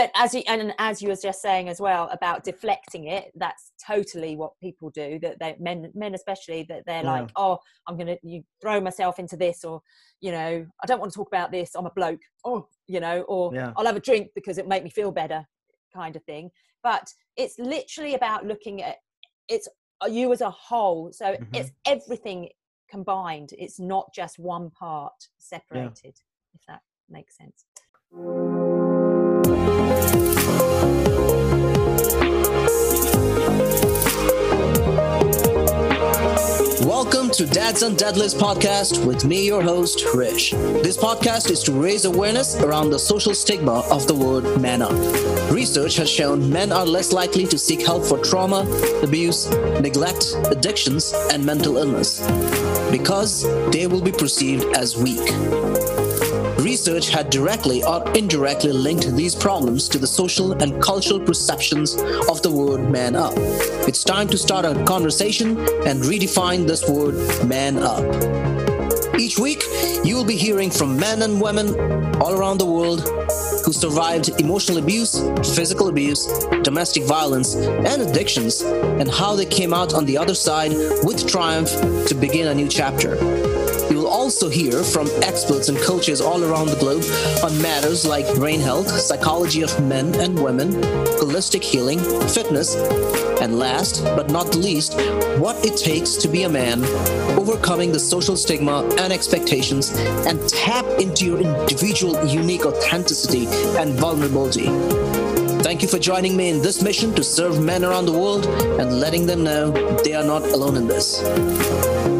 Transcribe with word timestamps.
but 0.00 0.10
as 0.14 0.34
you 0.34 0.42
and 0.46 0.72
as 0.78 1.02
you 1.02 1.08
was 1.08 1.20
just 1.20 1.42
saying 1.42 1.68
as 1.68 1.78
well 1.78 2.08
about 2.10 2.42
deflecting 2.42 3.08
it 3.08 3.30
that's 3.34 3.72
totally 3.86 4.34
what 4.34 4.58
people 4.58 4.88
do 4.88 5.18
that 5.20 5.38
they 5.38 5.54
men 5.60 5.90
men 5.94 6.14
especially 6.14 6.62
that 6.62 6.82
they're 6.86 7.02
yeah. 7.02 7.12
like 7.12 7.30
oh 7.36 7.58
i'm 7.86 7.98
gonna 7.98 8.16
you 8.22 8.42
throw 8.62 8.80
myself 8.80 9.18
into 9.18 9.36
this 9.36 9.62
or 9.62 9.82
you 10.22 10.32
know 10.32 10.66
i 10.82 10.86
don't 10.86 11.00
want 11.00 11.12
to 11.12 11.16
talk 11.16 11.28
about 11.28 11.52
this 11.52 11.74
i'm 11.74 11.84
a 11.84 11.90
bloke 11.90 12.20
oh 12.46 12.66
you 12.86 12.98
know 12.98 13.20
or 13.22 13.54
yeah. 13.54 13.72
i'll 13.76 13.84
have 13.84 13.96
a 13.96 14.00
drink 14.00 14.28
because 14.34 14.56
it 14.56 14.66
make 14.66 14.82
me 14.82 14.90
feel 14.90 15.12
better 15.12 15.46
kind 15.94 16.16
of 16.16 16.24
thing 16.24 16.50
but 16.82 17.12
it's 17.36 17.58
literally 17.58 18.14
about 18.14 18.46
looking 18.46 18.82
at 18.82 18.96
it's 19.48 19.68
uh, 20.02 20.06
you 20.06 20.32
as 20.32 20.40
a 20.40 20.50
whole 20.50 21.12
so 21.12 21.26
mm-hmm. 21.26 21.54
it's 21.54 21.72
everything 21.84 22.48
combined 22.88 23.50
it's 23.58 23.78
not 23.78 24.08
just 24.14 24.38
one 24.38 24.70
part 24.70 25.12
separated 25.38 25.92
yeah. 26.04 26.54
if 26.54 26.66
that 26.66 26.80
makes 27.10 27.36
sense 27.36 27.64
Welcome 37.30 37.46
to 37.46 37.54
Dads 37.54 37.82
and 37.82 37.96
Deadlifts 37.96 38.34
podcast 38.34 39.06
with 39.06 39.24
me, 39.24 39.46
your 39.46 39.62
host, 39.62 40.04
Rish. 40.16 40.50
This 40.50 40.96
podcast 40.96 41.48
is 41.52 41.62
to 41.62 41.70
raise 41.70 42.04
awareness 42.04 42.56
around 42.56 42.90
the 42.90 42.98
social 42.98 43.36
stigma 43.36 43.84
of 43.88 44.08
the 44.08 44.14
word 44.16 44.60
man 44.60 44.82
up. 44.82 44.90
Research 45.48 45.94
has 45.94 46.10
shown 46.10 46.50
men 46.50 46.72
are 46.72 46.84
less 46.84 47.12
likely 47.12 47.46
to 47.46 47.56
seek 47.56 47.86
help 47.86 48.04
for 48.04 48.18
trauma, 48.18 48.62
abuse, 49.04 49.48
neglect, 49.80 50.34
addictions, 50.50 51.14
and 51.30 51.46
mental 51.46 51.76
illness 51.76 52.18
because 52.90 53.44
they 53.70 53.86
will 53.86 54.02
be 54.02 54.10
perceived 54.10 54.64
as 54.76 54.96
weak. 54.96 55.99
Research 56.60 57.08
had 57.08 57.30
directly 57.30 57.82
or 57.84 58.06
indirectly 58.12 58.72
linked 58.72 59.06
these 59.16 59.34
problems 59.34 59.88
to 59.88 59.98
the 59.98 60.06
social 60.06 60.52
and 60.62 60.80
cultural 60.82 61.18
perceptions 61.18 61.94
of 62.28 62.42
the 62.42 62.50
word 62.50 62.90
man 62.90 63.16
up. 63.16 63.32
It's 63.88 64.04
time 64.04 64.28
to 64.28 64.36
start 64.36 64.66
a 64.66 64.84
conversation 64.84 65.58
and 65.86 66.02
redefine 66.02 66.66
this 66.66 66.86
word 66.86 67.14
man 67.46 67.78
up. 67.78 68.04
Each 69.18 69.38
week, 69.38 69.64
you 70.04 70.16
will 70.16 70.24
be 70.24 70.36
hearing 70.36 70.70
from 70.70 70.98
men 70.98 71.22
and 71.22 71.40
women 71.40 71.74
all 72.20 72.34
around 72.34 72.58
the 72.58 72.66
world 72.66 73.00
who 73.64 73.72
survived 73.72 74.28
emotional 74.38 74.78
abuse, 74.78 75.18
physical 75.56 75.88
abuse, 75.88 76.26
domestic 76.62 77.04
violence, 77.04 77.54
and 77.54 78.02
addictions, 78.02 78.60
and 78.60 79.10
how 79.10 79.34
they 79.34 79.46
came 79.46 79.72
out 79.72 79.94
on 79.94 80.04
the 80.04 80.18
other 80.18 80.34
side 80.34 80.72
with 81.04 81.26
triumph 81.26 81.70
to 82.06 82.14
begin 82.14 82.48
a 82.48 82.54
new 82.54 82.68
chapter. 82.68 83.16
Also 84.10 84.48
hear 84.48 84.82
from 84.82 85.08
experts 85.22 85.68
and 85.68 85.78
coaches 85.78 86.20
all 86.20 86.42
around 86.42 86.66
the 86.66 86.76
globe 86.76 87.04
on 87.44 87.62
matters 87.62 88.04
like 88.04 88.26
brain 88.34 88.60
health, 88.60 88.88
psychology 88.88 89.62
of 89.62 89.70
men 89.86 90.14
and 90.16 90.36
women, 90.42 90.72
holistic 91.20 91.62
healing, 91.62 92.00
fitness, 92.28 92.74
and 93.40 93.58
last 93.58 94.04
but 94.16 94.28
not 94.28 94.54
least, 94.56 94.94
what 95.38 95.64
it 95.64 95.76
takes 95.76 96.16
to 96.16 96.28
be 96.28 96.42
a 96.42 96.48
man, 96.48 96.84
overcoming 97.38 97.92
the 97.92 98.00
social 98.00 98.36
stigma 98.36 98.82
and 98.98 99.12
expectations, 99.12 99.90
and 100.26 100.46
tap 100.48 100.84
into 101.00 101.24
your 101.24 101.38
individual 101.38 102.22
unique 102.26 102.66
authenticity 102.66 103.46
and 103.78 103.94
vulnerability. 103.94 104.66
Thank 105.62 105.82
you 105.82 105.88
for 105.88 105.98
joining 105.98 106.36
me 106.36 106.50
in 106.50 106.60
this 106.60 106.82
mission 106.82 107.14
to 107.14 107.22
serve 107.22 107.62
men 107.62 107.84
around 107.84 108.06
the 108.06 108.12
world 108.12 108.44
and 108.80 108.98
letting 108.98 109.26
them 109.26 109.44
know 109.44 109.70
they 110.02 110.14
are 110.14 110.24
not 110.24 110.42
alone 110.42 110.76
in 110.76 110.88
this. 110.88 112.19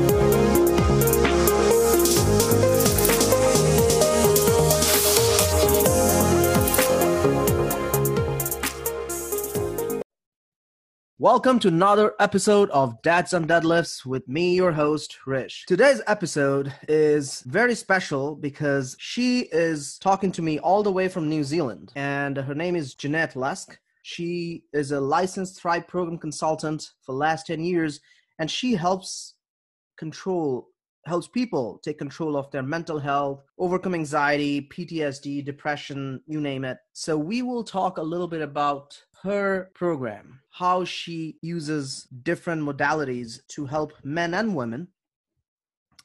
Welcome 11.20 11.58
to 11.58 11.68
another 11.68 12.14
episode 12.18 12.70
of 12.70 13.02
Dads 13.02 13.34
and 13.34 13.46
Deadlifts 13.46 14.06
with 14.06 14.26
me, 14.26 14.54
your 14.54 14.72
host, 14.72 15.18
Rish. 15.26 15.66
Today's 15.68 16.00
episode 16.06 16.72
is 16.88 17.42
very 17.42 17.74
special 17.74 18.34
because 18.34 18.96
she 18.98 19.40
is 19.52 19.98
talking 19.98 20.32
to 20.32 20.40
me 20.40 20.58
all 20.60 20.82
the 20.82 20.90
way 20.90 21.08
from 21.08 21.28
New 21.28 21.44
Zealand, 21.44 21.92
and 21.94 22.38
her 22.38 22.54
name 22.54 22.74
is 22.74 22.94
Jeanette 22.94 23.36
Lusk. 23.36 23.78
She 24.00 24.64
is 24.72 24.92
a 24.92 25.00
licensed 25.00 25.60
Thrive 25.60 25.86
program 25.86 26.16
consultant 26.16 26.92
for 27.02 27.12
the 27.12 27.18
last 27.18 27.48
10 27.48 27.60
years, 27.60 28.00
and 28.38 28.50
she 28.50 28.72
helps 28.74 29.34
control 29.98 30.70
helps 31.06 31.28
people 31.28 31.80
take 31.82 31.98
control 31.98 32.36
of 32.36 32.50
their 32.50 32.62
mental 32.62 32.98
health, 32.98 33.42
overcome 33.58 33.94
anxiety, 33.94 34.68
PTSD, 34.70 35.44
depression, 35.44 36.20
you 36.26 36.40
name 36.40 36.64
it. 36.64 36.76
So 36.92 37.16
we 37.16 37.42
will 37.42 37.64
talk 37.64 37.98
a 37.98 38.02
little 38.02 38.28
bit 38.28 38.42
about 38.42 38.98
her 39.22 39.70
program, 39.74 40.40
how 40.50 40.84
she 40.84 41.36
uses 41.42 42.08
different 42.22 42.62
modalities 42.62 43.40
to 43.48 43.66
help 43.66 43.92
men 44.02 44.34
and 44.34 44.54
women 44.54 44.88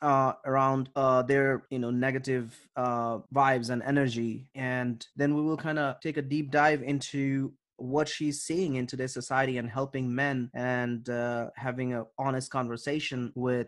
uh, 0.02 0.34
around 0.46 0.90
uh, 0.96 1.22
their 1.22 1.64
you 1.70 1.80
know 1.80 1.92
negative 1.92 2.56
uh, 2.76 3.20
vibes 3.34 3.70
and 3.70 3.82
energy, 3.84 4.50
and 4.56 5.08
then 5.16 5.34
we 5.34 5.42
will 5.42 5.58
kind 5.58 5.80
of 5.80 6.00
take 6.02 6.18
a 6.18 6.22
deep 6.22 6.52
dive 6.52 6.84
into 6.84 7.54
what 7.78 8.08
she's 8.08 8.42
seeing 8.42 8.76
in 8.76 8.88
today's 8.88 9.14
society 9.14 9.58
and 9.58 9.70
helping 9.70 10.14
men 10.14 10.50
and 10.54 11.10
uh, 11.10 11.50
having 11.56 11.94
an 11.94 12.06
honest 12.18 12.50
conversation 12.52 13.32
with 13.36 13.68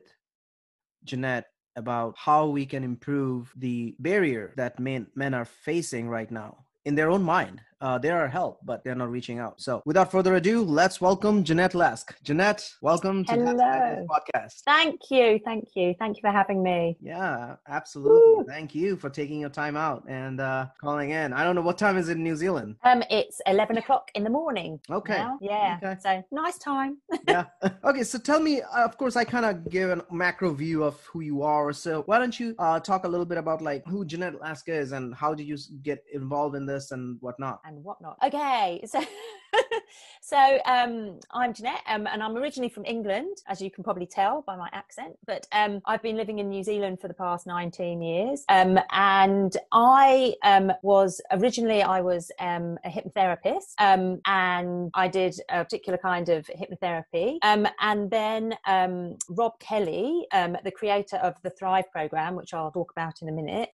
Jeanette 1.04 1.48
about 1.76 2.16
how 2.18 2.48
we 2.48 2.66
can 2.66 2.84
improve 2.84 3.54
the 3.56 3.96
barrier 4.00 4.54
that 4.58 4.80
men 4.80 5.08
men 5.16 5.34
are 5.34 5.46
facing 5.46 6.10
right 6.10 6.32
now 6.32 6.66
in 6.86 6.96
their 6.96 7.10
own 7.10 7.22
mind 7.22 7.62
uh, 7.82 7.98
they 7.98 8.10
are 8.10 8.28
help, 8.28 8.60
but 8.66 8.84
they're 8.84 8.96
not 8.96 9.12
reaching 9.12 9.40
out. 9.40 9.62
So, 9.62 9.82
without 9.86 10.12
further 10.12 10.36
ado, 10.36 10.64
let's 10.64 11.00
welcome 11.00 11.44
Jeanette 11.44 11.76
Lask. 11.76 12.16
Jeanette, 12.24 12.68
welcome 12.82 13.24
to 13.26 13.34
Hello. 13.34 13.54
the 13.54 14.08
podcast. 14.10 14.62
Thank 14.66 15.02
you, 15.12 15.40
thank 15.46 15.70
you, 15.76 15.94
thank 16.00 16.18
you 16.18 16.22
for 16.22 16.32
having 16.32 16.64
me. 16.64 16.98
Yeah, 17.02 17.56
absolutely. 17.68 18.20
Woo. 18.20 18.46
Thank 18.48 18.74
you 18.74 18.96
for 18.96 19.10
taking 19.10 19.40
your 19.40 19.50
time 19.50 19.78
out 19.78 20.04
and 20.08 20.40
uh, 20.42 20.68
calling 20.82 21.12
in. 21.12 21.34
I 21.34 21.44
don't 21.44 21.56
know 21.56 21.62
what 21.62 21.78
time 21.78 21.98
is 21.98 22.10
it 22.10 22.14
in 22.14 22.24
New 22.24 22.36
Zealand. 22.36 22.76
Um, 22.84 23.04
it's 23.10 23.42
eleven 23.46 23.78
o'clock 23.78 24.10
in 24.16 24.24
the 24.24 24.30
morning. 24.30 24.80
Okay. 24.90 25.18
Now. 25.18 25.38
Yeah. 25.42 25.78
Okay. 25.84 25.98
So 26.02 26.24
nice 26.32 26.58
time. 26.58 26.98
yeah. 27.28 27.46
Okay. 27.84 28.04
So 28.04 28.18
tell 28.18 28.40
me. 28.40 28.62
Uh, 28.62 28.86
of 28.86 28.98
course, 28.98 29.16
I 29.16 29.24
kind 29.24 29.46
of 29.46 29.70
give 29.70 29.90
a 29.90 30.04
macro 30.12 30.52
view 30.54 30.84
of 30.84 31.00
who 31.06 31.22
you 31.22 31.44
are. 31.44 31.72
So 31.74 32.04
why 32.06 32.20
don't 32.20 32.38
you 32.40 32.56
uh, 32.60 32.80
talk 32.80 33.06
a 33.06 33.08
little 33.08 33.26
bit 33.26 33.38
about 33.38 33.62
like 33.62 33.86
who 33.86 34.04
Jeanette 34.06 34.42
Lask 34.42 34.68
is 34.68 34.92
and 34.92 35.14
how 35.14 35.34
did 35.34 35.48
you 35.48 35.58
get 35.84 36.04
involved 36.14 36.56
in 36.56 36.66
this 36.66 36.92
and 36.92 37.18
whatnot? 37.22 37.62
And 37.68 37.84
whatnot. 37.84 38.18
Okay, 38.24 38.82
so 38.86 39.04
so 40.22 40.60
um, 40.66 41.20
I'm 41.32 41.54
Jeanette, 41.54 41.82
um, 41.88 42.08
and 42.08 42.22
I'm 42.22 42.36
originally 42.38 42.70
from 42.70 42.86
England, 42.86 43.38
as 43.48 43.62
you 43.62 43.72
can 43.72 43.84
probably 43.84 44.06
tell 44.06 44.44
by 44.46 44.56
my 44.56 44.70
accent. 44.74 45.18
But 45.26 45.48
um, 45.52 45.82
I've 45.86 46.02
been 46.02 46.18
living 46.18 46.40
in 46.40 46.50
New 46.50 46.64
Zealand 46.64 47.00
for 47.00 47.08
the 47.08 47.14
past 47.14 47.48
19 47.48 48.02
years, 48.02 48.44
um, 48.50 48.80
and 48.92 49.56
I 49.72 50.36
um, 50.44 50.72
was 50.82 51.22
originally 51.32 51.82
I 51.82 52.02
was 52.02 52.32
um, 52.40 52.78
a 52.84 52.90
hypnotherapist, 52.90 53.74
and 53.78 54.92
I 54.94 55.08
did 55.08 55.36
a 55.50 55.64
particular 55.64 55.98
kind 55.98 56.30
of 56.30 56.48
hypnotherapy, 56.48 57.38
and 57.44 58.12
then 58.12 58.56
Rob 59.30 59.60
Kelly, 59.60 60.26
the 60.32 60.72
creator 60.76 61.18
of 61.18 61.36
the 61.44 61.50
Thrive 61.52 61.92
program, 61.92 62.36
which 62.36 62.54
I'll 62.54 62.72
talk 62.72 62.92
about 62.92 63.22
in 63.22 63.30
a 63.30 63.32
minute, 63.32 63.70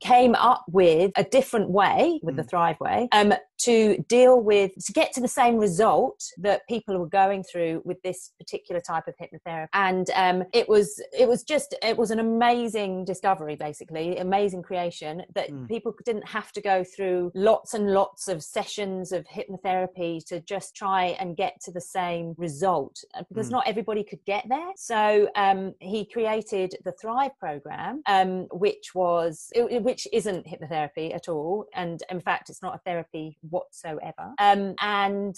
came 0.00 0.34
up 0.34 0.64
with 0.70 1.12
a 1.16 1.24
different 1.24 1.70
way, 1.70 2.20
with 2.22 2.34
mm. 2.34 2.38
the 2.38 2.44
Thrive 2.44 2.80
way, 2.80 3.08
to 3.58 3.98
deal 4.08 4.40
with 4.40 4.72
to 4.84 4.92
get 4.92 5.12
to 5.12 5.20
the 5.20 5.28
same 5.28 5.56
result 5.56 6.22
that 6.38 6.66
people 6.68 6.96
were 6.98 7.08
going 7.08 7.42
through 7.42 7.82
with 7.84 8.00
this 8.02 8.32
particular 8.38 8.80
type 8.80 9.04
of 9.08 9.14
hypnotherapy 9.16 9.68
and 9.72 10.10
um, 10.14 10.44
it 10.52 10.68
was 10.68 11.02
it 11.16 11.28
was 11.28 11.42
just 11.42 11.74
it 11.82 11.96
was 11.96 12.10
an 12.10 12.20
amazing 12.20 13.04
discovery 13.04 13.56
basically 13.56 14.18
amazing 14.18 14.62
creation 14.62 15.22
that 15.34 15.50
mm. 15.50 15.66
people 15.68 15.92
didn't 16.04 16.26
have 16.26 16.52
to 16.52 16.60
go 16.60 16.84
through 16.84 17.32
lots 17.34 17.74
and 17.74 17.92
lots 17.92 18.28
of 18.28 18.42
sessions 18.42 19.12
of 19.12 19.26
hypnotherapy 19.26 20.24
to 20.24 20.40
just 20.40 20.74
try 20.74 21.16
and 21.20 21.36
get 21.36 21.60
to 21.60 21.72
the 21.72 21.80
same 21.80 22.34
result 22.36 23.02
uh, 23.14 23.22
because 23.28 23.48
mm. 23.48 23.52
not 23.52 23.66
everybody 23.66 24.04
could 24.04 24.24
get 24.24 24.44
there 24.48 24.70
so 24.76 25.28
um, 25.34 25.74
he 25.80 26.04
created 26.04 26.74
the 26.84 26.92
thrive 26.92 27.36
program 27.38 28.02
um, 28.06 28.46
which 28.52 28.94
was 28.94 29.50
which 29.56 30.06
isn't 30.12 30.46
hypnotherapy 30.46 31.14
at 31.14 31.28
all 31.28 31.66
and 31.74 32.02
in 32.10 32.20
fact 32.20 32.50
it's 32.50 32.62
not 32.62 32.74
a 32.74 32.78
therapy 32.78 33.36
whatsoever. 33.50 34.32
Um, 34.38 34.74
and 34.80 35.36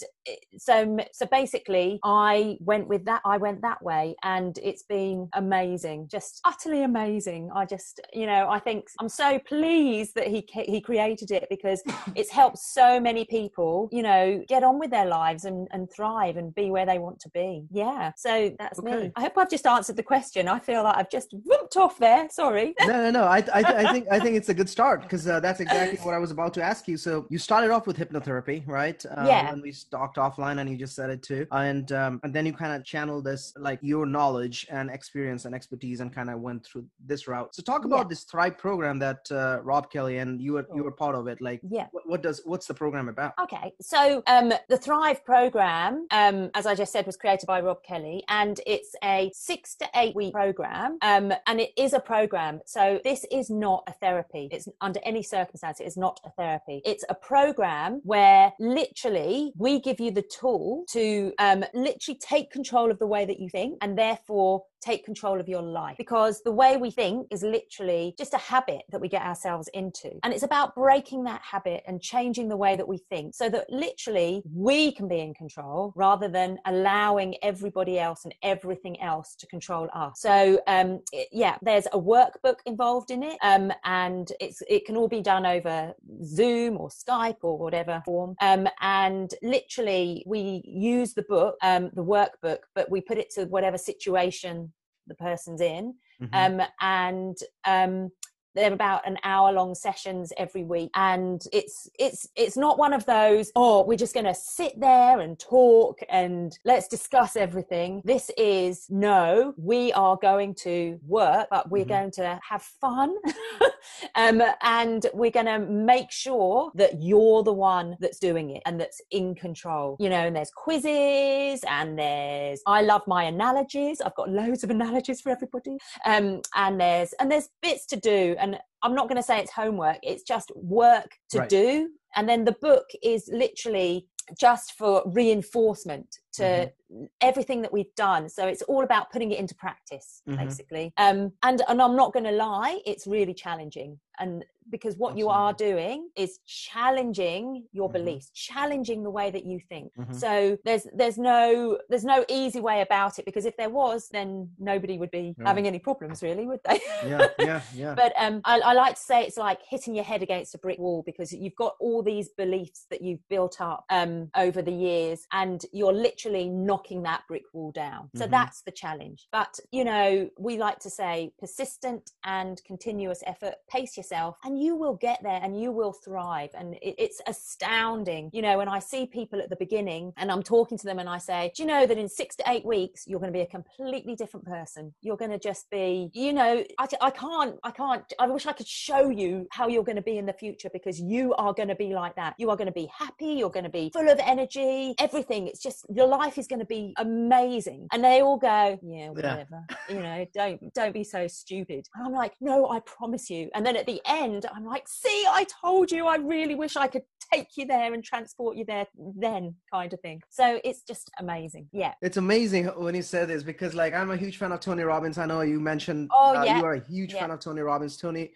so, 0.57 0.97
so 1.13 1.25
basically, 1.25 1.99
I 2.03 2.57
went 2.59 2.87
with 2.87 3.05
that. 3.05 3.21
I 3.25 3.37
went 3.37 3.61
that 3.61 3.81
way, 3.83 4.15
and 4.23 4.57
it's 4.61 4.83
been 4.83 5.29
amazing, 5.33 6.07
just 6.09 6.41
utterly 6.45 6.83
amazing. 6.83 7.49
I 7.55 7.65
just, 7.65 7.99
you 8.13 8.25
know, 8.25 8.49
I 8.49 8.59
think 8.59 8.85
I'm 8.99 9.09
so 9.09 9.39
pleased 9.39 10.15
that 10.15 10.27
he 10.27 10.45
he 10.51 10.81
created 10.81 11.31
it 11.31 11.47
because 11.49 11.81
it's 12.15 12.31
helped 12.31 12.57
so 12.59 12.99
many 12.99 13.25
people, 13.25 13.89
you 13.91 14.03
know, 14.03 14.43
get 14.47 14.63
on 14.63 14.79
with 14.79 14.91
their 14.91 15.05
lives 15.05 15.45
and, 15.45 15.67
and 15.71 15.91
thrive 15.91 16.37
and 16.37 16.53
be 16.53 16.71
where 16.71 16.85
they 16.85 16.99
want 16.99 17.19
to 17.21 17.29
be. 17.29 17.65
Yeah. 17.71 18.11
So 18.15 18.53
that's 18.59 18.79
okay. 18.79 19.03
me. 19.03 19.11
I 19.15 19.21
hope 19.21 19.37
I've 19.37 19.49
just 19.49 19.65
answered 19.65 19.95
the 19.95 20.03
question. 20.03 20.47
I 20.47 20.59
feel 20.59 20.83
like 20.83 20.97
I've 20.97 21.09
just 21.09 21.33
whooped 21.45 21.77
off 21.77 21.97
there. 21.97 22.27
Sorry. 22.29 22.73
No, 22.81 22.87
no, 22.87 23.11
no. 23.11 23.23
I, 23.23 23.37
I, 23.53 23.63
I 23.63 23.91
think 23.91 24.07
I 24.11 24.19
think 24.19 24.35
it's 24.35 24.49
a 24.49 24.53
good 24.53 24.69
start 24.69 25.03
because 25.03 25.27
uh, 25.27 25.39
that's 25.39 25.59
exactly 25.59 25.97
what 26.03 26.13
I 26.13 26.19
was 26.19 26.31
about 26.31 26.53
to 26.55 26.63
ask 26.63 26.87
you. 26.87 26.97
So 26.97 27.25
you 27.29 27.37
started 27.37 27.71
off 27.71 27.87
with 27.87 27.97
hypnotherapy, 28.01 28.67
right? 28.67 29.03
Uh, 29.05 29.25
yeah. 29.27 29.51
When 29.51 29.61
we 29.61 29.73
talked 29.91 30.17
offline, 30.17 30.59
and 30.59 30.69
you 30.69 30.77
just 30.77 30.95
said 30.95 31.09
it 31.09 31.21
too, 31.23 31.47
and 31.51 31.91
um, 31.91 32.19
and 32.23 32.33
then 32.33 32.45
you 32.45 32.53
kind 32.53 32.73
of 32.73 32.83
channel 32.83 33.21
this 33.21 33.53
like 33.57 33.79
your 33.81 34.05
knowledge 34.05 34.67
and 34.69 34.89
experience 34.89 35.45
and 35.45 35.53
expertise, 35.53 35.99
and 35.99 36.13
kind 36.13 36.29
of 36.29 36.39
went 36.39 36.65
through 36.65 36.85
this 37.05 37.27
route. 37.27 37.53
So 37.55 37.61
talk 37.61 37.85
about 37.85 38.05
yeah. 38.05 38.09
this 38.09 38.23
Thrive 38.23 38.57
program 38.57 38.99
that 38.99 39.31
uh, 39.31 39.59
Rob 39.63 39.91
Kelly 39.91 40.17
and 40.17 40.41
you 40.41 40.53
were 40.53 40.67
you 40.73 40.83
were 40.83 40.91
part 40.91 41.15
of 41.15 41.27
it. 41.27 41.41
Like, 41.41 41.61
yeah, 41.69 41.87
what, 41.91 42.07
what, 42.07 42.23
does 42.23 42.41
what's 42.45 42.67
the 42.67 42.73
program 42.73 43.09
about? 43.09 43.33
Okay, 43.41 43.73
so 43.81 44.23
um, 44.27 44.53
the 44.69 44.77
Thrive 44.77 45.23
program, 45.23 46.07
um, 46.11 46.49
as 46.53 46.65
I 46.65 46.75
just 46.75 46.91
said, 46.91 47.05
was 47.05 47.17
created 47.17 47.45
by 47.47 47.61
Rob 47.61 47.83
Kelly, 47.83 48.23
and 48.27 48.59
it's 48.65 48.95
a 49.03 49.31
six 49.33 49.75
to 49.75 49.87
eight 49.95 50.15
week 50.15 50.33
program, 50.33 50.97
um, 51.01 51.33
and 51.47 51.59
it 51.59 51.71
is 51.77 51.93
a 51.93 51.99
program. 51.99 52.61
So 52.65 52.99
this 53.03 53.25
is 53.31 53.49
not 53.49 53.83
a 53.87 53.93
therapy. 53.93 54.49
It's 54.51 54.67
under 54.79 54.99
any 55.03 55.23
circumstance, 55.23 55.79
it 55.79 55.85
is 55.85 55.97
not 55.97 56.19
a 56.25 56.29
therapy. 56.31 56.81
It's 56.85 57.05
a 57.09 57.15
program 57.15 57.90
where 58.03 58.53
literally 58.59 59.51
we 59.57 59.79
give 59.79 59.99
you 59.99 60.11
the 60.11 60.23
tool 60.23 60.85
to 60.91 61.33
um, 61.39 61.63
literally 61.73 62.19
take 62.19 62.51
control 62.51 62.91
of 62.91 62.99
the 62.99 63.07
way 63.07 63.25
that 63.25 63.39
you 63.39 63.49
think, 63.49 63.77
and 63.81 63.97
therefore 63.97 64.63
take 64.81 65.05
control 65.05 65.39
of 65.39 65.47
your 65.47 65.61
life 65.61 65.95
because 65.97 66.41
the 66.43 66.51
way 66.51 66.77
we 66.77 66.91
think 66.91 67.27
is 67.31 67.43
literally 67.43 68.15
just 68.17 68.33
a 68.33 68.37
habit 68.37 68.81
that 68.89 68.99
we 68.99 69.07
get 69.07 69.21
ourselves 69.21 69.69
into. 69.73 70.11
And 70.23 70.33
it's 70.33 70.43
about 70.43 70.75
breaking 70.75 71.23
that 71.25 71.41
habit 71.41 71.83
and 71.87 72.01
changing 72.01 72.49
the 72.49 72.57
way 72.57 72.75
that 72.75 72.87
we 72.87 72.97
think 72.97 73.35
so 73.35 73.49
that 73.49 73.69
literally 73.69 74.41
we 74.53 74.91
can 74.91 75.07
be 75.07 75.19
in 75.19 75.33
control 75.33 75.93
rather 75.95 76.27
than 76.27 76.57
allowing 76.65 77.35
everybody 77.43 77.99
else 77.99 78.25
and 78.25 78.33
everything 78.43 78.99
else 79.01 79.35
to 79.35 79.47
control 79.47 79.87
us. 79.93 80.19
So, 80.21 80.61
um, 80.67 81.01
it, 81.11 81.27
yeah, 81.31 81.57
there's 81.61 81.87
a 81.87 81.99
workbook 81.99 82.57
involved 82.65 83.11
in 83.11 83.23
it. 83.23 83.37
Um, 83.41 83.71
and 83.83 84.31
it's, 84.39 84.61
it 84.67 84.85
can 84.85 84.95
all 84.95 85.07
be 85.07 85.21
done 85.21 85.45
over 85.45 85.93
Zoom 86.23 86.77
or 86.77 86.89
Skype 86.89 87.37
or 87.41 87.57
whatever 87.57 88.01
form. 88.05 88.35
Um, 88.41 88.67
and 88.81 89.31
literally 89.43 90.23
we 90.25 90.63
use 90.65 91.13
the 91.13 91.23
book, 91.23 91.55
um, 91.61 91.91
the 91.93 92.03
workbook, 92.03 92.59
but 92.73 92.89
we 92.89 93.01
put 93.01 93.17
it 93.17 93.29
to 93.31 93.45
whatever 93.45 93.77
situation 93.77 94.70
the 95.07 95.15
person's 95.15 95.61
in 95.61 95.93
mm-hmm. 96.21 96.61
um, 96.61 96.67
and 96.81 97.37
um, 97.65 98.09
they're 98.55 98.73
about 98.73 99.07
an 99.07 99.17
hour 99.23 99.51
long 99.51 99.73
sessions 99.73 100.33
every 100.37 100.63
week 100.63 100.89
and 100.95 101.43
it's 101.53 101.89
it's 101.97 102.27
it's 102.35 102.57
not 102.57 102.77
one 102.77 102.93
of 102.93 103.05
those 103.05 103.51
oh 103.55 103.83
we're 103.83 103.97
just 103.97 104.13
going 104.13 104.25
to 104.25 104.33
sit 104.33 104.79
there 104.79 105.19
and 105.19 105.39
talk 105.39 105.99
and 106.09 106.57
let's 106.65 106.87
discuss 106.87 107.35
everything 107.35 108.01
this 108.03 108.29
is 108.37 108.85
no 108.89 109.53
we 109.57 109.91
are 109.93 110.17
going 110.21 110.53
to 110.53 110.99
work 111.07 111.47
but 111.49 111.69
we're 111.71 111.83
mm-hmm. 111.83 111.89
going 111.89 112.11
to 112.11 112.39
have 112.47 112.61
fun 112.61 113.15
um, 114.15 114.41
and 114.61 115.07
we're 115.13 115.31
going 115.31 115.45
to 115.45 115.59
make 115.59 116.11
sure 116.11 116.71
that 116.75 117.01
you're 117.01 117.43
the 117.43 117.53
one 117.53 117.97
that's 117.99 118.19
doing 118.19 118.51
it 118.51 118.61
and 118.65 118.79
that's 118.79 119.01
in 119.11 119.35
control 119.35 119.95
you 119.99 120.09
know 120.09 120.27
and 120.27 120.35
there's 120.35 120.51
quizzes 120.51 121.63
and 121.67 121.97
there's 121.97 122.61
i 122.67 122.81
love 122.81 123.01
my 123.07 123.23
analogies. 123.23 124.01
I've 124.01 124.15
got 124.15 124.29
loads 124.29 124.63
of 124.63 124.69
analogies 124.69 125.21
for 125.21 125.31
everybody. 125.31 125.77
Um, 126.05 126.41
and 126.55 126.79
there's 126.79 127.13
and 127.19 127.31
there's 127.31 127.49
bits 127.61 127.85
to 127.87 127.97
do. 127.97 128.35
And 128.39 128.57
i'm 128.83 128.95
not 128.95 129.07
going 129.07 129.17
to 129.17 129.23
say 129.23 129.39
it's 129.39 129.51
homework 129.51 129.99
it's 130.01 130.23
just 130.23 130.51
work 130.55 131.11
to 131.29 131.39
right. 131.39 131.49
do. 131.49 131.89
And 132.15 132.27
then 132.27 132.43
the 132.43 132.57
book 132.61 132.87
is 133.03 133.29
literally 133.31 134.07
just 134.39 134.73
for 134.77 135.03
reinforcement 135.05 136.19
to 136.33 136.43
mm-hmm. 136.43 137.05
everything 137.21 137.61
that 137.61 137.71
we've 137.71 137.93
done 137.95 138.29
so 138.29 138.47
it's 138.47 138.61
all 138.63 138.83
about 138.83 139.11
putting 139.11 139.31
it 139.31 139.39
into 139.39 139.55
practice 139.55 140.21
mm-hmm. 140.27 140.43
basically 140.43 140.93
um 140.97 141.31
and 141.43 141.61
and 141.67 141.81
i'm 141.81 141.95
not 141.95 142.13
going 142.13 142.25
to 142.25 142.31
lie 142.31 142.79
it's 142.85 143.07
really 143.07 143.33
challenging 143.33 143.99
and 144.19 144.45
because 144.69 144.95
what 144.95 145.11
Absolutely. 145.11 145.21
you 145.21 145.29
are 145.29 145.53
doing 145.53 146.09
is 146.15 146.39
challenging 146.45 147.65
your 147.71 147.87
mm-hmm. 147.87 148.05
beliefs 148.05 148.29
challenging 148.33 149.03
the 149.03 149.09
way 149.09 149.31
that 149.31 149.45
you 149.45 149.59
think 149.69 149.91
mm-hmm. 149.97 150.13
so 150.13 150.57
there's 150.63 150.87
there's 150.95 151.17
no 151.17 151.77
there's 151.89 152.05
no 152.05 152.23
easy 152.29 152.59
way 152.59 152.81
about 152.81 153.19
it 153.19 153.25
because 153.25 153.45
if 153.45 153.55
there 153.57 153.69
was 153.69 154.07
then 154.11 154.49
nobody 154.59 154.97
would 154.97 155.11
be 155.11 155.35
having 155.43 155.67
any 155.67 155.79
problems 155.79 156.21
really 156.21 156.45
would 156.45 156.59
they 156.67 156.79
yeah 157.05 157.27
yeah 157.39 157.61
yeah 157.75 157.95
but 157.95 158.13
um 158.17 158.41
I, 158.45 158.59
I 158.59 158.73
like 158.73 158.95
to 158.95 159.01
say 159.01 159.23
it's 159.23 159.37
like 159.37 159.59
hitting 159.67 159.95
your 159.95 160.05
head 160.05 160.21
against 160.21 160.55
a 160.55 160.57
brick 160.57 160.79
wall 160.79 161.03
because 161.05 161.33
you've 161.33 161.55
got 161.55 161.75
all 161.79 162.03
these 162.03 162.29
beliefs 162.37 162.85
that 162.89 163.01
you've 163.01 163.27
built 163.29 163.59
up 163.59 163.85
um 163.89 164.29
over 164.35 164.61
the 164.61 164.71
years 164.71 165.25
and 165.31 165.65
you're 165.73 165.93
literally 165.93 166.49
knocking 166.49 167.03
that 167.03 167.23
brick 167.27 167.43
wall 167.53 167.71
down 167.71 168.09
so 168.15 168.23
mm-hmm. 168.23 168.31
that's 168.31 168.61
the 168.61 168.71
challenge 168.71 169.27
but 169.31 169.59
you 169.71 169.83
know 169.83 170.29
we 170.37 170.57
like 170.57 170.79
to 170.79 170.89
say 170.89 171.31
persistent 171.39 172.11
and 172.25 172.61
continuous 172.65 173.23
effort 173.25 173.55
pace 173.69 173.97
yourself 173.97 174.37
and 174.43 174.50
you 174.55 174.75
will 174.75 174.95
get 174.95 175.21
there 175.23 175.39
and 175.41 175.59
you 175.59 175.71
will 175.71 175.93
thrive. 175.93 176.49
And 176.53 176.75
it, 176.75 176.95
it's 176.97 177.21
astounding, 177.27 178.29
you 178.33 178.41
know, 178.41 178.57
when 178.57 178.67
I 178.67 178.79
see 178.79 179.05
people 179.05 179.39
at 179.39 179.49
the 179.49 179.55
beginning 179.55 180.13
and 180.17 180.31
I'm 180.31 180.43
talking 180.43 180.77
to 180.77 180.85
them 180.85 180.99
and 180.99 181.09
I 181.09 181.17
say, 181.17 181.51
Do 181.55 181.63
you 181.63 181.67
know 181.67 181.85
that 181.85 181.97
in 181.97 182.07
six 182.09 182.35
to 182.37 182.43
eight 182.47 182.65
weeks, 182.65 183.05
you're 183.07 183.19
going 183.19 183.31
to 183.31 183.37
be 183.37 183.41
a 183.41 183.47
completely 183.47 184.15
different 184.15 184.45
person? 184.45 184.93
You're 185.01 185.17
going 185.17 185.31
to 185.31 185.39
just 185.39 185.69
be, 185.69 186.09
you 186.13 186.33
know, 186.33 186.63
I, 186.79 186.87
I 187.01 187.09
can't, 187.09 187.55
I 187.63 187.71
can't, 187.71 188.03
I 188.19 188.27
wish 188.27 188.45
I 188.45 188.53
could 188.53 188.67
show 188.67 189.09
you 189.09 189.47
how 189.51 189.67
you're 189.67 189.83
going 189.83 189.95
to 189.95 190.01
be 190.01 190.17
in 190.17 190.25
the 190.25 190.33
future 190.33 190.69
because 190.71 190.99
you 190.99 191.33
are 191.35 191.53
going 191.53 191.69
to 191.69 191.75
be 191.75 191.93
like 191.93 192.15
that. 192.15 192.35
You 192.37 192.49
are 192.49 192.57
going 192.57 192.67
to 192.67 192.73
be 192.73 192.89
happy, 192.93 193.27
you're 193.27 193.49
going 193.49 193.63
to 193.63 193.69
be 193.69 193.91
full 193.93 194.09
of 194.09 194.19
energy, 194.19 194.95
everything. 194.99 195.47
It's 195.47 195.61
just 195.61 195.85
your 195.89 196.07
life 196.07 196.37
is 196.37 196.47
going 196.47 196.59
to 196.59 196.65
be 196.65 196.93
amazing. 196.97 197.87
And 197.91 198.03
they 198.03 198.21
all 198.21 198.37
go, 198.37 198.79
Yeah, 198.83 199.09
whatever, 199.09 199.63
yeah. 199.69 199.95
you 199.95 200.01
know, 200.01 200.25
don't, 200.33 200.73
don't 200.73 200.93
be 200.93 201.03
so 201.03 201.27
stupid. 201.27 201.87
And 201.95 202.05
I'm 202.05 202.13
like, 202.13 202.33
No, 202.41 202.69
I 202.69 202.79
promise 202.81 203.29
you. 203.29 203.49
And 203.53 203.65
then 203.65 203.75
at 203.75 203.85
the 203.85 204.01
end, 204.05 204.40
I'm 204.53 204.65
like, 204.65 204.87
see, 204.87 205.25
I 205.29 205.45
told 205.61 205.91
you, 205.91 206.07
I 206.07 206.17
really 206.17 206.55
wish 206.55 206.75
I 206.75 206.87
could 206.87 207.03
take 207.31 207.57
you 207.57 207.65
there 207.65 207.93
and 207.93 208.03
transport 208.03 208.57
you 208.57 208.65
there 208.65 208.87
then, 208.97 209.55
kind 209.71 209.91
of 209.93 209.99
thing. 210.01 210.21
So 210.29 210.59
it's 210.63 210.81
just 210.81 211.09
amazing. 211.19 211.67
Yeah. 211.71 211.93
It's 212.01 212.17
amazing 212.17 212.65
when 212.67 212.95
you 212.95 213.01
say 213.01 213.25
this 213.25 213.43
because, 213.43 213.73
like, 213.73 213.93
I'm 213.93 214.11
a 214.11 214.17
huge 214.17 214.37
fan 214.37 214.51
of 214.51 214.59
Tony 214.59 214.83
Robbins. 214.83 215.17
I 215.17 215.25
know 215.25 215.41
you 215.41 215.59
mentioned 215.59 216.09
oh, 216.13 216.35
uh, 216.35 216.43
yeah. 216.43 216.57
you 216.57 216.65
are 216.65 216.73
a 216.73 216.79
huge 216.79 217.13
yeah. 217.13 217.21
fan 217.21 217.31
of 217.31 217.39
Tony 217.39 217.61
Robbins. 217.61 217.97
Tony 217.97 218.31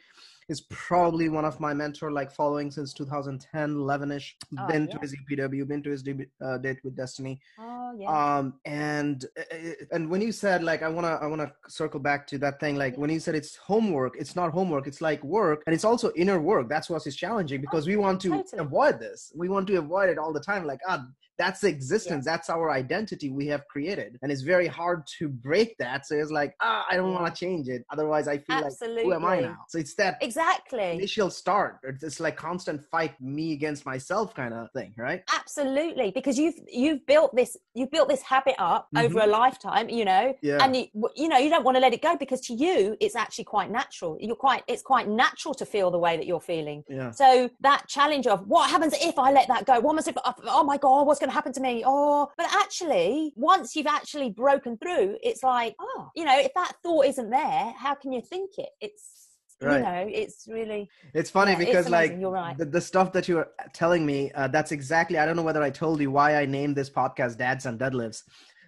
is 0.47 0.61
probably 0.69 1.29
one 1.29 1.45
of 1.45 1.59
my 1.59 1.73
mentor 1.73 2.11
like 2.11 2.31
following 2.31 2.69
since 2.69 2.93
2010 2.93 3.75
11ish 3.75 4.33
oh, 4.59 4.67
been 4.67 4.85
yeah. 4.85 4.93
to 4.93 4.99
his 4.99 5.15
UPW 5.15 5.67
been 5.67 5.83
to 5.83 5.89
his 5.89 6.03
uh, 6.43 6.57
date 6.59 6.77
with 6.83 6.95
destiny 6.95 7.39
oh, 7.59 7.93
yeah. 7.97 8.37
um 8.37 8.53
and 8.65 9.25
uh, 9.37 9.55
uh, 9.55 9.71
and 9.91 10.09
when 10.09 10.21
you 10.21 10.31
said 10.31 10.63
like 10.63 10.83
i 10.83 10.89
want 10.89 11.05
to 11.05 11.13
i 11.23 11.25
want 11.25 11.41
to 11.41 11.51
circle 11.67 11.99
back 11.99 12.27
to 12.27 12.37
that 12.37 12.59
thing 12.59 12.75
like 12.75 12.93
yeah. 12.93 12.99
when 12.99 13.09
you 13.09 13.19
said 13.19 13.35
it's 13.35 13.55
homework 13.55 14.15
it's 14.17 14.35
not 14.35 14.51
homework 14.51 14.87
it's 14.87 15.01
like 15.01 15.23
work 15.23 15.63
and 15.65 15.73
it's 15.73 15.85
also 15.85 16.11
inner 16.15 16.39
work 16.39 16.69
that's 16.69 16.89
what 16.89 17.05
is 17.07 17.15
challenging 17.15 17.61
because 17.61 17.87
oh, 17.87 17.91
we 17.91 17.95
want 17.95 18.19
to 18.21 18.29
totally. 18.29 18.61
avoid 18.61 18.99
this 18.99 19.31
we 19.35 19.49
want 19.49 19.67
to 19.67 19.75
avoid 19.77 20.09
it 20.09 20.17
all 20.17 20.33
the 20.33 20.39
time 20.39 20.65
like 20.65 20.79
ah 20.87 21.05
that's 21.37 21.61
the 21.61 21.67
existence. 21.67 22.25
That's 22.25 22.49
our 22.49 22.71
identity 22.71 23.29
we 23.29 23.47
have 23.47 23.67
created. 23.67 24.17
And 24.21 24.31
it's 24.31 24.41
very 24.41 24.67
hard 24.67 25.05
to 25.19 25.27
break 25.27 25.77
that. 25.79 26.05
So 26.05 26.15
it's 26.15 26.31
like 26.31 26.55
ah 26.61 26.85
i 26.89 26.95
don't 26.95 27.13
want 27.13 27.33
to 27.33 27.39
change 27.39 27.67
it. 27.67 27.85
Otherwise 27.91 28.27
i 28.27 28.37
feel 28.37 28.57
Absolutely. 28.57 29.03
like 29.03 29.05
who 29.05 29.13
am 29.13 29.25
i 29.25 29.39
now? 29.41 29.57
So 29.67 29.77
it's 29.79 29.95
that 29.95 30.17
exactly. 30.21 30.91
initial 30.91 31.29
start. 31.29 31.79
It's 31.83 32.19
like 32.19 32.37
constant 32.37 32.83
fight 32.91 33.19
me 33.21 33.53
against 33.53 33.85
myself 33.85 34.33
kind 34.33 34.53
of 34.53 34.71
thing 34.71 34.93
right? 34.97 35.23
Absolutely. 35.33 36.11
Because 36.11 36.37
you've 36.37 36.59
you've 36.71 37.05
built 37.05 37.35
this 37.35 37.57
you've 37.73 37.91
built 37.91 38.09
this 38.09 38.21
habit 38.21 38.55
up 38.57 38.87
mm-hmm. 38.95 39.05
over 39.05 39.19
a 39.19 39.27
lifetime 39.27 39.89
you 39.89 40.05
know? 40.05 40.35
Yeah. 40.41 40.63
and 40.63 40.75
you 40.75 40.87
you 41.15 41.27
know 41.27 41.37
you 41.37 41.49
don't 41.49 41.63
want 41.63 41.75
to 41.75 41.81
let 41.81 41.93
it 41.93 42.01
go 42.01 42.15
because 42.17 42.41
to 42.41 42.53
you 42.53 42.95
it's 42.99 43.15
actually 43.15 43.45
quite 43.45 43.69
natural. 43.71 44.17
You're 44.19 44.35
quite 44.35 44.63
it's 44.67 44.81
quite 44.81 45.07
natural 45.07 45.53
to 45.55 45.65
feel 45.65 45.91
the 45.91 45.99
way 45.99 46.17
that 46.17 46.25
you're 46.25 46.39
feeling. 46.39 46.83
Yeah. 46.89 47.11
So 47.11 47.49
that 47.61 47.87
challenge 47.87 48.27
of 48.27 48.47
what 48.47 48.69
happens 48.69 48.93
if 49.01 49.17
i 49.19 49.31
let 49.31 49.47
that 49.47 49.65
go? 49.65 49.79
What 49.79 49.95
must 49.95 50.07
if 50.07 50.15
oh 50.25 50.63
my 50.63 50.77
god 50.77 51.07
what's 51.07 51.19
going 51.19 51.24
to 51.29 51.33
happen 51.33 51.53
to 51.53 51.61
me 51.61 51.83
or 51.85 52.27
but 52.37 52.47
actually 52.53 53.33
once 53.35 53.75
you've 53.75 53.87
actually 53.87 54.29
broken 54.29 54.77
through 54.77 55.17
it's 55.21 55.43
like 55.43 55.75
oh 55.79 56.09
you 56.15 56.25
know 56.25 56.37
if 56.39 56.53
that 56.55 56.73
thought 56.83 57.05
isn't 57.05 57.29
there 57.29 57.73
how 57.77 57.95
can 57.95 58.11
you 58.11 58.21
think 58.21 58.51
it? 58.57 58.69
It's 58.81 59.29
right. 59.61 59.77
you 59.77 59.83
know 59.83 60.05
it's 60.09 60.47
really 60.49 60.89
it's 61.13 61.29
funny 61.29 61.51
yeah, 61.51 61.57
because 61.57 61.85
it's 61.85 61.89
like 61.89 62.15
you're 62.19 62.31
right. 62.31 62.57
the, 62.57 62.65
the 62.65 62.81
stuff 62.81 63.11
that 63.13 63.27
you 63.27 63.35
were 63.35 63.49
telling 63.73 64.05
me 64.05 64.31
uh, 64.33 64.47
that's 64.47 64.71
exactly 64.71 65.17
i 65.17 65.25
don't 65.25 65.35
know 65.35 65.43
whether 65.43 65.63
i 65.63 65.69
told 65.69 65.99
you 66.01 66.11
why 66.11 66.35
i 66.35 66.45
named 66.45 66.75
this 66.75 66.89
podcast 66.89 67.37
dads 67.37 67.65
and 67.65 67.79
deadlifts. 67.79 68.23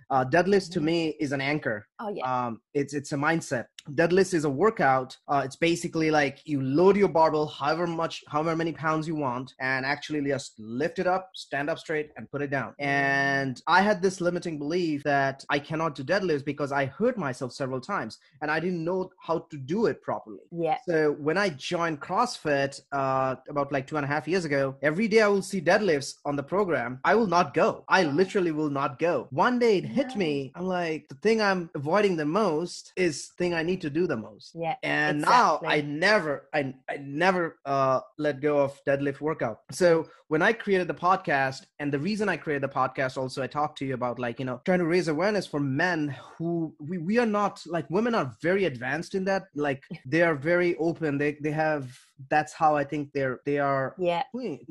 Uh, 0.09 0.23
deadlifts 0.23 0.71
to 0.71 0.79
mm-hmm. 0.79 0.85
me 0.85 1.15
is 1.19 1.33
an 1.33 1.41
anchor. 1.41 1.85
Oh 1.99 2.07
yeah. 2.07 2.23
Um, 2.47 2.61
it's 2.73 2.93
it's 2.93 3.11
a 3.11 3.17
mindset 3.17 3.65
deadlift 3.93 4.33
is 4.33 4.45
a 4.45 4.49
workout. 4.49 5.17
Uh, 5.27 5.41
it's 5.45 5.55
basically 5.55 6.11
like 6.11 6.41
you 6.45 6.61
load 6.61 6.97
your 6.97 7.07
barbell 7.07 7.47
however 7.47 7.87
much 7.87 8.23
however 8.27 8.55
many 8.55 8.71
pounds 8.71 9.07
you 9.07 9.15
want 9.15 9.53
and 9.59 9.85
actually 9.85 10.21
just 10.27 10.59
lift 10.59 10.99
it 10.99 11.07
up 11.07 11.31
stand 11.33 11.69
up 11.69 11.79
straight 11.79 12.11
and 12.17 12.29
put 12.31 12.41
it 12.41 12.49
down. 12.49 12.73
And 12.79 13.61
i 13.67 13.81
had 13.81 14.01
this 14.01 14.21
limiting 14.21 14.57
belief 14.57 15.03
that 15.03 15.45
i 15.49 15.59
cannot 15.59 15.95
do 15.95 16.03
deadlifts 16.03 16.45
because 16.45 16.71
i 16.71 16.85
hurt 16.85 17.17
myself 17.17 17.51
several 17.53 17.81
times 17.81 18.19
and 18.41 18.51
i 18.51 18.59
didn't 18.59 18.83
know 18.83 19.11
how 19.19 19.39
to 19.51 19.57
do 19.57 19.85
it 19.87 20.01
properly. 20.01 20.45
Yeah. 20.51 20.77
So 20.87 21.13
when 21.13 21.37
i 21.37 21.49
joined 21.49 22.01
crossfit 22.01 22.81
uh, 22.91 23.35
about 23.49 23.71
like 23.71 23.87
two 23.87 23.97
and 23.97 24.05
a 24.05 24.07
half 24.07 24.27
years 24.27 24.45
ago 24.45 24.75
every 24.81 25.07
day 25.07 25.21
i 25.21 25.27
will 25.27 25.41
see 25.41 25.61
deadlifts 25.61 26.15
on 26.25 26.35
the 26.35 26.43
program. 26.43 26.99
I 27.03 27.15
will 27.15 27.27
not 27.27 27.53
go. 27.53 27.83
I 27.87 28.03
literally 28.03 28.51
will 28.51 28.69
not 28.69 28.99
go. 28.99 29.27
One 29.31 29.59
day 29.59 29.77
it 29.77 29.85
hit 29.85 30.15
me. 30.15 30.51
I'm 30.55 30.67
like 30.67 31.07
the 31.09 31.15
thing 31.15 31.41
i'm 31.41 31.69
avoiding 31.75 32.15
the 32.15 32.25
most 32.25 32.93
is 32.95 33.27
thing 33.37 33.53
i 33.53 33.63
need 33.63 33.76
need 33.77 33.81
to 33.81 33.89
do 33.89 34.07
the 34.07 34.17
most. 34.17 34.51
Yeah. 34.55 34.75
And 34.83 35.19
exactly. 35.19 35.67
now 35.67 35.73
I 35.73 35.81
never, 35.81 36.47
I, 36.53 36.73
I 36.89 36.97
never 36.97 37.57
uh, 37.65 38.01
let 38.17 38.41
go 38.41 38.59
of 38.59 38.79
deadlift 38.85 39.21
workout. 39.21 39.59
So 39.71 40.07
when 40.27 40.41
I 40.41 40.53
created 40.53 40.87
the 40.87 40.93
podcast, 40.93 41.65
and 41.79 41.91
the 41.91 41.99
reason 41.99 42.27
I 42.29 42.37
created 42.37 42.63
the 42.63 42.73
podcast, 42.73 43.17
also 43.17 43.41
I 43.43 43.47
talked 43.47 43.77
to 43.79 43.85
you 43.85 43.93
about 43.93 44.19
like 44.19 44.39
you 44.39 44.45
know 44.45 44.61
trying 44.65 44.79
to 44.79 44.85
raise 44.85 45.07
awareness 45.07 45.47
for 45.47 45.59
men 45.59 46.15
who 46.37 46.73
we, 46.79 46.97
we 46.97 47.17
are 47.17 47.25
not 47.25 47.61
like 47.65 47.89
women 47.89 48.15
are 48.15 48.35
very 48.41 48.65
advanced 48.65 49.15
in 49.15 49.23
that. 49.25 49.43
Like 49.55 49.83
they 50.05 50.21
are 50.21 50.35
very 50.35 50.75
open. 50.77 51.17
They 51.17 51.37
they 51.41 51.51
have 51.51 51.97
that's 52.29 52.53
how 52.53 52.75
I 52.75 52.83
think 52.83 53.13
they're 53.13 53.39
they 53.45 53.59
are 53.59 53.95
yeah 53.97 54.23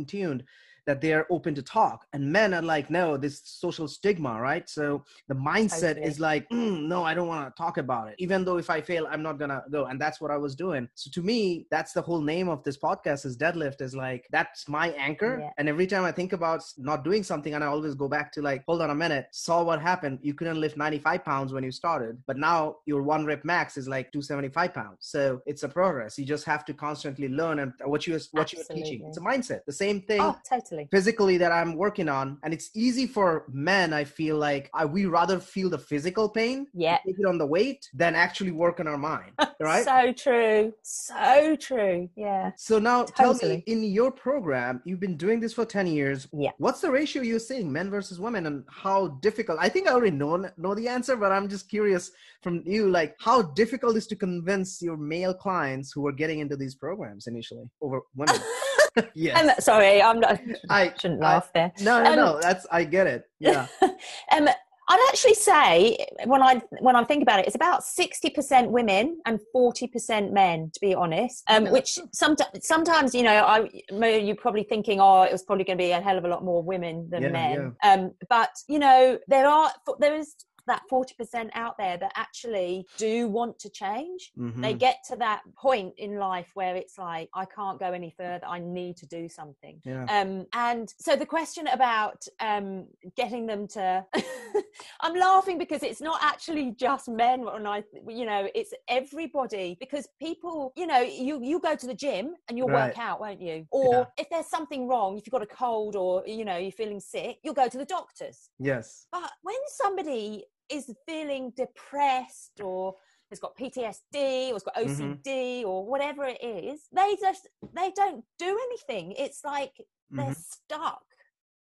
tuned 0.06 0.44
that 0.86 1.00
they're 1.00 1.26
open 1.30 1.54
to 1.54 1.62
talk. 1.62 2.06
And 2.12 2.32
men 2.32 2.54
are 2.54 2.62
like 2.62 2.90
no 2.90 3.16
this 3.16 3.42
social 3.44 3.88
stigma 3.88 4.40
right? 4.40 4.68
So 4.68 5.04
the 5.28 5.34
mindset 5.34 6.02
is 6.02 6.20
like 6.20 6.48
"Mm, 6.50 6.86
no 6.86 7.02
i 7.04 7.14
don't 7.14 7.28
want 7.28 7.54
to 7.54 7.62
talk 7.62 7.78
about 7.78 8.08
it. 8.08 8.14
Even 8.18 8.44
though 8.44 8.58
if 8.58 8.70
i 8.70 8.80
fail 8.80 9.06
i'm 9.10 9.22
not 9.22 9.38
gonna 9.38 9.62
go. 9.70 9.84
And 9.86 10.00
that's 10.00 10.20
what 10.20 10.30
i 10.30 10.36
was 10.36 10.54
doing. 10.54 10.88
So 10.94 11.10
to 11.12 11.22
me 11.22 11.66
that's 11.70 11.92
the 11.92 12.02
whole 12.02 12.20
name 12.20 12.48
of 12.48 12.62
this 12.64 12.78
podcast 12.78 13.26
is 13.26 13.36
deadlift 13.36 13.80
is 13.80 13.94
like 13.94 14.26
that's 14.30 14.68
my 14.68 14.90
anchor. 14.90 15.38
Yeah. 15.40 15.50
and 15.58 15.68
every 15.68 15.86
time 15.86 16.04
i 16.04 16.12
think 16.12 16.32
about 16.32 16.62
not 16.78 17.04
doing 17.04 17.22
something 17.22 17.54
and 17.54 17.62
i 17.62 17.66
always 17.66 17.94
go 17.94 18.08
back 18.08 18.32
to 18.32 18.42
like 18.42 18.64
hold 18.66 18.82
on 18.82 18.90
a 18.90 18.94
minute. 18.94 19.26
Saw 19.32 19.62
what 19.62 19.80
happened. 19.80 20.18
You 20.22 20.34
couldn't 20.34 20.60
lift 20.60 20.76
95 20.76 21.24
pounds 21.24 21.52
when 21.52 21.64
you 21.64 21.70
started 21.70 22.16
but 22.26 22.36
now 22.36 22.76
your 22.86 23.02
one 23.02 23.24
rep 23.24 23.44
max 23.44 23.76
is 23.76 23.88
like 23.88 24.12
275 24.12 24.74
pounds. 24.74 24.98
So 25.00 25.40
it's 25.46 25.62
a 25.62 25.68
progress. 25.68 26.18
You 26.18 26.24
just 26.24 26.44
have 26.44 26.64
to 26.66 26.74
constantly 26.74 27.28
learn 27.28 27.58
and 27.60 27.72
what 27.84 28.06
you 28.06 28.18
what 28.32 28.52
you're 28.52 28.64
teaching. 28.64 29.04
It's 29.06 29.18
a 29.18 29.20
mindset. 29.20 29.64
The 29.66 29.72
same 29.72 30.02
thing 30.02 30.20
oh 30.20 30.36
totally 30.48 30.75
physically 30.90 31.38
that 31.38 31.52
I'm 31.52 31.76
working 31.76 32.08
on. 32.08 32.38
And 32.42 32.52
it's 32.52 32.70
easy 32.74 33.06
for 33.06 33.44
men, 33.52 33.92
I 33.92 34.04
feel 34.04 34.36
like 34.36 34.70
I, 34.74 34.84
we 34.84 35.06
rather 35.06 35.38
feel 35.38 35.70
the 35.70 35.78
physical 35.78 36.28
pain, 36.28 36.66
yeah 36.74 36.98
take 37.06 37.16
it 37.18 37.26
on 37.26 37.38
the 37.38 37.46
weight, 37.46 37.88
than 37.94 38.14
actually 38.14 38.52
work 38.52 38.80
on 38.80 38.86
our 38.86 38.98
mind. 38.98 39.32
Right? 39.58 39.84
so 39.84 40.12
true 40.12 40.74
so 40.82 41.56
true 41.56 42.10
yeah 42.14 42.50
So 42.56 42.78
now 42.78 43.04
tell 43.04 43.34
me, 43.34 43.64
in 43.66 43.82
your 43.84 44.10
program, 44.10 44.82
you've 44.84 45.00
been 45.00 45.16
doing 45.16 45.40
this 45.40 45.54
for 45.54 45.64
10 45.64 45.86
years. 45.86 46.28
Yeah. 46.32 46.50
What's 46.58 46.82
the 46.82 46.90
ratio 46.90 47.22
you're 47.22 47.38
seeing, 47.38 47.72
men 47.72 47.90
versus 47.90 48.20
women, 48.20 48.46
and 48.46 48.64
how 48.68 49.08
difficult? 49.22 49.58
I 49.60 49.70
think 49.70 49.88
I 49.88 49.92
already 49.92 50.16
know, 50.16 50.48
know 50.58 50.74
the 50.74 50.88
answer, 50.88 51.16
but 51.16 51.32
I'm 51.32 51.48
just 51.48 51.70
curious 51.70 52.10
from 52.42 52.62
you, 52.66 52.90
like 52.90 53.16
how 53.18 53.42
difficult 53.42 53.96
is 53.96 54.06
to 54.08 54.16
convince 54.16 54.82
your 54.82 54.96
male 54.96 55.34
clients 55.34 55.92
who 55.92 56.06
are 56.06 56.12
getting 56.12 56.40
into 56.40 56.56
these 56.56 56.74
programs 56.74 57.26
initially 57.26 57.64
over 57.80 58.00
women? 58.14 58.36
yes. 59.14 59.40
um, 59.40 59.50
sorry 59.60 60.02
i'm 60.02 60.20
not 60.20 60.40
I- 60.70 60.92
shouldn't 60.98 61.22
I- 61.22 61.34
laugh 61.34 61.52
there 61.52 61.72
no, 61.80 62.02
no, 62.02 62.10
um, 62.10 62.16
no. 62.16 62.40
That's, 62.40 62.66
I 62.70 62.84
get 62.84 63.06
it. 63.06 63.28
Yeah. 63.38 63.66
um, 63.82 64.48
I'd 64.88 65.08
actually 65.08 65.34
say 65.34 66.06
when 66.26 66.42
I 66.42 66.62
when 66.80 66.94
I 66.94 67.02
think 67.04 67.22
about 67.22 67.40
it, 67.40 67.46
it's 67.46 67.56
about 67.56 67.82
sixty 67.82 68.30
percent 68.30 68.70
women 68.70 69.20
and 69.26 69.40
forty 69.52 69.88
percent 69.88 70.32
men, 70.32 70.70
to 70.74 70.80
be 70.80 70.94
honest. 70.94 71.42
Um, 71.50 71.64
Okay, 71.64 71.72
which 71.72 71.98
sometimes 72.12 72.50
sometimes 72.66 73.14
you 73.14 73.24
know 73.24 73.34
I 73.34 73.68
you're 73.90 74.36
probably 74.36 74.62
thinking, 74.62 75.00
oh, 75.00 75.22
it 75.22 75.32
was 75.32 75.42
probably 75.42 75.64
going 75.64 75.78
to 75.78 75.82
be 75.82 75.90
a 75.90 76.00
hell 76.00 76.18
of 76.18 76.24
a 76.24 76.28
lot 76.28 76.44
more 76.44 76.62
women 76.62 77.08
than 77.10 77.22
Yeah, 77.22 77.28
men. 77.30 77.76
Um, 77.82 78.12
but 78.28 78.50
you 78.68 78.78
know, 78.78 79.18
there 79.26 79.48
are 79.48 79.72
there 79.98 80.14
is 80.14 80.36
that 80.66 80.82
forty 80.88 81.14
percent 81.14 81.50
out 81.54 81.76
there 81.78 81.96
that 81.96 82.12
actually 82.16 82.86
do 82.96 83.28
want 83.28 83.58
to 83.58 83.68
change 83.70 84.32
they 84.36 84.74
Mhm. 84.74 84.78
get 84.78 84.96
to 85.08 85.16
that 85.16 85.42
point 85.56 85.92
in 85.98 86.16
life 86.16 86.50
where 86.54 86.76
it's 86.76 86.98
like 86.98 87.28
i 87.34 87.44
can't 87.44 87.78
go 87.78 87.92
any 87.92 88.10
further 88.10 88.46
i 88.46 88.58
need 88.58 88.96
to 88.96 89.06
do 89.06 89.28
something 89.28 89.80
Yeah. 89.84 90.04
um 90.08 90.46
and 90.52 90.92
so 90.98 91.16
the 91.16 91.26
question 91.26 91.66
about 91.68 92.26
um 92.40 92.86
getting 93.16 93.46
them 93.46 93.66
to 93.68 94.04
i'm 95.00 95.14
laughing 95.14 95.58
because 95.58 95.82
it's 95.82 96.00
not 96.00 96.18
actually 96.22 96.72
just 96.72 97.08
men 97.08 97.44
when 97.44 97.66
i 97.66 97.82
you 98.08 98.24
know 98.26 98.48
it's 98.54 98.72
everybody 98.88 99.76
because 99.80 100.08
people 100.20 100.72
you 100.76 100.86
know 100.86 101.00
you 101.00 101.42
you 101.42 101.60
go 101.60 101.74
to 101.76 101.86
the 101.86 101.94
gym 101.94 102.34
and 102.48 102.56
you'll 102.58 102.68
work 102.68 102.98
out 102.98 103.20
won't 103.20 103.40
you 103.40 103.66
or 103.70 103.94
Yeah. 103.94 104.04
if 104.22 104.30
there's 104.30 104.46
something 104.48 104.86
wrong 104.88 105.16
if 105.16 105.26
you've 105.26 105.32
got 105.32 105.42
a 105.42 105.46
cold 105.46 105.96
or 105.96 106.22
you 106.26 106.44
know 106.44 106.56
you're 106.56 106.72
feeling 106.72 107.00
sick 107.00 107.38
you'll 107.42 107.54
go 107.54 107.68
to 107.68 107.78
the 107.78 107.84
doctors 107.84 108.50
Yes. 108.58 109.06
but 109.12 109.30
when 109.42 109.56
somebody 109.68 110.44
is 110.68 110.92
feeling 111.06 111.52
depressed 111.56 112.60
or 112.60 112.94
has 113.30 113.40
got 113.40 113.56
PTSD 113.56 114.50
or 114.50 114.52
has 114.54 114.62
got. 114.62 114.76
OCD 114.76 115.64
or 115.64 115.84
whatever 115.86 116.24
it 116.24 116.42
is, 116.42 116.88
they 116.92 117.16
just 117.20 117.48
they 117.74 117.90
don't 117.94 118.24
do 118.38 118.58
anything. 118.68 119.12
It's 119.12 119.44
like 119.44 119.72
they're 120.10 120.26
Mhm. 120.26 120.36
stuck 120.36 121.04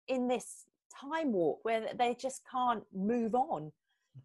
in 0.06 0.28
this 0.28 0.66
time 1.00 1.32
warp 1.32 1.58
where 1.62 1.92
they 1.94 2.14
just 2.14 2.42
can't 2.50 2.84
move 2.92 3.34
on. 3.34 3.72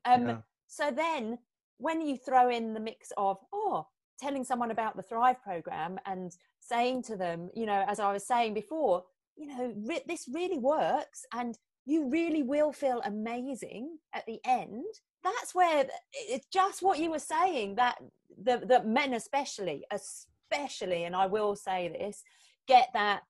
Um, 0.06 0.28
Yeah. 0.28 0.42
So 0.68 0.90
then, 0.92 1.40
when 1.78 2.02
you 2.02 2.18
throw 2.18 2.50
in 2.50 2.74
the 2.74 2.80
mix 2.80 3.12
of 3.18 3.38
oh, 3.52 3.88
telling 4.20 4.44
someone 4.44 4.72
about 4.72 4.96
the 4.96 5.04
Thrive 5.04 5.42
program 5.42 6.00
and 6.06 6.36
saying 6.60 7.04
to 7.04 7.18
them, 7.18 7.50
you 7.54 7.66
know, 7.66 7.84
as 7.88 8.00
I 8.00 8.12
was 8.14 8.26
saying 8.26 8.54
before, 8.54 9.06
you 9.36 9.48
know, 9.48 9.74
re- 9.86 10.04
this 10.08 10.28
really 10.28 10.60
works, 10.60 11.26
and 11.34 11.58
you 11.86 12.10
really 12.10 12.44
will 12.44 12.72
feel 12.72 13.02
amazing 13.04 13.98
at 14.14 14.26
the 14.26 14.40
end. 14.46 14.86
That's 15.24 15.54
where 15.54 15.86
it's 16.14 16.46
just 16.52 16.82
what 16.82 17.00
you 17.00 17.12
were 17.12 17.20
saying 17.20 17.76
that 17.76 17.98
the 18.42 18.58
the 18.66 18.84
men 18.84 19.14
especially, 19.14 19.86
especially, 19.92 21.04
and 21.06 21.16
I 21.16 21.28
will 21.28 21.56
say 21.56 21.90
this, 21.90 22.24
get 22.68 22.90
that. 22.94 23.22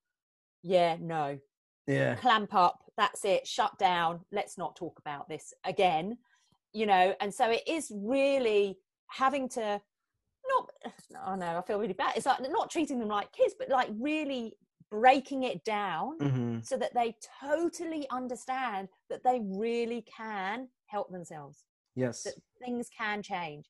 Yeah, 0.62 0.98
no, 1.00 1.39
Yeah. 1.88 2.15
clamp 2.15 2.53
up 2.53 2.79
that's 2.98 3.25
it 3.25 3.48
shut 3.48 3.77
down 3.79 4.19
let's 4.31 4.57
not 4.57 4.75
talk 4.75 5.00
about 5.00 5.27
this 5.27 5.53
again 5.65 6.17
you 6.74 6.86
know 6.86 7.13
and 7.19 7.33
so 7.33 7.50
it 7.50 7.63
is 7.67 7.91
really 7.93 8.77
having 9.07 9.50
to 9.50 9.81
not 10.48 10.69
oh 11.27 11.36
no 11.36 11.57
i 11.57 11.62
feel 11.62 11.79
really 11.79 11.93
bad 11.93 12.13
it's 12.15 12.25
like 12.25 12.39
not 12.50 12.69
treating 12.69 13.00
them 13.00 13.07
like 13.10 13.31
kids 13.31 13.55
but 13.57 13.69
like 13.69 13.89
really 14.00 14.55
breaking 14.93 15.41
it 15.43 15.63
down 15.65 16.17
hmm 16.19 16.59
so 16.62 16.77
that 16.77 16.93
they 16.93 17.15
totally 17.41 18.05
understand 18.12 18.88
that 19.09 19.23
they 19.23 19.39
really 19.43 20.01
can 20.19 20.67
help 20.85 21.12
themselves 21.12 21.63
Yes. 21.95 22.23
that 22.25 22.35
things 22.63 22.89
can 22.95 23.21
change 23.23 23.65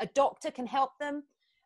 a 0.00 0.06
doctor 0.22 0.50
can 0.50 0.66
help 0.66 0.90
them 0.98 1.22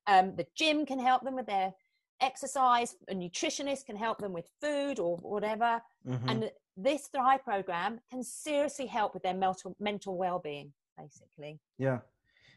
um, 0.07 0.27
the 0.37 0.47
gym 0.55 0.85
can 0.85 0.99
help 0.99 1.23
them 1.23 1.35
with 1.35 1.47
their 1.47 1.73
exercise 2.21 2.97
a 3.09 3.15
nutritionist 3.15 3.87
can 3.87 3.97
help 3.97 4.19
them 4.19 4.33
with 4.39 4.49
food 4.61 4.99
or 4.99 5.17
whatever 5.19 5.81
Mhm. 6.07 6.29
and 6.31 6.51
this 6.77 7.09
thrive 7.09 7.43
program 7.45 7.99
can 8.11 8.23
seriously 8.23 8.87
help 8.87 9.15
with 9.15 9.23
their 9.23 9.39
mental 9.47 9.75
mental 9.81 10.17
well-being 10.19 10.71
basically 10.99 11.59
Yeah. 11.79 12.01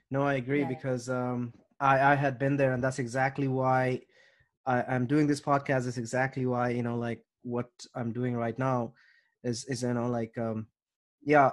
No, 0.09 0.23
I 0.23 0.33
agree 0.43 0.63
Yeah. 0.63 0.73
because 0.75 1.03
um, 1.09 1.53
I 1.79 1.93
I 2.11 2.15
had 2.15 2.35
been 2.43 2.57
there, 2.57 2.73
and 2.73 2.83
that's 2.83 2.99
exactly 2.99 3.47
why 3.47 4.01
I, 4.65 4.83
I'm 4.83 5.05
doing 5.07 5.27
this 5.27 5.41
podcast. 5.41 5.87
Is 5.87 5.97
exactly 5.97 6.45
why 6.45 6.69
you 6.69 6.83
know, 6.83 6.97
like 6.97 7.23
what 7.43 7.69
I'm 7.95 8.11
doing 8.13 8.35
right 8.35 8.57
now 8.57 8.93
is 9.43 9.65
is 9.65 9.83
you 9.83 9.93
know 9.93 10.07
like 10.07 10.37
um, 10.37 10.67
yeah, 11.23 11.51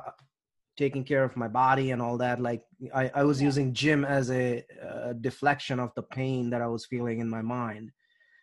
taking 0.76 1.04
care 1.04 1.24
of 1.24 1.36
my 1.36 1.48
body 1.48 1.90
and 1.90 2.00
all 2.02 2.18
that. 2.18 2.40
Like 2.40 2.64
I 2.94 3.10
I 3.14 3.24
was 3.24 3.40
Yeah. 3.40 3.46
using 3.46 3.72
gym 3.74 4.04
as 4.04 4.30
a, 4.30 4.64
uh 4.82 5.12
deflection 5.14 5.80
of 5.80 5.92
the 5.94 6.02
pain 6.02 6.50
that 6.50 6.62
I 6.62 6.66
was 6.68 6.86
feeling 6.86 7.20
in 7.20 7.28
my 7.28 7.42
mind. 7.42 7.90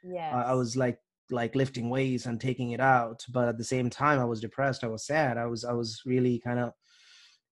yeah 0.03 0.35
I, 0.35 0.51
I 0.51 0.53
was 0.53 0.75
like 0.75 0.99
like 1.31 1.55
lifting 1.55 1.89
weights 1.89 2.25
and 2.27 2.39
taking 2.39 2.71
it 2.71 2.79
out 2.79 3.25
but 3.35 3.47
at 3.49 3.57
the 3.57 3.63
same 3.63 3.89
time 3.89 4.19
i 4.19 4.25
was 4.25 4.39
depressed 4.41 4.83
i 4.83 4.87
was 4.95 5.03
sad 5.07 5.37
i 5.39 5.47
was 5.47 5.65
i 5.65 5.73
was 5.73 5.89
really 6.05 6.37
kind 6.39 6.59
of 6.59 6.71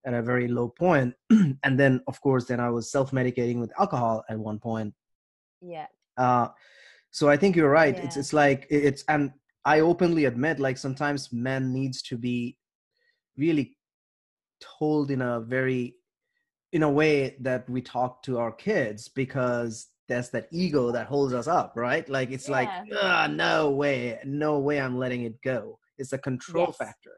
at 0.06 0.14
a 0.14 0.22
very 0.22 0.46
low 0.46 0.68
point 0.68 1.12
and 1.64 1.74
then 1.80 2.00
of 2.06 2.20
course 2.20 2.44
then 2.46 2.60
i 2.60 2.70
was 2.70 2.88
self-medicating 2.96 3.58
with 3.60 3.72
alcohol 3.80 4.22
at 4.28 4.38
one 4.38 4.60
point 4.60 4.94
yeah 5.60 5.86
uh 6.16 6.46
so 7.14 7.28
i 7.28 7.36
think 7.36 7.54
you're 7.56 7.70
right. 7.82 7.96
It's 8.04 8.16
Yeah. 8.16 8.20
it's 8.20 8.32
like 8.32 8.66
it's 8.70 9.04
and 9.08 9.30
i 9.64 9.76
openly 9.80 10.24
admit 10.26 10.58
like 10.58 10.76
sometimes 10.86 11.32
men 11.32 11.72
needs 11.72 12.02
to 12.10 12.18
be 12.18 12.58
really 13.38 13.66
told 14.78 15.10
in 15.10 15.22
a 15.22 15.40
very 15.40 15.94
in 16.72 16.82
a 16.82 16.90
way 17.00 17.36
that 17.40 17.62
we 17.70 17.80
talk 17.80 18.22
to 18.24 18.32
our 18.42 18.50
kids 18.52 19.08
because 19.08 19.72
that's 20.08 20.30
that 20.30 20.48
ego 20.50 20.90
that 20.90 21.06
holds 21.06 21.32
us 21.40 21.46
up 21.46 21.72
right? 21.76 22.06
Like 22.08 22.30
it's 22.36 22.48
like 22.48 22.68
Yeah. 22.68 22.96
ah, 23.00 23.26
no 23.30 23.70
way 23.70 24.18
no 24.24 24.58
way 24.58 24.76
i'm 24.80 24.98
letting 25.04 25.22
it 25.22 25.36
go. 25.52 25.78
It's 26.00 26.12
a 26.12 26.18
control 26.18 26.66
Yes. 26.66 26.76
factor. 26.76 27.14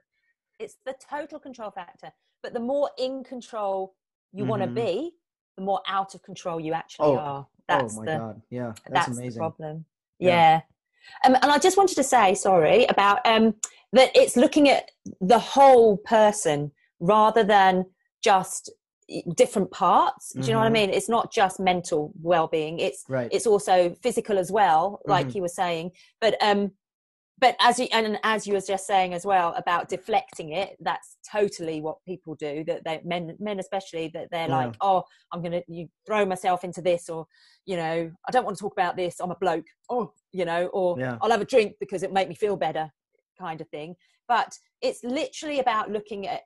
It's 0.58 0.76
the 0.88 0.94
total 1.14 1.38
control 1.38 1.70
factor. 1.70 2.10
But 2.42 2.52
the 2.52 2.60
more 2.72 2.90
in 2.98 3.24
control 3.24 3.94
you 4.32 4.44
want 4.44 4.62
to 4.62 4.68
be 4.68 5.12
the 5.56 5.64
more 5.64 5.80
out 5.96 6.14
of 6.14 6.20
control 6.22 6.60
you 6.60 6.72
actually 6.74 7.06
Oh, 7.14 7.18
are 7.28 7.46
that's 7.68 7.94
oh 7.94 8.00
my 8.00 8.04
the 8.12 8.18
god. 8.18 8.42
Yeah 8.50 8.72
that's, 8.88 9.06
that's, 9.06 9.18
amazing. 9.18 9.32
the 9.42 9.50
problem. 9.50 9.84
Yeah. 10.18 10.30
yeah, 10.30 10.60
Um, 11.24 11.34
and 11.42 11.52
i 11.52 11.58
just 11.58 11.76
wanted 11.76 11.94
to 11.96 12.02
say 12.02 12.34
sorry 12.34 12.84
about 12.86 13.18
um 13.26 13.54
that 13.92 14.10
it's 14.14 14.36
looking 14.36 14.68
at 14.68 14.90
the 15.20 15.38
whole 15.38 15.96
person 15.98 16.72
rather 17.00 17.44
than 17.44 17.84
just 18.22 18.70
different 19.36 19.70
parts. 19.70 20.32
Do 20.32 20.40
you 20.40 20.52
know 20.52 20.58
what 20.58 20.66
i 20.66 20.70
Mhm. 20.70 20.72
mean? 20.72 20.90
It's 20.90 21.08
not 21.08 21.30
just 21.32 21.60
mental 21.60 22.12
well-being. 22.22 22.80
It's 22.80 23.04
right. 23.08 23.28
it's 23.30 23.46
also 23.46 23.94
physical 24.02 24.36
as 24.38 24.50
well 24.50 25.00
like 25.06 25.28
Mhm. 25.28 25.34
you 25.36 25.42
were 25.42 25.48
saying. 25.62 25.92
But 26.20 26.36
um 26.42 26.72
but 27.38 27.54
as 27.60 27.78
you 27.78 27.86
and 27.92 28.18
as 28.22 28.46
you 28.46 28.54
was 28.54 28.66
just 28.66 28.86
saying 28.86 29.12
as 29.14 29.24
well 29.26 29.52
about 29.56 29.88
deflecting 29.88 30.52
it 30.52 30.76
that's 30.80 31.16
totally 31.30 31.80
what 31.80 32.02
people 32.04 32.34
do 32.34 32.64
that 32.64 32.82
they 32.84 33.00
men 33.04 33.36
men 33.38 33.58
especially 33.58 34.08
that 34.08 34.28
they're 34.30 34.48
Yeah. 34.48 34.56
like 34.56 34.76
oh 34.80 35.02
i'm 35.32 35.42
gonna 35.42 35.62
you 35.68 35.88
throw 36.06 36.24
myself 36.24 36.64
into 36.64 36.80
this 36.80 37.08
or 37.08 37.26
you 37.66 37.76
know 37.76 38.10
i 38.26 38.30
don't 38.30 38.44
want 38.44 38.56
to 38.56 38.60
talk 38.60 38.72
about 38.72 38.96
this 38.96 39.20
i'm 39.20 39.30
a 39.30 39.36
bloke 39.36 39.66
oh 39.90 40.12
you 40.32 40.44
know 40.44 40.66
or 40.68 40.98
Yeah. 40.98 41.18
i'll 41.20 41.30
have 41.30 41.40
a 41.40 41.44
drink 41.46 41.74
because 41.80 42.02
it 42.02 42.12
make 42.12 42.28
me 42.28 42.34
feel 42.34 42.56
better 42.56 42.90
kind 43.38 43.60
of 43.60 43.68
thing 43.68 43.94
but 44.28 44.58
it's 44.80 45.04
literally 45.04 45.60
about 45.60 45.90
looking 45.90 46.26
at 46.26 46.42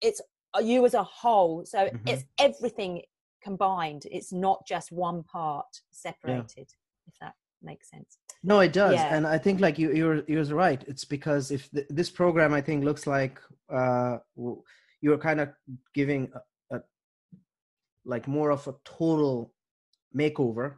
it's 0.00 0.20
uh, 0.56 0.60
you 0.60 0.84
as 0.84 0.94
a 0.94 1.02
whole 1.02 1.64
so 1.64 1.88
Mhm. 1.88 2.08
it's 2.08 2.24
everything 2.38 3.02
combined 3.42 4.06
it's 4.10 4.32
not 4.32 4.66
just 4.66 4.92
one 4.92 5.22
part 5.24 5.66
separated 5.90 6.68
if 7.06 7.14
that 7.20 7.34
makes 7.62 7.90
sense 7.90 8.18
No, 8.46 8.60
it 8.60 8.74
does, 8.74 8.94
Yeah. 8.94 9.14
and 9.14 9.26
I 9.26 9.38
think 9.38 9.60
like 9.60 9.78
you, 9.78 9.92
you're 9.94 10.22
you're 10.28 10.44
right. 10.44 10.84
It's 10.86 11.04
because 11.16 11.50
if 11.50 11.70
th- 11.70 11.86
this 11.88 12.10
program, 12.10 12.52
I 12.52 12.60
think, 12.60 12.84
looks 12.84 13.06
like 13.06 13.40
uh, 13.72 14.18
you're 15.00 15.18
kind 15.28 15.40
of 15.40 15.48
giving 15.94 16.30
a, 16.70 16.76
a 16.76 16.80
like 18.04 18.28
more 18.28 18.50
of 18.50 18.68
a 18.68 18.74
total 18.84 19.52
makeover, 20.14 20.74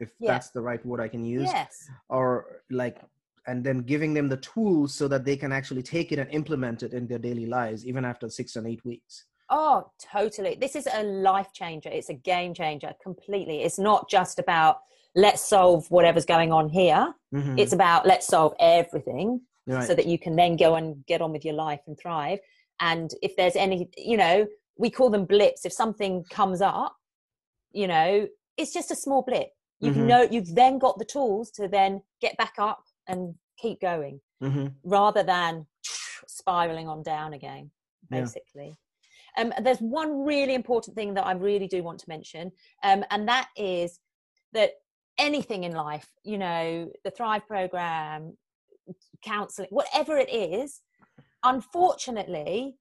if 0.00 0.08
Yeah. 0.18 0.32
that's 0.32 0.48
the 0.50 0.62
right 0.62 0.84
word 0.86 1.00
I 1.00 1.08
can 1.08 1.24
use, 1.24 1.50
yes 1.52 1.90
or 2.08 2.62
like, 2.70 2.98
and 3.46 3.62
then 3.62 3.78
giving 3.82 4.14
them 4.14 4.28
the 4.30 4.38
tools 4.38 4.94
so 4.94 5.06
that 5.08 5.24
they 5.26 5.36
can 5.36 5.52
actually 5.52 5.82
take 5.82 6.10
it 6.10 6.18
and 6.18 6.30
implement 6.30 6.82
it 6.82 6.94
in 6.94 7.06
their 7.06 7.18
daily 7.18 7.46
lives, 7.46 7.84
even 7.86 8.04
after 8.06 8.30
six 8.30 8.56
and 8.56 8.66
eight 8.66 8.82
weeks. 8.84 9.26
Oh, 9.50 9.90
totally. 10.00 10.54
This 10.58 10.74
is 10.74 10.88
a 10.92 11.02
life 11.02 11.52
changer. 11.52 11.90
It's 11.90 12.08
a 12.08 12.14
game 12.14 12.54
changer 12.54 12.92
completely. 13.02 13.62
It's 13.62 13.78
not 13.78 14.08
just 14.08 14.38
about 14.38 14.78
let's 15.14 15.42
solve 15.42 15.90
whatever's 15.90 16.24
going 16.26 16.52
on 16.52 16.68
here. 16.68 17.14
Mhm. 17.32 17.58
It's 17.58 17.72
about 17.72 18.06
let's 18.06 18.26
solve 18.26 18.54
everything 18.58 19.40
right. 19.66 19.86
so 19.86 19.94
that 19.94 20.06
you 20.06 20.18
can 20.18 20.36
then 20.36 20.56
go 20.56 20.74
and 20.74 21.04
get 21.06 21.20
on 21.22 21.32
with 21.32 21.44
your 21.44 21.54
life 21.54 21.80
and 21.86 21.98
thrive. 21.98 22.40
And 22.80 23.12
if 23.22 23.36
there's 23.36 23.56
any, 23.56 23.88
you 23.96 24.16
know, 24.16 24.46
we 24.76 24.90
call 24.90 25.10
them 25.10 25.24
blips. 25.24 25.64
If 25.64 25.72
something 25.72 26.24
comes 26.30 26.60
up, 26.60 26.96
you 27.72 27.86
know, 27.86 28.28
it's 28.56 28.72
just 28.72 28.90
a 28.90 28.96
small 28.96 29.22
blip. 29.22 29.50
You've 29.80 29.96
Mhm. 29.96 30.06
know 30.06 30.22
you've 30.22 30.54
then 30.54 30.78
got 30.78 30.98
the 30.98 31.04
tools 31.04 31.50
to 31.52 31.68
then 31.68 32.02
get 32.20 32.36
back 32.36 32.54
up 32.58 32.84
and 33.06 33.34
keep 33.58 33.80
going 33.80 34.20
Mhm. 34.42 34.74
rather 34.84 35.22
than 35.22 35.66
spiraling 36.26 36.88
on 36.88 37.02
down 37.02 37.34
again 37.34 37.70
Yeah. 38.10 38.20
basically 38.20 38.76
um, 39.36 39.52
there's 39.62 39.80
one 39.80 40.24
really 40.24 40.54
important 40.54 40.96
thing 40.96 41.14
that 41.14 41.26
i 41.26 41.32
really 41.32 41.66
do 41.68 41.82
want 41.82 41.98
to 42.00 42.08
mention 42.08 42.50
um, 42.82 43.04
and 43.10 43.28
that 43.28 43.48
is 43.56 44.00
that 44.52 44.72
anything 45.18 45.64
in 45.64 45.72
life 45.72 46.08
you 46.24 46.38
know 46.38 46.90
the 47.04 47.10
thrive 47.10 47.46
program 47.46 48.36
counseling 49.24 49.68
whatever 49.70 50.16
it 50.16 50.32
is 50.32 50.80
unfortunately 51.44 52.76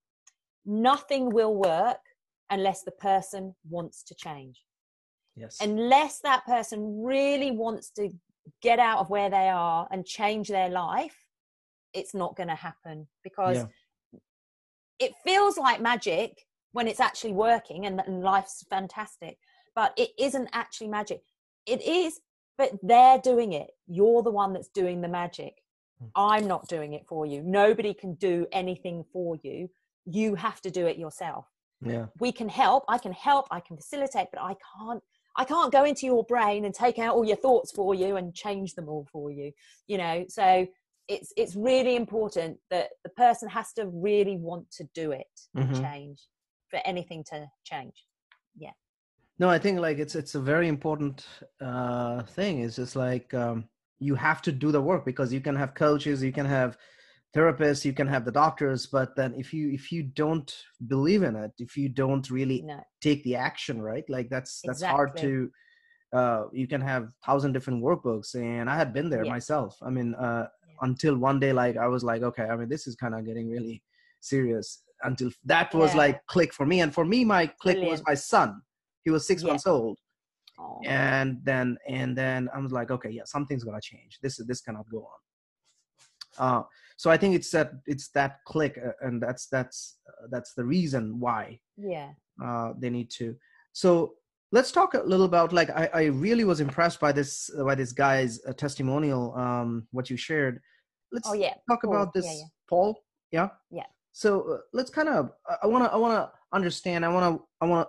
nothing 0.65 1.29
will 1.29 1.55
work 1.55 1.99
unless 2.49 2.83
the 2.83 2.91
person 2.91 3.55
wants 3.69 4.03
to 4.03 4.15
change 4.15 4.63
Yes. 5.35 5.57
unless 5.61 6.19
that 6.19 6.45
person 6.45 7.03
really 7.03 7.51
wants 7.51 7.89
to 7.91 8.09
get 8.61 8.77
out 8.77 8.99
of 8.99 9.09
where 9.09 9.29
they 9.29 9.49
are 9.49 9.87
and 9.91 10.05
change 10.05 10.47
their 10.47 10.69
life 10.69 11.17
it's 11.93 12.13
not 12.13 12.35
going 12.35 12.49
to 12.49 12.55
happen 12.55 13.07
because 13.23 13.57
Yeah. 13.57 14.19
it 14.99 15.13
feels 15.23 15.57
like 15.57 15.81
magic 15.81 16.45
when 16.71 16.87
it's 16.87 16.99
actually 16.99 17.33
working 17.33 17.85
and, 17.85 17.99
and 18.05 18.21
life's 18.23 18.63
fantastic 18.69 19.37
but 19.75 19.93
it 19.97 20.11
isn't 20.19 20.49
actually 20.53 20.87
magic 20.87 21.21
it 21.65 21.81
is 21.81 22.19
but 22.57 22.71
they're 22.83 23.17
doing 23.17 23.53
it. 23.53 23.71
You're 23.87 24.21
the 24.21 24.29
one 24.29 24.53
that's 24.53 24.67
doing 24.69 25.01
the 25.01 25.07
magic. 25.07 25.55
Hmm. 25.99 26.07
i'm 26.15 26.47
not 26.47 26.67
doing 26.67 26.93
it 26.93 27.05
for 27.07 27.25
you. 27.25 27.41
Nobody 27.43 27.93
can 27.93 28.13
do 28.15 28.45
anything 28.51 29.03
for 29.13 29.37
you. 29.43 29.69
You 30.05 30.35
have 30.35 30.61
to 30.61 30.71
do 30.71 30.85
it 30.87 30.97
yourself. 30.97 31.45
Yeah. 31.81 32.05
we 32.19 32.31
can 32.31 32.47
help. 32.49 32.83
I 32.87 32.97
can 32.97 33.11
help. 33.11 33.47
I 33.51 33.59
can 33.59 33.75
facilitate 33.77 34.27
but 34.31 34.41
i 34.41 34.55
can't 34.77 35.03
i 35.35 35.43
can't 35.43 35.71
go 35.71 35.83
into 35.83 36.05
your 36.05 36.23
brain 36.25 36.65
and 36.65 36.73
take 36.73 36.97
out 36.99 37.15
all 37.15 37.25
your 37.25 37.35
thoughts 37.45 37.71
for 37.71 37.95
you 37.95 38.15
and 38.17 38.33
change 38.33 38.75
them 38.75 38.87
all 38.87 39.05
for 39.11 39.31
you 39.31 39.51
you 39.87 39.97
know? 39.97 40.25
So 40.29 40.67
it's 41.09 41.33
it's 41.35 41.55
really 41.55 41.95
important 41.95 42.57
that 42.69 42.89
the 43.03 43.09
person 43.09 43.49
has 43.49 43.73
to 43.73 43.87
really 43.87 44.37
want 44.37 44.69
to 44.77 44.83
do 44.93 45.11
it 45.11 45.33
and 45.55 45.69
Mhm. 45.69 45.81
change 45.81 46.19
for 46.69 46.79
anything 46.85 47.23
to 47.31 47.37
change 47.65 47.97
no 49.39 49.49
i 49.49 49.57
think 49.57 49.79
like 49.79 49.97
it's 49.99 50.15
it's 50.15 50.35
a 50.35 50.39
very 50.39 50.67
important 50.67 51.25
uh 51.61 52.23
thing. 52.23 52.59
It's 52.61 52.75
just 52.75 52.95
like 52.95 53.33
um 53.33 53.65
you 53.99 54.15
have 54.15 54.41
to 54.43 54.51
do 54.51 54.71
the 54.71 54.81
work 54.81 55.05
because 55.05 55.31
you 55.33 55.41
can 55.41 55.55
have 55.55 55.73
coaches 55.73 56.21
you 56.23 56.31
can 56.33 56.45
have 56.45 56.77
therapists 57.35 57.83
you 57.85 57.93
can 57.93 58.07
have 58.07 58.25
the 58.25 58.31
doctors 58.31 58.85
but 58.85 59.15
then 59.15 59.33
if 59.35 59.53
you 59.53 59.71
if 59.71 59.91
you 59.91 60.03
don't 60.03 60.53
believe 60.87 61.23
in 61.23 61.35
it 61.35 61.51
if 61.57 61.75
you 61.75 61.89
don't 61.89 62.29
really 62.29 62.61
no. 62.61 62.79
take 63.01 63.23
the 63.23 63.35
action 63.35 63.81
right? 63.81 64.03
Like 64.07 64.29
that's 64.29 64.61
that's 64.61 64.83
hard 64.83 65.17
to 65.17 65.49
uh 66.13 66.43
you 66.51 66.67
can 66.67 66.81
have 66.81 67.11
thousand 67.25 67.53
different 67.53 67.83
workbooks 67.83 68.35
and 68.35 68.69
i 68.69 68.75
had 68.75 68.93
been 68.93 69.09
there 69.09 69.25
Yeah. 69.25 69.31
myself. 69.31 69.77
I 69.81 69.89
mean 69.89 70.13
uh 70.15 70.47
Yeah. 70.67 70.87
until 70.87 71.15
one 71.17 71.39
day 71.39 71.53
like 71.53 71.75
i 71.77 71.87
was 71.87 72.03
like 72.03 72.21
okay 72.29 72.43
i 72.51 72.55
mean 72.55 72.69
this 72.69 72.85
is 72.87 72.95
kind 72.95 73.15
of 73.15 73.25
getting 73.25 73.49
really 73.49 73.81
serious. 74.19 74.83
Until 75.01 75.31
that 75.45 75.73
was 75.73 75.91
Yeah. 75.91 76.03
like 76.03 76.25
click 76.27 76.53
for 76.53 76.65
me 76.65 76.77
and 76.81 76.93
for 76.93 77.05
me 77.13 77.25
my 77.25 77.43
click 77.63 77.79
was 77.81 78.01
my 78.07 78.13
son 78.13 78.61
he 79.03 79.09
was 79.11 79.27
six 79.27 79.41
Yeah. 79.41 79.49
months 79.49 79.67
old. 79.67 79.97
Oh, 80.59 80.79
and 80.85 81.39
then 81.43 81.77
and 81.89 82.15
then 82.15 82.47
i 82.53 82.59
was 82.59 82.71
like 82.71 82.91
okay 82.91 83.09
yeah 83.09 83.23
something's 83.25 83.63
gonna 83.63 83.81
change. 83.81 84.19
This 84.21 84.37
this 84.49 84.61
cannot 84.61 84.85
go 84.89 84.99
on. 85.13 85.19
Uh 86.45 86.63
so 86.97 87.09
i 87.09 87.17
think 87.17 87.33
it's 87.35 87.49
that 87.51 87.71
it's 87.87 88.09
that 88.09 88.37
click 88.45 88.77
uh, 88.77 88.91
and 89.01 89.21
that's 89.21 89.47
that's 89.47 89.97
uh, 90.07 90.27
that's 90.31 90.53
the 90.53 90.63
reason 90.63 91.19
why 91.19 91.59
yeah. 91.75 92.09
uh 92.43 92.73
they 92.77 92.89
need 92.91 93.09
to. 93.19 93.35
So 93.73 94.13
let's 94.51 94.71
talk 94.71 94.93
a 94.93 95.01
little 95.01 95.25
about 95.25 95.51
like 95.53 95.71
i, 95.71 95.89
I 95.93 96.03
really 96.27 96.43
was 96.45 96.59
impressed 96.59 96.99
by 96.99 97.11
this 97.11 97.49
uh, 97.57 97.63
by 97.63 97.73
this 97.75 97.91
guy's 97.91 98.39
uh, 98.45 98.53
testimonial 98.53 99.33
um 99.35 99.87
what 99.91 100.09
you 100.11 100.17
shared. 100.17 100.61
Let's 101.11 101.27
oh 101.29 101.33
yeah. 101.33 101.55
talk 101.69 101.81
Paul. 101.81 101.91
about 101.91 102.13
this 102.13 102.25
yeah. 102.25 102.45
paul. 102.69 102.89
Yeah? 103.31 103.49
Yeah. 103.71 103.89
so 104.11 104.29
uh, 104.53 104.57
let's 104.73 104.91
kind 104.91 105.09
of 105.09 105.31
i 105.63 105.65
want 105.65 105.83
to 105.83 105.91
i 105.91 105.97
want 105.97 106.13
to 106.19 106.29
understand 106.57 107.03
i 107.03 107.09
want 107.15 107.25
to 107.35 107.43
i 107.61 107.65
want 107.65 107.87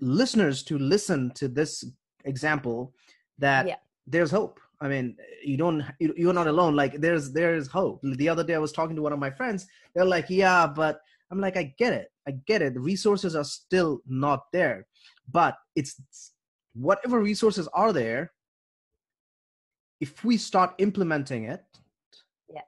listeners 0.00 0.62
to 0.64 0.78
listen 0.78 1.30
to 1.32 1.48
this 1.48 1.84
example 2.24 2.94
that 3.38 3.66
Yeah. 3.66 3.76
there's 4.06 4.30
hope. 4.30 4.60
I 4.80 4.88
mean 4.88 5.16
you 5.44 5.56
don't 5.56 5.84
you- 5.98 6.14
you're 6.16 6.32
not 6.34 6.46
alone. 6.46 6.76
Like 6.76 7.00
there's 7.00 7.32
there's 7.32 7.66
hope. 7.68 8.00
The 8.02 8.28
other 8.28 8.44
day 8.44 8.54
i 8.54 8.58
was 8.58 8.72
talking 8.72 8.96
to 8.96 9.02
one 9.02 9.12
of 9.12 9.18
my 9.18 9.30
friends. 9.30 9.66
They're 9.94 10.04
like 10.16 10.26
yeah 10.30 10.66
but 10.66 11.00
i'm 11.30 11.40
like 11.40 11.56
i 11.56 11.74
get 11.78 11.92
it. 11.92 12.12
I 12.26 12.32
get 12.46 12.62
it. 12.62 12.74
The 12.74 12.80
resources 12.80 13.34
are 13.34 13.44
still 13.44 14.00
not 14.06 14.40
there 14.52 14.86
but 15.30 15.56
it's 15.74 16.00
whatever 16.74 17.20
resources 17.20 17.66
are 17.74 17.92
there 17.92 18.32
if 20.00 20.24
we 20.24 20.36
start 20.36 20.74
implementing 20.78 21.44
it 21.44 21.64
Yeah. 22.48 22.62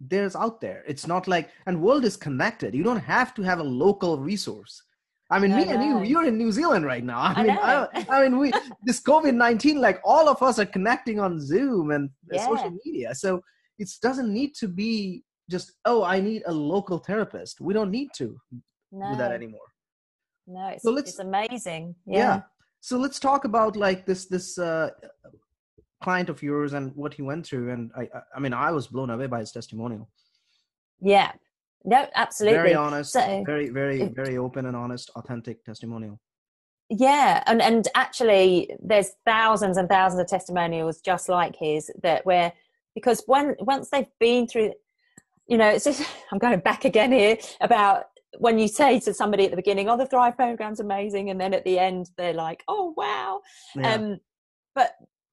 there's 0.00 0.36
out 0.36 0.60
there. 0.60 0.84
It's 0.86 1.06
not 1.06 1.26
like 1.28 1.50
and 1.66 1.80
world 1.82 2.04
is 2.04 2.16
connected. 2.16 2.74
You 2.74 2.82
don't 2.84 3.00
have 3.16 3.32
to 3.34 3.42
have 3.42 3.60
a 3.60 3.64
local 3.86 4.18
resource 4.18 4.82
i 5.30 5.38
mean 5.38 5.52
I 5.52 5.56
me 5.64 5.68
and 5.72 5.82
you, 5.82 6.02
you're 6.10 6.24
in 6.26 6.36
new 6.36 6.52
zealand 6.52 6.84
right 6.84 7.04
now. 7.04 7.18
I, 7.20 7.32
I 7.32 7.42
mean 7.42 7.54
know. 7.54 7.88
I, 7.94 8.06
I 8.10 8.22
mean 8.22 8.38
we 8.38 8.52
this 8.84 9.00
covid-19 9.00 9.76
like 9.86 10.00
all 10.04 10.28
of 10.28 10.42
us 10.42 10.58
are 10.58 10.66
connecting 10.66 11.20
on 11.20 11.40
zoom 11.40 11.90
and 11.90 12.10
uh, 12.32 12.36
Yeah. 12.36 12.46
social 12.46 12.72
media. 12.84 13.14
So 13.14 13.40
it 13.78 13.88
doesn't 14.02 14.32
need 14.32 14.54
to 14.62 14.66
be 14.68 15.22
just 15.54 15.72
oh 15.84 16.00
i 16.04 16.20
need 16.20 16.42
a 16.46 16.52
local 16.52 16.98
therapist. 16.98 17.60
We 17.60 17.72
don't 17.74 17.90
need 17.90 18.10
to 18.20 18.26
no. 18.92 19.10
do 19.10 19.16
that 19.22 19.32
anymore. 19.32 19.68
No 20.46 20.66
it's, 20.68 20.82
So 20.82 20.96
it's 20.96 21.18
amazing. 21.18 21.94
Yeah. 22.06 22.18
yeah. 22.18 22.40
So 22.80 22.98
let's 23.04 23.18
talk 23.28 23.44
about 23.44 23.72
like 23.76 24.00
this 24.06 24.26
this 24.34 24.58
uh 24.58 24.90
client 26.04 26.28
of 26.30 26.42
yours 26.42 26.72
and 26.72 26.94
what 26.96 27.12
he 27.14 27.22
went 27.30 27.46
through. 27.46 27.66
And 27.74 27.82
i 28.00 28.02
I- 28.16 28.26
i 28.36 28.38
mean 28.42 28.54
i 28.68 28.70
was 28.78 28.84
blown 28.94 29.10
away 29.10 29.28
by 29.34 29.40
his 29.44 29.52
testimonial. 29.58 30.04
Yeah 31.14 31.32
no 31.84 32.06
absolutely. 32.14 32.58
very 32.58 32.74
honest 32.74 33.12
So- 33.12 33.42
very 33.44 33.68
very 33.70 34.04
very 34.08 34.36
open 34.36 34.66
and 34.66 34.76
honest 34.76 35.10
authentic 35.16 35.64
testimonial. 35.64 36.20
Yeah 36.88 37.42
and 37.46 37.62
and 37.62 37.86
actually 37.94 38.70
there's 38.82 39.12
thousands 39.24 39.76
and 39.76 39.88
thousands 39.88 40.20
of 40.20 40.26
testimonials 40.26 41.00
just 41.00 41.28
like 41.28 41.54
his 41.56 41.90
that 42.02 42.26
where 42.26 42.52
because 42.94 43.22
when 43.26 43.54
once 43.60 43.90
they've 43.90 44.06
been 44.18 44.46
through 44.46 44.72
you 45.46 45.56
know 45.56 45.68
it's 45.68 45.84
just 45.84 46.02
i'm 46.32 46.38
going 46.38 46.58
back 46.60 46.84
again 46.84 47.12
here 47.12 47.36
about 47.60 48.06
when 48.38 48.58
you 48.58 48.68
say 48.68 48.98
to 49.00 49.12
somebody 49.14 49.44
at 49.44 49.50
the 49.50 49.56
beginning 49.56 49.88
oh 49.88 49.96
the 49.96 50.06
thrive 50.06 50.36
program's 50.36 50.80
amazing 50.80 51.30
and 51.30 51.40
then 51.40 51.54
at 51.54 51.64
the 51.64 51.78
end 51.78 52.10
they're 52.16 52.32
like 52.34 52.62
oh 52.68 52.94
wow. 52.96 53.40
Yeah. 53.76 53.94
um 53.94 54.18
but 54.74 54.92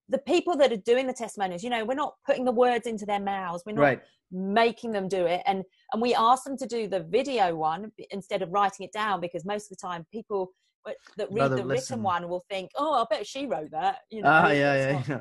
the 0.10 0.17
people 0.20 0.56
that 0.56 0.72
are 0.72 0.78
doing 0.78 1.08
the 1.08 1.13
testimonials 1.13 1.63
you 1.63 1.70
know 1.70 1.84
we're 1.84 1.93
not 1.93 2.15
putting 2.26 2.46
the 2.46 2.52
words 2.52 2.88
into 2.88 3.06
their 3.06 3.20
mouths 3.20 3.63
we're 3.65 3.74
not 3.74 3.82
right 3.82 4.02
making 4.32 4.91
them 4.91 5.08
do 5.08 5.26
it 5.26 5.41
and 5.46 5.63
and 5.93 6.02
we 6.02 6.13
ask 6.13 6.43
them 6.43 6.58
to 6.58 6.67
do 6.67 6.88
the 6.88 7.02
video 7.02 7.56
one 7.56 7.91
instead 8.12 8.41
of 8.41 8.50
writing 8.52 8.86
it 8.86 8.91
down 8.91 9.22
because 9.22 9.46
most 9.46 9.72
of 9.72 9.78
the 9.78 9.88
time 9.88 10.06
people 10.12 10.52
that 11.17 11.30
read 11.32 11.41
Rather 11.41 11.56
the 11.58 11.63
listen. 11.63 11.96
written 11.96 12.04
one 12.04 12.30
will 12.30 12.46
think 12.50 12.70
oh 12.78 12.93
i 12.93 13.06
bet 13.10 13.28
she 13.28 13.46
wrote 13.46 13.72
that 13.72 14.00
you 14.10 14.22
know 14.22 14.30
ah 14.30 14.41
that's 14.43 14.56
yeah 14.56 14.76
yeah 14.76 14.91
not- 14.93 15.08
yeah 15.08 15.20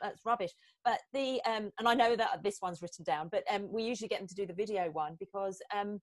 that's 0.00 0.20
rubbish 0.24 0.52
but 0.88 1.00
the 1.12 1.38
um, 1.44 1.70
and 1.78 1.86
I 1.86 1.92
know 1.92 2.16
that 2.16 2.42
this 2.42 2.60
one's 2.62 2.80
written 2.80 3.04
down, 3.04 3.28
but 3.30 3.44
um, 3.52 3.70
we 3.70 3.82
usually 3.82 4.08
get 4.08 4.20
them 4.20 4.28
to 4.28 4.34
do 4.34 4.46
the 4.46 4.54
video 4.54 4.90
one 4.90 5.16
because 5.20 5.60
um, 5.76 6.00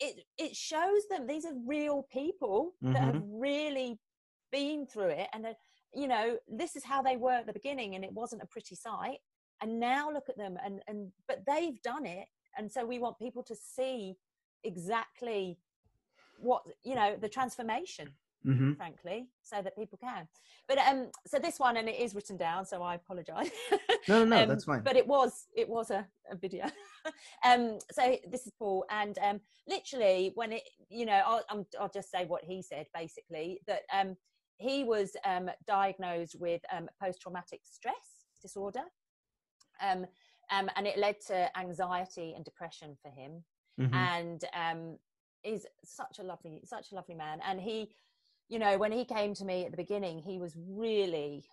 it 0.00 0.24
it 0.38 0.56
shows 0.56 1.02
them 1.10 1.26
these 1.26 1.44
are 1.44 1.52
real 1.66 2.06
people 2.10 2.72
mm-hmm. 2.82 2.94
that 2.94 3.02
have 3.02 3.16
mm-hmm. 3.16 3.38
really 3.38 3.98
been 4.50 4.86
through 4.86 5.10
it, 5.10 5.28
and 5.34 5.46
you 5.94 6.08
know 6.08 6.36
this 6.48 6.76
is 6.76 6.84
how 6.84 7.02
they 7.02 7.16
were 7.16 7.32
at 7.32 7.46
the 7.46 7.52
beginning, 7.52 7.94
and 7.94 8.04
it 8.04 8.12
wasn't 8.12 8.42
a 8.42 8.46
pretty 8.46 8.74
sight, 8.74 9.18
and 9.62 9.80
now 9.80 10.10
look 10.10 10.28
at 10.28 10.36
them, 10.36 10.56
and 10.64 10.82
and 10.86 11.10
but 11.26 11.44
they've 11.46 11.80
done 11.82 12.06
it, 12.06 12.26
and 12.56 12.70
so 12.70 12.84
we 12.84 12.98
want 12.98 13.18
people 13.18 13.42
to 13.44 13.54
see 13.54 14.16
exactly 14.64 15.58
what 16.40 16.62
you 16.84 16.94
know 16.94 17.16
the 17.20 17.28
transformation 17.28 18.12
mm-hmm. 18.46 18.72
frankly, 18.74 19.28
so 19.42 19.62
that 19.62 19.76
people 19.76 19.98
can. 19.98 20.28
But 20.66 20.78
um, 20.78 21.08
so 21.26 21.38
this 21.38 21.58
one, 21.58 21.76
and 21.76 21.88
it 21.88 21.98
is 21.98 22.14
written 22.14 22.36
down, 22.36 22.64
so 22.64 22.82
I 22.82 22.94
apologise. 22.94 23.50
no, 24.08 24.24
no, 24.24 24.24
no, 24.24 24.42
um, 24.42 24.48
that's 24.48 24.64
fine. 24.64 24.82
But 24.82 24.96
it 24.96 25.06
was, 25.06 25.46
it 25.56 25.68
was 25.68 25.90
a, 25.90 26.06
a 26.30 26.36
video. 26.36 26.66
um, 27.44 27.78
so 27.90 28.16
this 28.30 28.46
is 28.46 28.52
Paul, 28.58 28.84
and 28.90 29.18
um, 29.22 29.40
literally 29.66 30.32
when 30.34 30.52
it, 30.52 30.62
you 30.88 31.06
know, 31.06 31.20
I'll, 31.24 31.44
i 31.50 31.54
will 31.54 31.90
just 31.92 32.10
say 32.10 32.24
what 32.24 32.44
he 32.44 32.62
said 32.62 32.86
basically 32.94 33.60
that 33.66 33.82
um, 33.92 34.16
he 34.58 34.84
was 34.84 35.16
um, 35.24 35.50
diagnosed 35.66 36.36
with 36.38 36.60
um, 36.74 36.88
post-traumatic 37.00 37.60
stress 37.64 38.26
disorder, 38.42 38.82
um, 39.82 40.06
um, 40.50 40.70
and 40.76 40.86
it 40.86 40.98
led 40.98 41.16
to 41.28 41.58
anxiety 41.58 42.34
and 42.34 42.44
depression 42.44 42.96
for 43.02 43.10
him. 43.10 43.44
Mm-hmm. 43.80 43.94
And 43.94 44.44
um, 44.54 44.98
is 45.44 45.66
such 45.84 46.18
a 46.18 46.22
lovely, 46.22 46.60
such 46.64 46.90
a 46.92 46.96
lovely 46.96 47.14
man, 47.14 47.40
and 47.46 47.60
he 47.60 47.90
you 48.48 48.58
know, 48.58 48.78
when 48.78 48.92
he 48.92 49.04
came 49.04 49.34
to 49.34 49.44
me 49.44 49.64
at 49.64 49.70
the 49.70 49.76
beginning, 49.76 50.18
he 50.18 50.38
was 50.38 50.56
really, 50.56 51.44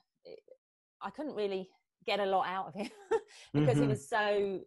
I 1.02 1.10
couldn't 1.10 1.36
really 1.36 1.70
get 2.06 2.20
a 2.20 2.26
lot 2.26 2.48
out 2.48 2.68
of 2.68 2.74
him 2.74 2.90
because 3.54 3.72
mm-hmm. 3.72 3.82
he 3.82 3.88
was 3.88 4.08
so 4.08 4.62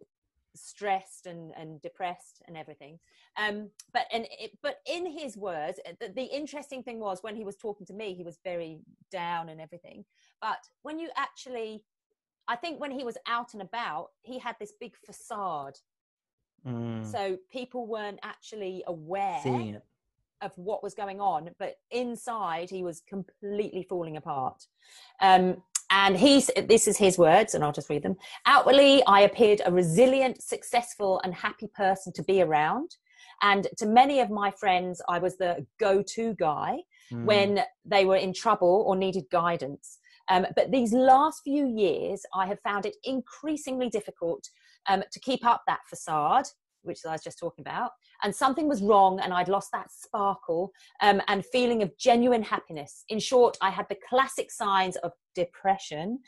stressed 0.55 1.25
and, 1.25 1.51
and 1.57 1.81
depressed 1.81 2.41
and 2.47 2.57
everything. 2.57 2.99
Um, 3.37 3.69
but 3.93 4.05
and 4.11 4.27
it, 4.39 4.51
but 4.61 4.79
in 4.85 5.05
his 5.05 5.37
words, 5.37 5.79
uh, 5.87 5.91
the, 5.99 6.13
the 6.13 6.23
interesting 6.23 6.83
thing 6.83 6.99
was 6.99 7.19
when 7.21 7.35
he 7.35 7.43
was 7.43 7.55
talking 7.55 7.85
to 7.87 7.93
me, 7.93 8.13
he 8.13 8.23
was 8.23 8.39
very 8.43 8.79
down 9.11 9.49
and 9.49 9.61
everything. 9.61 10.05
But 10.41 10.59
when 10.81 10.99
you 10.99 11.09
actually, 11.15 11.83
I 12.47 12.55
think 12.55 12.79
when 12.79 12.91
he 12.91 13.03
was 13.03 13.17
out 13.27 13.53
and 13.53 13.61
about, 13.61 14.09
he 14.21 14.39
had 14.39 14.55
this 14.59 14.73
big 14.79 14.95
facade. 14.95 15.77
Mm. 16.67 17.05
So 17.05 17.37
people 17.51 17.87
weren't 17.87 18.19
actually 18.23 18.83
aware 18.87 19.81
of 20.41 20.57
what 20.57 20.83
was 20.83 20.93
going 20.93 21.19
on, 21.19 21.49
but 21.59 21.75
inside 21.91 22.69
he 22.69 22.83
was 22.83 23.01
completely 23.01 23.83
falling 23.83 24.17
apart. 24.17 24.65
Um, 25.21 25.61
and 25.91 26.17
he's 26.17 26.49
this 26.67 26.87
is 26.87 26.97
his 26.97 27.17
words, 27.17 27.55
and 27.55 27.63
I'll 27.63 27.71
just 27.71 27.89
read 27.89 28.03
them. 28.03 28.15
Outwardly, 28.45 29.03
I 29.05 29.21
appeared 29.21 29.61
a 29.65 29.71
resilient, 29.71 30.41
successful, 30.41 31.19
and 31.23 31.33
happy 31.33 31.67
person 31.67 32.13
to 32.13 32.23
be 32.23 32.41
around. 32.41 32.95
And 33.41 33.67
to 33.77 33.85
many 33.85 34.19
of 34.19 34.29
my 34.29 34.51
friends, 34.51 35.01
I 35.07 35.19
was 35.19 35.37
the 35.37 35.65
go 35.79 36.03
to 36.03 36.33
guy 36.35 36.79
mm. 37.11 37.23
when 37.23 37.63
they 37.85 38.05
were 38.05 38.17
in 38.17 38.33
trouble 38.33 38.83
or 38.85 38.95
needed 38.95 39.25
guidance. 39.31 39.99
Um, 40.29 40.45
but 40.55 40.71
these 40.71 40.93
last 40.93 41.41
few 41.43 41.65
years, 41.67 42.21
I 42.35 42.45
have 42.45 42.59
found 42.61 42.85
it 42.85 42.95
increasingly 43.03 43.89
difficult 43.89 44.47
um, 44.87 45.03
to 45.11 45.19
keep 45.19 45.45
up 45.45 45.63
that 45.67 45.79
facade 45.89 46.45
which 46.83 46.99
I 47.07 47.11
was 47.11 47.23
just 47.23 47.39
talking 47.39 47.63
about, 47.63 47.91
and 48.23 48.33
something 48.33 48.67
was 48.67 48.81
wrong, 48.81 49.19
and 49.19 49.33
I'd 49.33 49.49
lost 49.49 49.69
that 49.73 49.91
sparkle 49.91 50.71
um, 51.01 51.21
and 51.27 51.45
feeling 51.45 51.81
of 51.81 51.97
genuine 51.97 52.43
happiness. 52.43 53.03
In 53.09 53.19
short, 53.19 53.57
I 53.61 53.69
had 53.69 53.85
the 53.89 53.97
classic 54.07 54.51
signs 54.51 54.95
of 54.97 55.11
depression 55.35 56.19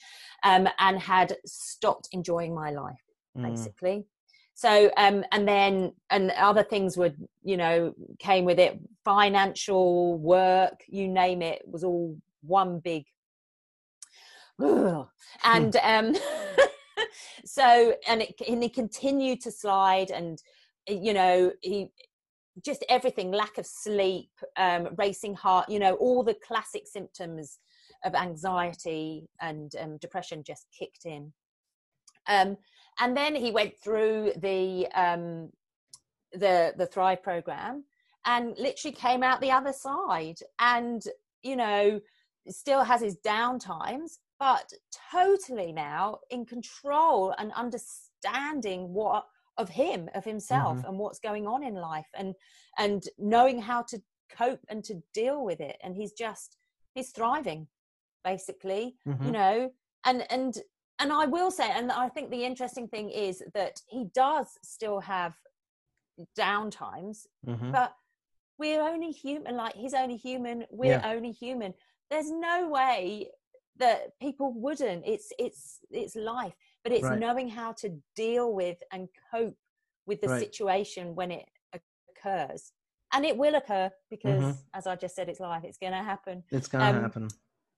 um, 0.44 0.68
and 0.80 1.00
had 1.00 1.36
stopped 1.46 2.10
enjoying 2.12 2.54
my 2.56 2.72
life, 2.72 3.04
mm. 3.38 3.44
basically. 3.44 4.06
So, 4.54 4.92
um, 4.98 5.24
and 5.32 5.48
then, 5.48 5.94
and 6.10 6.32
other 6.32 6.64
things 6.64 6.96
would, 6.98 7.16
you 7.44 7.58
know, 7.58 7.94
came 8.20 8.46
with 8.46 8.60
it 8.60 8.80
financial, 9.04 10.18
work, 10.20 10.84
you 10.88 11.08
name 11.08 11.42
it, 11.42 11.64
was 11.66 11.84
all 11.84 12.18
one 12.42 12.80
big. 12.80 13.06
And, 15.44 15.76
um, 15.78 16.14
so 17.46 17.94
and 18.08 18.22
it 18.22 18.40
and 18.48 18.64
he 18.64 18.70
continued 18.70 19.42
to 19.42 19.52
slide 19.52 20.12
and 20.12 20.42
you 20.88 21.14
know 21.14 21.52
he 21.62 21.90
just 22.64 22.84
everything 22.90 23.32
lack 23.32 23.58
of 23.58 23.66
sleep 23.66 24.30
um, 24.58 24.90
racing 24.98 25.34
heart 25.34 25.70
you 25.70 25.80
know 25.80 25.94
all 25.96 26.24
the 26.24 26.36
classic 26.46 26.84
symptoms 26.86 27.60
of 28.04 28.16
anxiety 28.16 29.28
and 29.40 29.74
um, 29.80 29.98
depression 29.98 30.44
just 30.46 30.68
kicked 30.78 31.06
in. 31.06 31.32
Um, 32.28 32.58
and 33.00 33.16
then 33.16 33.36
he 33.36 33.52
went 33.52 33.74
through 33.84 34.34
the 34.38 34.88
um, 34.94 35.50
the 36.34 36.74
the 36.78 36.86
thrive 36.86 37.24
program 37.24 37.84
and 38.26 38.58
literally 38.58 38.96
came 38.96 39.24
out 39.24 39.42
the 39.42 39.52
other 39.52 39.74
side 39.74 40.38
and 40.60 41.02
you 41.42 41.56
know 41.56 42.00
still 42.48 42.84
has 42.84 43.02
his 43.02 43.16
down 43.18 43.60
times 43.60 44.20
but 44.42 44.74
totally 45.12 45.72
now 45.72 46.18
in 46.32 46.44
control 46.48 47.32
and 47.38 47.52
understanding 47.54 48.92
what 48.92 49.24
of 49.58 49.70
him 49.70 50.10
of 50.16 50.26
himself 50.26 50.80
mm-hmm. 50.80 50.88
and 50.88 50.98
what's 50.98 51.20
going 51.20 51.46
on 51.46 51.64
in 51.64 51.76
life 51.76 52.08
and 52.16 52.34
and 52.80 53.04
knowing 53.20 53.62
how 53.62 53.84
to 53.84 54.02
cope 54.36 54.66
and 54.70 54.84
to 54.84 54.96
deal 55.14 55.46
with 55.46 55.60
it 55.62 55.78
and 55.84 55.96
he's 55.96 56.14
just 56.14 56.58
he's 56.96 57.12
thriving 57.12 57.68
basically 58.24 58.96
mm-hmm. 59.08 59.26
you 59.26 59.32
know 59.32 59.70
and 60.06 60.26
and 60.32 60.58
and 60.98 61.14
I 61.14 61.28
will 61.28 61.52
say 61.52 61.70
and 61.70 61.92
I 61.92 62.10
think 62.10 62.32
the 62.32 62.44
interesting 62.44 62.88
thing 62.88 63.12
is 63.12 63.44
that 63.54 63.80
he 63.88 64.08
does 64.16 64.48
still 64.64 65.00
have 65.02 65.36
down 66.36 66.72
times 66.72 67.28
mm-hmm. 67.48 67.72
but 67.72 67.94
we're 68.58 68.82
only 68.82 69.12
human 69.12 69.56
like 69.56 69.76
he's 69.76 69.94
only 69.94 70.18
human 70.18 70.66
we're 70.72 71.00
yeah. 71.04 71.12
only 71.12 71.32
human 71.32 71.76
there's 72.10 72.32
no 72.32 72.68
way 72.68 73.30
that 73.78 74.20
people 74.20 74.54
wouldn't. 74.54 75.04
It's 75.06 75.32
it's 75.40 75.80
it's 75.90 76.16
life 76.16 76.54
but 76.84 76.94
it's 76.94 77.04
right. 77.04 77.20
knowing 77.20 77.48
how 77.48 77.74
to 77.74 77.98
deal 78.16 78.54
with 78.54 78.78
and 78.92 79.08
cope 79.32 79.56
with 80.06 80.22
the 80.22 80.28
right. 80.28 80.40
situation 80.40 81.16
when 81.16 81.32
it 81.32 81.46
occurs. 81.74 82.72
And 83.14 83.26
it 83.26 83.38
will 83.38 83.56
occur 83.56 83.92
because 84.10 84.42
mm-hmm. 84.42 84.60
as 84.74 84.88
i 84.88 84.96
just 84.96 85.16
said 85.16 85.30
it's 85.30 85.40
life. 85.40 85.64
It's 85.64 85.78
going 85.78 85.92
to 85.92 86.00
happen. 86.00 86.44
It's 86.50 86.68
going 86.68 86.84
to 86.84 86.98
um, 86.98 87.02
happen. 87.02 87.28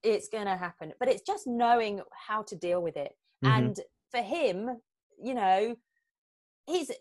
it's 0.03 0.29
going 0.29 0.45
to 0.45 0.55
happen. 0.55 0.93
But 0.99 1.09
it's 1.09 1.23
just 1.23 1.47
knowing 1.47 2.01
how 2.27 2.43
to 2.43 2.55
deal 2.55 2.81
with 2.81 2.97
it. 2.97 3.13
Mm-hmm. 3.43 3.53
and 3.53 3.79
for 4.09 4.21
him 4.21 4.77
you 5.21 5.33
know 5.33 5.75
he's 6.65 6.91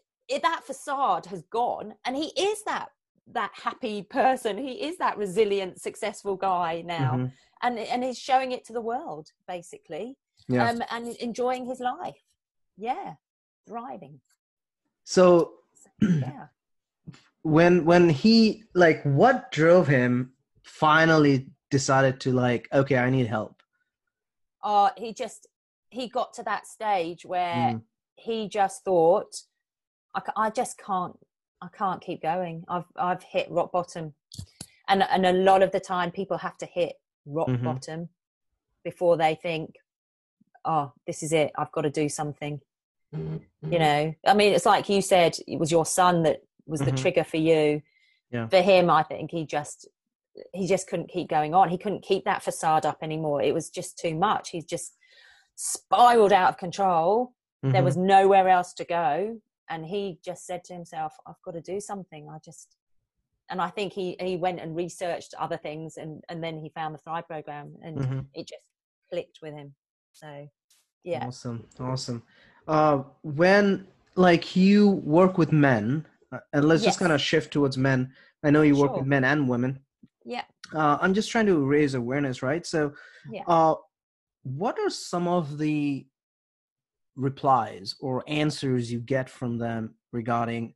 that 0.43 0.63
facade 0.65 1.27
has 1.27 1.43
gone 1.53 1.95
and 2.05 2.17
he 2.17 2.33
is 2.37 2.65
that 2.65 2.89
that 3.29 3.53
happy 3.55 4.03
person. 4.03 4.59
He 4.59 4.83
is 4.83 4.99
that 4.99 5.17
resilient 5.17 5.81
successful 5.81 6.35
guy 6.37 6.83
now. 6.85 7.13
Mm-hmm 7.13 7.27
and 7.63 7.79
and 7.79 8.05
he's 8.05 8.19
showing 8.19 8.53
it 8.53 8.65
to 8.67 8.73
the 8.73 8.81
world 8.81 9.31
basically. 9.47 10.17
Yeah. 10.49 10.71
um, 10.71 10.83
and 10.91 11.09
enjoying 11.17 11.67
his 11.67 11.81
life. 11.81 12.21
Yeah. 12.77 13.15
Thriving. 13.67 14.21
So 15.05 15.53
yeah. 16.01 16.47
when 17.43 17.85
when 17.85 18.09
he 18.09 18.65
like 18.75 19.03
what 19.05 19.51
drove 19.51 19.87
him 19.87 20.33
finally 20.63 21.49
decided 21.71 22.21
to 22.21 22.33
like 22.33 22.69
okay 22.73 22.97
i 22.97 23.11
need 23.11 23.27
help? 23.27 23.63
Uh 24.63 24.91
he 24.97 25.13
just 25.13 25.47
he 25.91 26.09
got 26.09 26.33
to 26.35 26.43
that 26.45 26.67
stage 26.67 27.25
where 27.25 27.75
mm. 27.75 27.83
he 28.17 28.49
just 28.49 28.85
thought 28.85 29.35
I, 30.15 30.23
I 30.37 30.51
just 30.51 30.79
can't 30.79 31.17
i 31.61 31.69
can't 31.69 32.01
keep 32.01 32.23
going. 32.23 32.65
I've 32.69 32.91
i've 32.97 33.23
hit 33.23 33.51
rock 33.51 33.73
bottom. 33.73 34.15
And 34.89 35.05
and 35.05 35.25
a 35.25 35.33
lot 35.33 35.63
of 35.63 35.71
the 35.71 35.81
time 35.81 36.11
people 36.11 36.39
have 36.39 36.59
to 36.59 36.67
hit 36.67 36.97
rock 37.27 37.49
mm-hmm. 37.49 37.65
bottom 37.65 38.09
before 38.85 39.17
they 39.17 39.35
think 39.35 39.75
oh 40.65 40.93
this 41.07 41.23
is 41.23 41.33
it 41.33 41.51
i've 41.57 41.73
got 41.73 41.83
to 41.83 41.91
do 41.91 42.09
something 42.09 42.61
mm-hmm. 43.15 43.73
you 43.73 43.79
know 43.79 44.15
i 44.27 44.35
mean 44.35 44.53
it's 44.53 44.67
like 44.67 44.89
you 44.89 45.03
said 45.03 45.37
it 45.47 45.59
was 45.59 45.71
your 45.71 45.87
son 45.87 46.23
that 46.23 46.43
was 46.67 46.81
the 46.81 46.87
mm-hmm. 46.87 46.97
trigger 46.97 47.25
for 47.25 47.37
you 47.37 47.83
yeah. 48.31 48.47
for 48.49 48.61
him 48.61 48.91
i 48.91 49.03
think 49.03 49.31
he 49.31 49.45
just 49.45 49.89
he 50.55 50.67
just 50.67 50.89
couldn't 50.89 51.11
keep 51.11 51.29
going 51.29 51.55
on 51.55 51.69
he 51.69 51.79
couldn't 51.79 52.03
keep 52.03 52.25
that 52.25 52.43
facade 52.43 52.87
up 52.87 52.99
anymore 53.03 53.43
it 53.43 53.53
was 53.53 53.69
just 53.69 53.99
too 53.99 54.15
much 54.15 54.51
He 54.51 54.63
just 54.63 54.97
spiraled 55.57 56.33
out 56.33 56.51
of 56.51 56.59
control 56.59 57.35
there 57.63 57.73
mm-hmm. 57.73 57.85
was 57.85 57.97
nowhere 57.97 58.49
else 58.49 58.73
to 58.75 58.85
go 58.85 59.39
and 59.69 59.87
he 59.87 60.19
just 60.25 60.47
said 60.47 60.65
to 60.65 60.73
himself 60.73 61.13
i've 61.27 61.41
got 61.45 61.53
to 61.53 61.61
do 61.61 61.81
something 61.81 62.29
i 62.29 62.39
just 62.45 62.77
and 63.53 63.61
I 63.61 63.69
think 63.69 63.93
he 63.93 64.17
he 64.19 64.37
went 64.37 64.59
and 64.59 64.75
researched 64.75 65.35
other 65.39 65.59
things, 65.59 65.99
and 65.99 66.25
and 66.29 66.43
then 66.43 66.59
he 66.59 66.71
found 66.71 66.95
the 66.95 66.99
Thrive 66.99 67.29
program, 67.29 67.75
and 67.83 67.99
mm-hmm. 67.99 68.21
it 68.35 68.49
just 68.49 68.65
clicked 69.11 69.41
with 69.43 69.53
him. 69.53 69.75
So, 70.13 70.49
yeah, 71.05 71.27
awesome, 71.27 71.67
awesome. 71.79 72.23
Uh, 72.67 73.03
when 73.23 73.87
like 74.17 74.57
you 74.57 74.89
work 74.89 75.37
with 75.37 75.53
men, 75.53 76.07
uh, 76.33 76.39
and 76.55 76.65
let's 76.65 76.83
yes. 76.83 76.95
just 76.95 76.99
kind 76.99 77.13
of 77.13 77.21
shift 77.21 77.53
towards 77.53 77.77
men. 77.77 78.13
I 78.43 78.51
know 78.51 78.63
you 78.63 78.75
work 78.75 78.91
sure. 78.91 78.99
with 78.99 79.07
men 79.07 79.23
and 79.23 79.47
women. 79.47 79.79
Yeah. 80.25 80.45
Uh, 80.75 80.97
I'm 81.01 81.13
just 81.13 81.31
trying 81.31 81.47
to 81.47 81.65
raise 81.65 81.95
awareness, 81.95 82.43
right? 82.43 82.65
So, 82.67 82.95
yeah. 83.31 83.43
Uh, 83.47 83.75
what 84.45 84.79
are 84.79 84.91
some 84.91 85.29
of 85.29 85.59
the 85.59 86.07
replies 87.17 87.95
or 88.01 88.25
answers 88.27 88.91
you 88.91 88.99
get 88.99 89.29
from 89.29 89.59
them 89.59 89.95
regarding 90.13 90.73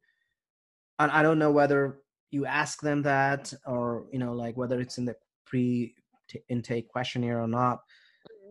and 0.99 1.11
i 1.11 1.23
don't 1.23 1.39
know 1.39 1.51
whether 1.51 1.99
you 2.37 2.47
ask 2.47 2.81
them 2.81 3.01
that 3.03 3.53
or 3.67 4.07
you 4.13 4.19
know 4.19 4.33
like 4.33 4.57
whether 4.57 4.79
it's 4.81 4.99
in 4.99 5.05
the 5.05 5.17
pre 5.47 5.95
intake 6.49 6.89
questionnaire 6.89 7.41
or 7.41 7.49
not 7.49 7.79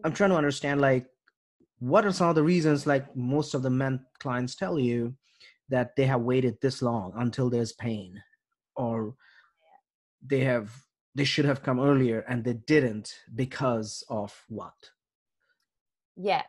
i'm 0.03 0.13
trying 0.13 0.29
to 0.29 0.41
understand 0.43 0.79
like 0.81 1.05
what 1.79 2.05
are 2.05 2.11
some 2.11 2.29
of 2.29 2.35
the 2.35 2.49
reasons 2.53 2.87
like 2.87 3.05
most 3.15 3.53
of 3.53 3.61
the 3.61 3.69
men 3.69 3.99
clients 4.19 4.55
tell 4.55 4.77
you 4.79 5.13
that 5.69 5.95
they 5.95 6.05
have 6.05 6.21
waited 6.21 6.55
this 6.61 6.81
long 6.81 7.11
until 7.17 7.49
there's 7.49 7.73
pain 7.73 8.21
or 8.75 9.15
they 10.25 10.41
have 10.41 10.71
they 11.15 11.23
should 11.23 11.45
have 11.45 11.63
come 11.63 11.79
earlier 11.79 12.19
and 12.27 12.43
they 12.43 12.53
didn't 12.53 13.13
because 13.33 14.03
of 14.09 14.35
what? 14.49 14.73
Yeah. 16.17 16.43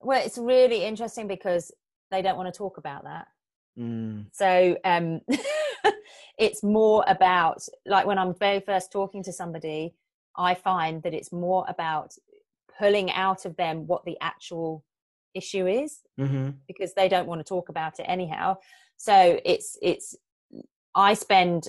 Well 0.00 0.22
it's 0.24 0.38
really 0.38 0.84
interesting 0.84 1.26
because 1.26 1.72
they 2.10 2.22
don't 2.22 2.36
want 2.36 2.52
to 2.52 2.56
talk 2.56 2.78
about 2.78 3.04
that. 3.04 3.26
Mm. 3.78 4.26
so 4.32 4.76
um 4.84 5.22
it's 6.38 6.62
more 6.62 7.04
about 7.06 7.66
like 7.86 8.06
when 8.06 8.18
i'm 8.18 8.34
very 8.34 8.60
first 8.60 8.90
talking 8.90 9.22
to 9.22 9.32
somebody 9.32 9.94
i 10.36 10.54
find 10.54 11.02
that 11.02 11.14
it's 11.14 11.32
more 11.32 11.64
about 11.68 12.14
pulling 12.78 13.10
out 13.12 13.44
of 13.44 13.56
them 13.56 13.86
what 13.86 14.04
the 14.04 14.16
actual 14.20 14.84
issue 15.34 15.66
is 15.66 16.00
mm-hmm. 16.18 16.50
because 16.66 16.94
they 16.94 17.08
don't 17.08 17.26
want 17.26 17.40
to 17.40 17.44
talk 17.44 17.68
about 17.68 17.98
it 17.98 18.04
anyhow 18.08 18.56
so 18.96 19.38
it's 19.44 19.78
it's 19.82 20.16
i 20.94 21.14
spend 21.14 21.68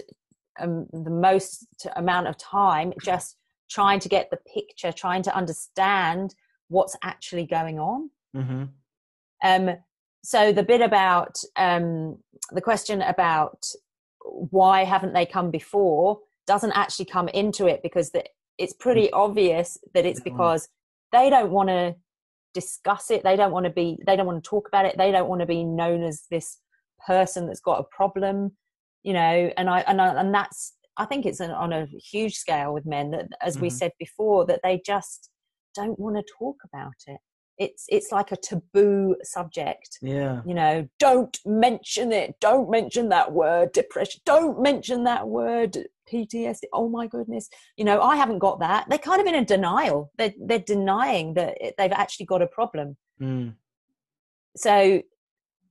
um, 0.59 0.85
the 0.91 1.09
most 1.09 1.65
amount 1.95 2.27
of 2.27 2.37
time 2.37 2.93
just 3.03 3.37
trying 3.69 3.99
to 3.99 4.09
get 4.09 4.29
the 4.29 4.37
picture 4.53 4.91
trying 4.91 5.23
to 5.23 5.35
understand 5.35 6.35
what's 6.67 6.95
actually 7.03 7.45
going 7.45 7.79
on 7.79 8.09
mm-hmm. 8.35 8.63
um 9.43 9.75
so 10.23 10.51
the 10.51 10.63
bit 10.63 10.81
about 10.81 11.37
um 11.55 12.17
the 12.51 12.61
question 12.61 13.01
about 13.01 13.65
why 14.23 14.83
haven't 14.83 15.13
they 15.13 15.25
come 15.25 15.51
before 15.51 16.19
doesn't 16.47 16.71
actually 16.71 17.05
come 17.05 17.27
into 17.29 17.67
it 17.67 17.81
because 17.83 18.11
the, 18.11 18.23
it's 18.57 18.73
pretty 18.73 19.07
mm. 19.07 19.13
obvious 19.13 19.77
that 19.93 20.05
it's 20.05 20.19
because 20.19 20.67
they 21.11 21.29
don't 21.29 21.51
want 21.51 21.69
to 21.69 21.95
discuss 22.53 23.09
it 23.09 23.23
they 23.23 23.35
don't 23.35 23.51
want 23.51 23.65
to 23.65 23.71
be 23.71 23.97
they 24.05 24.15
don't 24.15 24.27
want 24.27 24.43
to 24.43 24.47
talk 24.47 24.67
about 24.67 24.85
it 24.85 24.97
they 24.97 25.11
don't 25.11 25.27
want 25.27 25.41
to 25.41 25.45
be 25.47 25.63
known 25.63 26.03
as 26.03 26.23
this 26.29 26.59
person 27.05 27.47
that's 27.47 27.59
got 27.59 27.79
a 27.79 27.95
problem 27.95 28.51
you 29.01 29.11
know 29.11 29.51
and 29.57 29.69
i 29.69 29.79
and, 29.81 29.99
I, 29.99 30.19
and 30.19 30.33
that's 30.33 30.73
i 30.97 31.05
think 31.05 31.25
it's 31.25 31.39
an, 31.39 31.51
on 31.51 31.73
a 31.73 31.87
huge 32.11 32.35
scale 32.35 32.73
with 32.73 32.85
men 32.85 33.11
that 33.11 33.27
as 33.41 33.55
mm-hmm. 33.55 33.63
we 33.63 33.69
said 33.71 33.91
before 33.97 34.45
that 34.45 34.59
they 34.63 34.81
just 34.85 35.29
don't 35.75 35.97
want 35.97 36.15
to 36.15 36.33
talk 36.37 36.57
about 36.71 36.93
it 37.07 37.19
it's 37.57 37.85
it's 37.89 38.11
like 38.11 38.31
a 38.31 38.35
taboo 38.35 39.15
subject 39.23 39.99
yeah 40.01 40.41
you 40.45 40.53
know 40.53 40.87
don't 40.99 41.37
mention 41.45 42.11
it 42.11 42.33
don't 42.39 42.69
mention 42.69 43.09
that 43.09 43.31
word 43.31 43.71
depression 43.73 44.19
don't 44.25 44.61
mention 44.61 45.03
that 45.03 45.27
word 45.27 45.77
ptsd 46.11 46.61
oh 46.73 46.89
my 46.89 47.05
goodness 47.07 47.49
you 47.77 47.85
know 47.85 48.01
i 48.01 48.15
haven't 48.15 48.39
got 48.39 48.59
that 48.59 48.85
they're 48.89 48.97
kind 48.97 49.21
of 49.21 49.27
in 49.27 49.35
a 49.35 49.45
denial 49.45 50.11
they're, 50.17 50.33
they're 50.47 50.59
denying 50.59 51.33
that 51.33 51.57
they've 51.77 51.91
actually 51.91 52.25
got 52.25 52.41
a 52.41 52.47
problem 52.47 52.97
mm. 53.21 53.53
so 54.55 55.01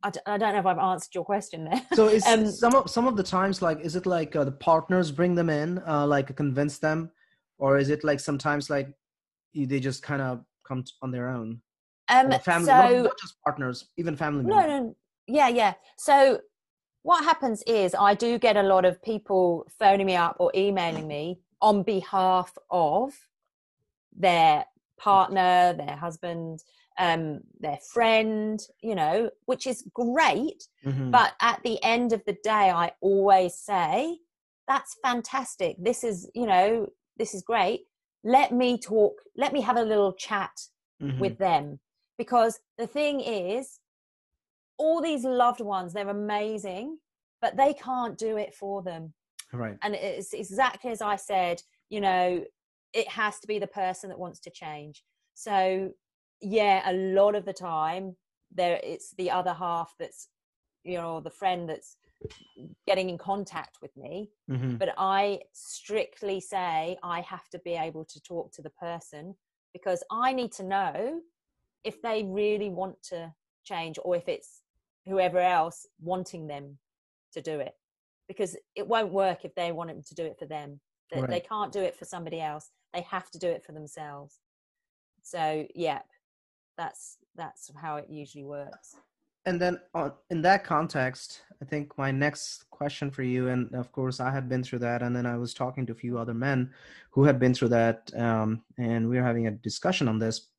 I 0.04 0.10
d- 0.10 0.20
I 0.26 0.36
don't 0.36 0.52
know 0.52 0.58
if 0.58 0.66
I've 0.66 0.78
answered 0.78 1.14
your 1.14 1.24
question 1.24 1.64
there. 1.64 1.80
So 1.94 2.08
is 2.08 2.26
um, 2.26 2.50
some 2.50 2.74
of 2.74 2.90
some 2.90 3.06
of 3.06 3.16
the 3.16 3.22
times 3.22 3.62
like 3.62 3.80
is 3.80 3.94
it 3.94 4.04
like 4.04 4.34
uh, 4.34 4.42
the 4.42 4.50
partners 4.50 5.12
bring 5.12 5.36
them 5.36 5.48
in, 5.48 5.80
uh, 5.86 6.04
like 6.06 6.34
convince 6.34 6.78
them, 6.78 7.12
or 7.58 7.78
is 7.78 7.88
it 7.88 8.02
like 8.02 8.18
sometimes 8.18 8.68
like 8.68 8.88
they 9.54 9.78
just 9.78 10.02
kind 10.02 10.20
of 10.20 10.44
come 10.66 10.82
on 11.02 11.12
their 11.12 11.28
own? 11.28 11.60
Um, 12.12 12.30
family, 12.40 12.66
so, 12.66 12.72
not, 12.72 13.02
not, 13.04 13.18
just 13.18 13.42
partners, 13.42 13.88
even 13.96 14.16
family 14.16 14.44
members. 14.44 14.66
No, 14.66 14.78
no, 14.80 14.96
yeah, 15.26 15.48
yeah. 15.48 15.74
So 15.96 16.40
what 17.02 17.24
happens 17.24 17.62
is 17.66 17.94
I 17.94 18.14
do 18.14 18.38
get 18.38 18.56
a 18.56 18.62
lot 18.62 18.84
of 18.84 19.02
people 19.02 19.66
phoning 19.78 20.06
me 20.06 20.16
up 20.16 20.36
or 20.38 20.52
emailing 20.54 21.08
me 21.08 21.40
on 21.60 21.82
behalf 21.82 22.56
of 22.70 23.14
their 24.14 24.64
partner, 24.98 25.74
their 25.76 25.96
husband, 25.96 26.62
um, 26.98 27.40
their 27.58 27.78
friend, 27.92 28.60
you 28.82 28.94
know, 28.94 29.30
which 29.46 29.66
is 29.66 29.84
great. 29.94 30.64
Mm-hmm. 30.84 31.10
But 31.10 31.32
at 31.40 31.60
the 31.64 31.82
end 31.82 32.12
of 32.12 32.22
the 32.26 32.36
day, 32.44 32.70
I 32.70 32.92
always 33.00 33.54
say, 33.54 34.18
that's 34.68 34.96
fantastic. 35.02 35.76
This 35.78 36.04
is, 36.04 36.30
you 36.34 36.46
know, 36.46 36.88
this 37.16 37.34
is 37.34 37.42
great. 37.42 37.82
Let 38.22 38.52
me 38.52 38.78
talk, 38.78 39.14
let 39.36 39.52
me 39.52 39.60
have 39.62 39.76
a 39.76 39.82
little 39.82 40.12
chat 40.12 40.52
mm-hmm. 41.02 41.18
with 41.18 41.38
them 41.38 41.80
because 42.18 42.58
the 42.78 42.86
thing 42.86 43.20
is 43.20 43.78
all 44.78 45.00
these 45.00 45.24
loved 45.24 45.60
ones 45.60 45.92
they're 45.92 46.08
amazing 46.08 46.98
but 47.40 47.56
they 47.56 47.74
can't 47.74 48.16
do 48.16 48.36
it 48.36 48.54
for 48.54 48.82
them. 48.82 49.12
Right. 49.52 49.76
And 49.82 49.94
it's 49.94 50.32
exactly 50.32 50.90
as 50.90 51.02
i 51.02 51.16
said 51.16 51.62
you 51.90 52.00
know 52.00 52.44
it 52.92 53.08
has 53.08 53.40
to 53.40 53.46
be 53.46 53.58
the 53.58 53.66
person 53.66 54.10
that 54.10 54.18
wants 54.18 54.40
to 54.40 54.50
change. 54.50 55.02
So 55.34 55.90
yeah 56.40 56.90
a 56.90 56.92
lot 56.92 57.34
of 57.34 57.44
the 57.44 57.52
time 57.52 58.16
there 58.54 58.80
it's 58.82 59.14
the 59.16 59.30
other 59.30 59.52
half 59.52 59.94
that's 59.98 60.28
you 60.84 60.98
know 60.98 61.20
the 61.20 61.30
friend 61.30 61.68
that's 61.68 61.96
getting 62.86 63.08
in 63.10 63.18
contact 63.18 63.78
with 63.80 63.96
me. 63.96 64.30
Mm-hmm. 64.50 64.76
but 64.76 64.90
i 64.98 65.40
strictly 65.52 66.40
say 66.40 66.96
i 67.02 67.20
have 67.20 67.48
to 67.50 67.58
be 67.60 67.74
able 67.74 68.04
to 68.04 68.20
talk 68.20 68.52
to 68.52 68.62
the 68.62 68.70
person 68.70 69.34
because 69.72 70.02
i 70.10 70.32
need 70.32 70.52
to 70.52 70.64
know 70.64 71.20
if 71.84 72.00
they 72.02 72.24
really 72.24 72.68
want 72.68 73.02
to 73.04 73.32
change 73.64 73.98
or 74.04 74.16
if 74.16 74.28
it's 74.28 74.62
whoever 75.06 75.38
else 75.38 75.86
wanting 76.00 76.46
them 76.46 76.78
to 77.32 77.40
do 77.40 77.58
it. 77.60 77.74
Because 78.28 78.56
it 78.74 78.86
won't 78.86 79.12
work 79.12 79.44
if 79.44 79.54
they 79.54 79.72
want 79.72 79.90
them 79.90 80.02
to 80.06 80.14
do 80.14 80.24
it 80.24 80.38
for 80.38 80.46
them. 80.46 80.80
They, 81.12 81.20
right. 81.20 81.28
they 81.28 81.40
can't 81.40 81.72
do 81.72 81.80
it 81.80 81.96
for 81.96 82.04
somebody 82.04 82.40
else. 82.40 82.70
They 82.94 83.02
have 83.02 83.30
to 83.32 83.38
do 83.38 83.48
it 83.48 83.64
for 83.64 83.72
themselves. 83.72 84.38
So 85.22 85.66
yeah 85.74 86.00
that's 86.76 87.18
that's 87.36 87.70
how 87.76 87.96
it 87.96 88.06
usually 88.08 88.44
works. 88.44 88.96
And 89.44 89.60
then 89.60 89.80
on, 89.94 90.12
in 90.30 90.40
that 90.42 90.62
context 90.62 91.42
i 91.60 91.64
think 91.64 91.98
my 91.98 92.12
next 92.12 92.70
question 92.70 93.10
for 93.10 93.24
you 93.24 93.48
and 93.48 93.74
of 93.74 93.90
course 93.90 94.20
i 94.20 94.30
had 94.30 94.48
been 94.48 94.62
through 94.62 94.78
that 94.78 95.02
and 95.02 95.16
then 95.16 95.26
i 95.26 95.36
was 95.36 95.52
talking 95.52 95.84
to 95.86 95.92
a 95.92 95.96
few 95.96 96.16
other 96.16 96.32
men 96.32 96.70
who 97.10 97.24
had 97.24 97.40
been 97.40 97.52
through 97.52 97.68
that 97.68 98.08
um, 98.16 98.62
and 98.78 99.08
we 99.08 99.16
were 99.16 99.24
having 99.24 99.48
a 99.48 99.50
discussion 99.50 100.06
on 100.06 100.20
this 100.20 100.51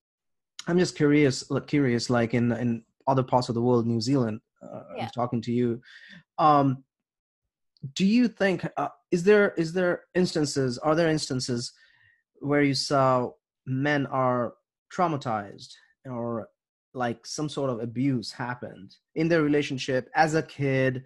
I'm 0.67 0.79
just 0.79 0.95
curious, 0.95 1.43
curious, 1.67 2.09
like 2.09 2.33
in 2.33 2.51
in 2.51 2.83
other 3.07 3.23
parts 3.23 3.49
of 3.49 3.55
the 3.55 3.61
world, 3.61 3.85
New 3.85 4.01
Zealand. 4.01 4.39
Uh, 4.61 4.83
yeah. 4.95 5.03
I'm 5.03 5.09
talking 5.09 5.41
to 5.41 5.51
you. 5.51 5.81
Um, 6.37 6.83
do 7.95 8.05
you 8.05 8.27
think 8.27 8.65
uh, 8.77 8.89
is 9.11 9.23
there 9.23 9.53
is 9.57 9.73
there 9.73 10.05
instances? 10.15 10.77
Are 10.77 10.95
there 10.95 11.09
instances 11.09 11.73
where 12.39 12.61
you 12.61 12.73
saw 12.73 13.31
men 13.65 14.05
are 14.07 14.53
traumatized 14.91 15.73
or 16.05 16.49
like 16.93 17.25
some 17.25 17.49
sort 17.49 17.69
of 17.69 17.79
abuse 17.79 18.31
happened 18.31 18.95
in 19.15 19.27
their 19.27 19.41
relationship 19.41 20.09
as 20.15 20.35
a 20.35 20.43
kid, 20.43 21.03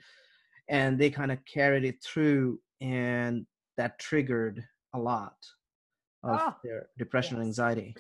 and 0.67 0.99
they 0.99 1.09
kind 1.09 1.31
of 1.31 1.43
carried 1.45 1.85
it 1.85 2.03
through, 2.03 2.59
and 2.81 3.45
that 3.77 3.97
triggered 3.97 4.63
a 4.93 4.99
lot 4.99 5.35
of 6.23 6.39
oh, 6.41 6.55
their 6.63 6.87
depression 6.97 7.37
yes. 7.37 7.39
and 7.39 7.47
anxiety 7.47 7.95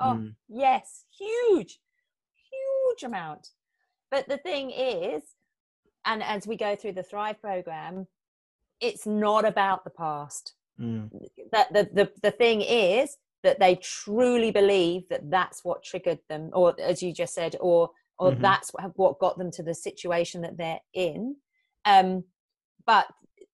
Oh, 0.00 0.18
mm. 0.18 0.34
yes, 0.48 1.04
huge, 1.16 1.78
huge 2.50 3.02
amount. 3.04 3.48
But 4.10 4.28
the 4.28 4.38
thing 4.38 4.70
is, 4.70 5.22
and 6.04 6.22
as 6.22 6.46
we 6.46 6.56
go 6.56 6.76
through 6.76 6.92
the 6.92 7.02
Thrive 7.02 7.40
program, 7.40 8.06
it's 8.80 9.06
not 9.06 9.44
about 9.44 9.84
the 9.84 9.90
past. 9.90 10.54
Mm. 10.80 11.10
That 11.52 11.72
the, 11.72 11.88
the 11.92 12.10
the 12.22 12.30
thing 12.32 12.60
is 12.60 13.16
that 13.44 13.60
they 13.60 13.76
truly 13.76 14.50
believe 14.50 15.08
that 15.10 15.30
that's 15.30 15.64
what 15.64 15.84
triggered 15.84 16.18
them, 16.28 16.50
or 16.52 16.74
as 16.80 17.02
you 17.02 17.12
just 17.12 17.34
said, 17.34 17.56
or 17.60 17.90
or 18.18 18.32
mm-hmm. 18.32 18.42
that's 18.42 18.70
what, 18.70 18.92
what 18.96 19.18
got 19.18 19.38
them 19.38 19.50
to 19.52 19.62
the 19.62 19.74
situation 19.74 20.42
that 20.42 20.56
they're 20.56 20.80
in. 20.92 21.36
Um, 21.84 22.24
but 22.86 23.06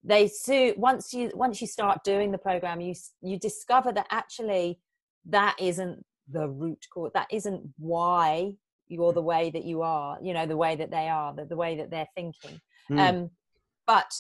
they 0.03 0.29
so 0.29 0.73
once 0.77 1.13
you 1.13 1.31
once 1.35 1.61
you 1.61 1.67
start 1.67 2.05
doing 2.05 2.33
the 2.33 2.39
program, 2.39 2.81
you 2.81 2.95
you 3.21 3.39
discover 3.39 3.93
that 3.93 4.07
actually 4.11 4.79
that 5.27 5.57
isn't 5.61 6.05
the 6.33 6.49
root 6.49 6.87
cause 6.93 7.11
that 7.15 7.29
isn't 7.31 7.63
why 7.79 8.53
you're 8.89 9.13
the 9.13 9.23
way 9.23 9.51
that 9.51 9.65
you 9.65 9.83
are 9.83 10.19
you 10.21 10.35
know 10.35 10.47
the 10.47 10.57
way 10.57 10.77
that 10.77 10.91
they 10.91 11.09
are 11.09 11.35
the, 11.35 11.45
the 11.45 11.57
way 11.57 11.77
that 11.77 11.91
they're 11.91 12.09
thinking. 12.15 12.61
Mm. 12.91 12.99
um 13.09 13.31
but 13.87 14.11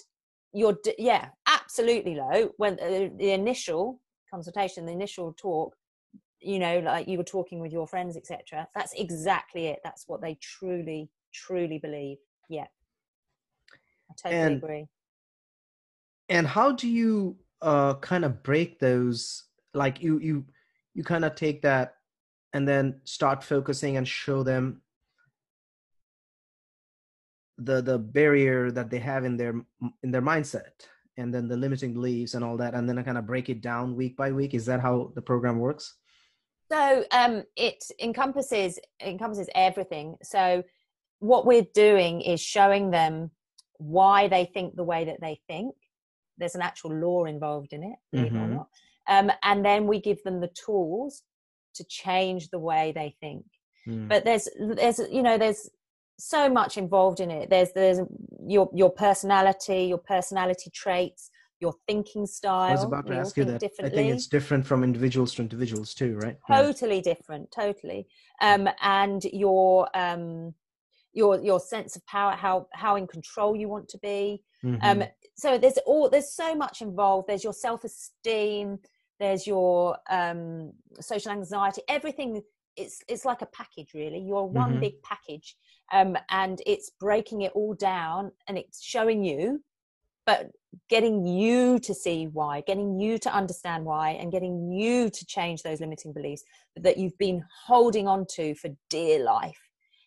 you're 0.52 0.78
yeah 0.98 1.28
absolutely 1.46 2.16
low. 2.16 2.50
When 2.56 2.74
uh, 2.74 3.08
the 3.16 3.30
initial 3.30 4.00
consultation 4.30 4.86
the 4.86 4.92
initial 4.92 5.34
talk 5.36 5.76
you 6.40 6.58
know 6.58 6.78
like 6.80 7.06
you 7.08 7.18
were 7.18 7.24
talking 7.24 7.60
with 7.60 7.72
your 7.72 7.86
friends 7.86 8.16
etc 8.16 8.66
that's 8.74 8.92
exactly 8.94 9.66
it. 9.66 9.80
That's 9.84 10.04
what 10.06 10.20
they 10.20 10.38
truly 10.40 11.10
truly 11.32 11.78
believe. 11.78 12.18
Yeah. 12.48 12.66
I 14.10 14.14
totally 14.20 14.40
and, 14.42 14.56
agree. 14.56 14.86
and 16.28 16.46
how 16.46 16.72
do 16.72 16.88
you 16.88 17.36
uh 17.62 17.94
kind 17.94 18.24
of 18.24 18.42
break 18.42 18.78
those 18.80 19.44
like 19.74 20.02
you 20.02 20.18
you 20.18 20.44
you 20.94 21.04
kind 21.04 21.24
of 21.24 21.34
take 21.34 21.62
that 21.62 21.94
and 22.52 22.66
then 22.66 23.00
start 23.04 23.42
focusing 23.44 23.96
and 23.96 24.06
show 24.06 24.42
them 24.42 24.82
the 27.58 27.82
the 27.82 27.98
barrier 27.98 28.70
that 28.70 28.90
they 28.90 28.98
have 28.98 29.24
in 29.24 29.36
their 29.36 29.54
in 30.02 30.10
their 30.10 30.22
mindset 30.22 30.86
and 31.16 31.32
then 31.34 31.46
the 31.46 31.56
limiting 31.56 31.92
beliefs 31.92 32.34
and 32.34 32.42
all 32.42 32.56
that 32.56 32.74
and 32.74 32.88
then 32.88 32.98
i 32.98 33.02
kind 33.02 33.18
of 33.18 33.26
break 33.26 33.48
it 33.50 33.60
down 33.60 33.94
week 33.94 34.16
by 34.16 34.32
week. 34.32 34.54
Is 34.54 34.66
that 34.66 34.80
how 34.80 35.12
the 35.14 35.22
program 35.22 35.58
works? 35.58 35.96
So 36.70 37.04
um, 37.10 37.42
it 37.56 37.82
encompasses 38.00 38.78
encompasses 39.00 39.48
everything. 39.54 40.16
So 40.22 40.62
what 41.18 41.44
we're 41.44 41.66
doing 41.74 42.20
is 42.20 42.40
showing 42.40 42.90
them 42.90 43.30
why 43.78 44.28
they 44.28 44.44
think 44.44 44.76
the 44.76 44.84
way 44.84 45.04
that 45.06 45.20
they 45.20 45.40
think. 45.48 45.74
There's 46.38 46.54
an 46.54 46.62
actual 46.62 46.94
law 46.94 47.24
involved 47.24 47.72
in 47.72 47.82
it 47.82 47.96
mm-hmm. 48.14 48.24
it 48.24 48.40
or 48.40 48.46
not. 48.46 48.68
Um, 49.08 49.32
and 49.42 49.64
then 49.64 49.86
we 49.86 50.00
give 50.00 50.22
them 50.22 50.40
the 50.40 50.50
tools 50.64 51.22
to 51.74 51.84
change 51.84 52.48
the 52.50 52.58
way 52.58 52.92
they 52.94 53.14
think. 53.20 53.44
Mm. 53.88 54.08
but 54.08 54.24
there's 54.24 54.46
there's 54.76 55.00
you 55.10 55.22
know 55.22 55.38
there's 55.38 55.70
so 56.18 56.50
much 56.50 56.76
involved 56.76 57.20
in 57.20 57.30
it. 57.30 57.48
There's 57.48 57.72
there's 57.72 58.00
your 58.46 58.70
your 58.74 58.90
personality 58.90 59.84
your 59.84 59.98
personality 59.98 60.70
traits 60.70 61.30
your 61.60 61.74
thinking 61.86 62.26
style 62.26 62.70
i 62.70 62.72
was 62.72 62.84
about 62.84 63.06
to 63.06 63.14
ask 63.14 63.36
you 63.36 63.44
that. 63.44 63.62
I 63.82 63.90
think 63.90 64.14
it's 64.14 64.26
different 64.26 64.66
from 64.66 64.82
individuals 64.82 65.34
to 65.34 65.42
individuals 65.42 65.94
too 65.94 66.16
right? 66.16 66.36
Totally 66.48 66.96
yeah. 66.96 67.02
different 67.02 67.50
totally. 67.50 68.06
Um 68.40 68.68
and 68.82 69.22
your 69.24 69.88
um 69.94 70.54
your 71.12 71.40
your 71.40 71.60
sense 71.60 71.96
of 71.96 72.06
power 72.06 72.32
how 72.32 72.66
how 72.72 72.96
in 72.96 73.06
control 73.06 73.54
you 73.56 73.68
want 73.68 73.88
to 73.90 73.98
be. 73.98 74.42
Um, 74.64 74.70
mm-hmm. 74.72 75.02
um 75.02 75.08
so 75.36 75.58
there's 75.58 75.78
all 75.86 76.08
there's 76.08 76.32
so 76.32 76.54
much 76.54 76.80
involved. 76.80 77.28
There's 77.28 77.44
your 77.44 77.52
self-esteem 77.52 78.78
there's 79.20 79.46
your 79.46 79.96
um 80.10 80.72
social 81.00 81.30
anxiety 81.30 81.82
everything 81.88 82.42
it's 82.76 83.02
it's 83.08 83.24
like 83.24 83.42
a 83.42 83.46
package 83.46 83.94
really 83.94 84.18
you're 84.18 84.44
one 84.44 84.72
mm-hmm. 84.72 84.80
big 84.80 85.02
package 85.02 85.56
um, 85.92 86.16
and 86.30 86.62
it's 86.66 86.90
breaking 87.00 87.42
it 87.42 87.52
all 87.54 87.74
down 87.74 88.30
and 88.48 88.56
it's 88.56 88.82
showing 88.82 89.22
you 89.24 89.62
but 90.24 90.50
getting 90.88 91.26
you 91.26 91.78
to 91.80 91.92
see 91.92 92.26
why 92.26 92.62
getting 92.66 92.98
you 92.98 93.18
to 93.18 93.32
understand 93.32 93.84
why 93.84 94.10
and 94.10 94.32
getting 94.32 94.70
you 94.70 95.10
to 95.10 95.26
change 95.26 95.62
those 95.62 95.80
limiting 95.80 96.12
beliefs 96.12 96.44
that 96.76 96.96
you've 96.96 97.18
been 97.18 97.44
holding 97.66 98.06
on 98.06 98.24
to 98.26 98.54
for 98.54 98.70
dear 98.88 99.22
life 99.22 99.60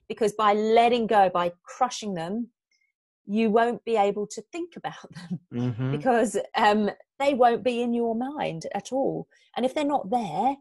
because 0.08 0.34
by 0.34 0.54
letting 0.54 1.06
go 1.06 1.30
by 1.30 1.52
crushing 1.64 2.14
them 2.14 2.48
you 3.26 3.50
won't 3.50 3.84
be 3.86 3.96
able 3.96 4.28
to 4.28 4.42
think 4.52 4.76
about 4.76 5.14
them 5.30 5.40
mm-hmm. 5.54 5.92
because 5.92 6.38
um, 6.56 6.90
they 7.24 7.34
won't 7.34 7.64
be 7.64 7.82
in 7.82 7.94
your 7.94 8.16
mind 8.16 8.66
at 8.74 8.92
all 8.92 9.28
and 9.56 9.66
if 9.66 9.74
they're 9.74 9.84
not 9.84 10.10
there 10.10 10.56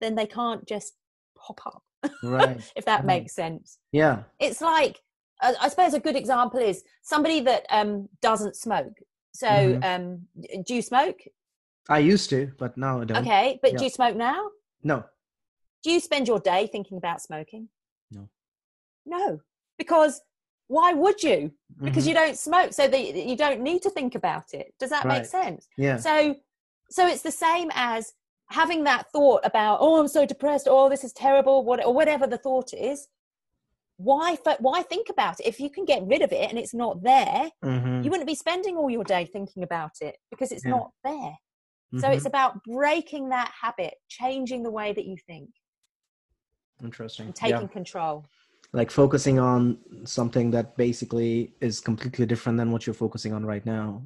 then 0.00 0.14
they 0.14 0.26
can't 0.26 0.66
just 0.66 0.94
pop 1.36 1.60
up 1.66 1.82
right 2.22 2.60
if 2.76 2.84
that 2.84 3.04
makes 3.04 3.34
sense 3.34 3.78
yeah 3.92 4.22
it's 4.38 4.60
like 4.60 5.00
I 5.42 5.68
suppose 5.68 5.94
a 5.94 6.00
good 6.00 6.16
example 6.16 6.60
is 6.60 6.82
somebody 7.02 7.40
that 7.40 7.66
um, 7.70 8.08
doesn't 8.22 8.56
smoke. 8.56 8.96
So, 9.34 9.46
mm-hmm. 9.46 9.82
um, 9.82 10.62
do 10.64 10.74
you 10.74 10.82
smoke? 10.82 11.18
I 11.88 11.98
used 11.98 12.30
to, 12.30 12.52
but 12.58 12.76
now 12.76 13.00
I 13.00 13.04
don't. 13.04 13.18
Okay, 13.18 13.58
but 13.62 13.72
yeah. 13.72 13.78
do 13.78 13.84
you 13.84 13.90
smoke 13.90 14.16
now? 14.16 14.48
No. 14.82 15.04
Do 15.84 15.90
you 15.90 16.00
spend 16.00 16.26
your 16.26 16.40
day 16.40 16.68
thinking 16.70 16.96
about 16.96 17.20
smoking? 17.20 17.68
No. 18.10 18.28
No, 19.04 19.40
because 19.78 20.20
why 20.68 20.92
would 20.92 21.22
you? 21.22 21.52
Because 21.80 22.04
mm-hmm. 22.04 22.08
you 22.08 22.14
don't 22.14 22.38
smoke, 22.38 22.72
so 22.72 22.88
that 22.88 23.14
you 23.14 23.36
don't 23.36 23.60
need 23.60 23.82
to 23.82 23.90
think 23.90 24.14
about 24.14 24.52
it. 24.52 24.72
Does 24.78 24.90
that 24.90 25.04
right. 25.04 25.18
make 25.18 25.26
sense? 25.26 25.68
Yeah. 25.76 25.96
So, 25.96 26.34
so 26.90 27.06
it's 27.06 27.22
the 27.22 27.30
same 27.30 27.70
as 27.74 28.12
having 28.50 28.84
that 28.84 29.10
thought 29.10 29.40
about 29.44 29.78
oh 29.80 29.98
i'm 29.98 30.08
so 30.08 30.24
depressed 30.24 30.68
oh 30.70 30.88
this 30.88 31.04
is 31.04 31.12
terrible 31.12 31.64
what, 31.64 31.84
or 31.84 31.92
whatever 31.92 32.26
the 32.26 32.38
thought 32.38 32.72
is 32.72 33.08
why 33.96 34.36
why 34.60 34.82
think 34.82 35.08
about 35.08 35.40
it 35.40 35.46
if 35.46 35.58
you 35.58 35.70
can 35.70 35.84
get 35.84 36.06
rid 36.06 36.22
of 36.22 36.30
it 36.30 36.48
and 36.48 36.58
it's 36.58 36.74
not 36.74 37.02
there 37.02 37.50
mm-hmm. 37.64 38.02
you 38.02 38.10
wouldn't 38.10 38.26
be 38.26 38.34
spending 38.34 38.76
all 38.76 38.90
your 38.90 39.04
day 39.04 39.24
thinking 39.24 39.62
about 39.62 39.92
it 40.00 40.16
because 40.30 40.52
it's 40.52 40.64
yeah. 40.64 40.72
not 40.72 40.90
there 41.02 41.12
mm-hmm. 41.12 41.98
so 41.98 42.08
it's 42.08 42.18
mm-hmm. 42.18 42.26
about 42.28 42.62
breaking 42.64 43.30
that 43.30 43.50
habit 43.60 43.94
changing 44.08 44.62
the 44.62 44.70
way 44.70 44.92
that 44.92 45.06
you 45.06 45.16
think 45.26 45.48
interesting 46.82 47.32
taking 47.32 47.62
yeah. 47.62 47.66
control 47.68 48.24
like 48.76 48.90
focusing 48.90 49.38
on 49.38 49.78
something 50.04 50.50
that 50.50 50.76
basically 50.76 51.54
is 51.62 51.80
completely 51.80 52.26
different 52.26 52.58
than 52.58 52.70
what 52.70 52.86
you're 52.86 53.00
focusing 53.06 53.32
on 53.32 53.44
right 53.44 53.64
now 53.64 54.02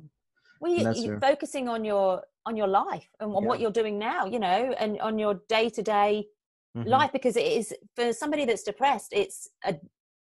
well 0.61 0.73
you, 0.73 1.13
are 1.13 1.21
focusing 1.21 1.69
on 1.69 1.85
your 1.85 2.23
on 2.47 2.57
your 2.57 2.69
life 2.69 3.09
and 3.19 3.35
on 3.35 3.43
yeah. 3.43 3.49
what 3.49 3.59
you're 3.61 3.79
doing 3.83 3.99
now 3.99 4.25
you 4.27 4.39
know 4.39 4.73
and 4.79 5.01
on 5.01 5.19
your 5.19 5.35
day-to-day 5.49 6.25
mm-hmm. 6.77 6.89
life 6.89 7.11
because 7.13 7.37
it 7.37 7.49
is 7.61 7.75
for 7.97 8.13
somebody 8.13 8.45
that's 8.45 8.63
depressed 8.63 9.13
it's 9.13 9.49
a 9.65 9.75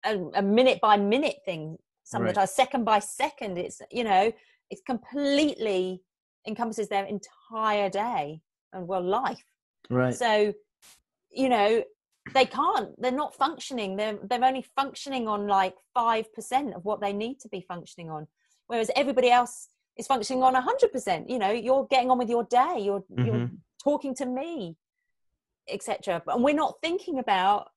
a, 0.06 0.17
a 0.36 0.41
minute 0.41 0.80
by 0.82 0.96
minute 0.98 1.39
thing 1.46 1.78
sometimes 2.04 2.38
right. 2.38 2.50
second 2.50 2.86
by 2.86 3.00
second 3.00 3.58
it's 3.58 3.82
you 3.91 4.04
know 4.04 4.32
it's 4.70 4.82
completely 4.88 6.02
encompasses 6.48 6.88
their 6.88 7.06
entire 7.06 7.89
day 7.89 8.41
and 8.74 8.88
well 8.88 9.04
life 9.04 9.44
right 9.89 10.15
so 10.15 10.54
you 11.30 11.50
know 11.50 11.84
they 12.34 12.46
can't 12.46 12.89
they're 13.02 13.12
not 13.12 13.36
functioning 13.36 13.96
they're 13.96 14.17
they're 14.30 14.44
only 14.44 14.65
functioning 14.76 15.28
on 15.28 15.48
like 15.48 15.76
5% 15.98 16.76
of 16.76 16.86
what 16.86 17.02
they 17.02 17.13
need 17.13 17.39
to 17.39 17.50
be 17.50 17.62
functioning 17.62 18.10
on 18.10 18.28
whereas 18.67 18.91
everybody 18.96 19.30
else 19.30 19.70
is 19.98 20.08
functioning 20.08 20.44
on 20.44 20.56
100% 20.56 21.30
you 21.30 21.39
know 21.39 21.52
you're 21.52 21.88
getting 21.89 22.10
on 22.10 22.17
with 22.17 22.30
your 22.30 22.44
day 22.46 22.78
you're 22.80 23.02
mm-hmm. 23.02 23.26
you're 23.26 23.50
talking 23.84 24.15
to 24.15 24.26
me 24.26 24.76
etc 25.70 26.22
and 26.28 26.44
we're 26.44 26.56
not 26.56 26.76
thinking 26.82 27.20
about 27.20 27.70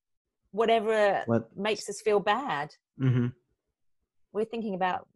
whatever 0.52 1.22
what? 1.26 1.56
makes 1.56 1.88
us 1.88 2.00
feel 2.00 2.20
bad 2.20 2.70
mm-hmm. 3.00 3.26
we're 4.32 4.44
thinking 4.44 4.74
about 4.74 5.08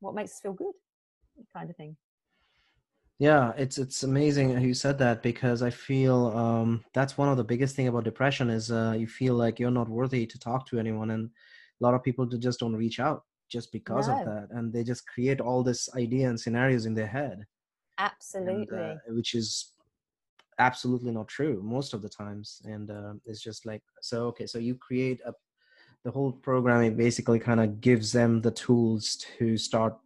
what 0.00 0.14
makes 0.14 0.32
us 0.32 0.40
feel 0.40 0.52
good 0.52 0.74
kind 1.54 1.70
of 1.70 1.76
thing 1.76 1.96
yeah 3.18 3.52
it's 3.56 3.78
it's 3.78 4.04
amazing 4.04 4.60
you 4.60 4.74
said 4.74 4.98
that 4.98 5.22
because 5.22 5.62
i 5.62 5.70
feel 5.70 6.28
um, 6.36 6.84
that's 6.94 7.18
one 7.18 7.28
of 7.28 7.36
the 7.36 7.44
biggest 7.44 7.74
thing 7.74 7.88
about 7.88 8.04
depression 8.04 8.48
is 8.48 8.70
uh, 8.70 8.94
you 8.96 9.06
feel 9.06 9.34
like 9.34 9.58
you're 9.58 9.70
not 9.70 9.88
worthy 9.88 10.26
to 10.26 10.38
talk 10.38 10.66
to 10.66 10.78
anyone 10.78 11.10
and 11.10 11.30
a 11.80 11.84
lot 11.84 11.94
of 11.94 12.02
people 12.02 12.26
just 12.26 12.60
don't 12.60 12.76
reach 12.76 13.00
out 13.00 13.22
just 13.48 13.72
because 13.72 14.08
no. 14.08 14.18
of 14.18 14.24
that 14.24 14.48
and 14.52 14.72
they 14.72 14.84
just 14.84 15.06
create 15.06 15.40
all 15.40 15.62
this 15.62 15.88
idea 15.96 16.28
and 16.28 16.38
scenarios 16.38 16.86
in 16.86 16.94
their 16.94 17.06
head 17.06 17.44
absolutely 17.98 18.78
and, 18.78 18.98
uh, 18.98 19.14
which 19.14 19.34
is 19.34 19.72
absolutely 20.60 21.12
not 21.12 21.28
true 21.28 21.60
most 21.62 21.94
of 21.94 22.02
the 22.02 22.08
times 22.08 22.60
and 22.64 22.90
uh, 22.90 23.14
it's 23.26 23.42
just 23.42 23.66
like 23.66 23.82
so 24.00 24.26
okay 24.26 24.46
so 24.46 24.58
you 24.58 24.74
create 24.74 25.20
a 25.26 25.32
the 26.04 26.10
whole 26.12 26.30
programming 26.30 26.96
basically 26.96 27.40
kind 27.40 27.58
of 27.58 27.80
gives 27.80 28.12
them 28.12 28.40
the 28.40 28.52
tools 28.52 29.16
to 29.36 29.56
start 29.56 29.96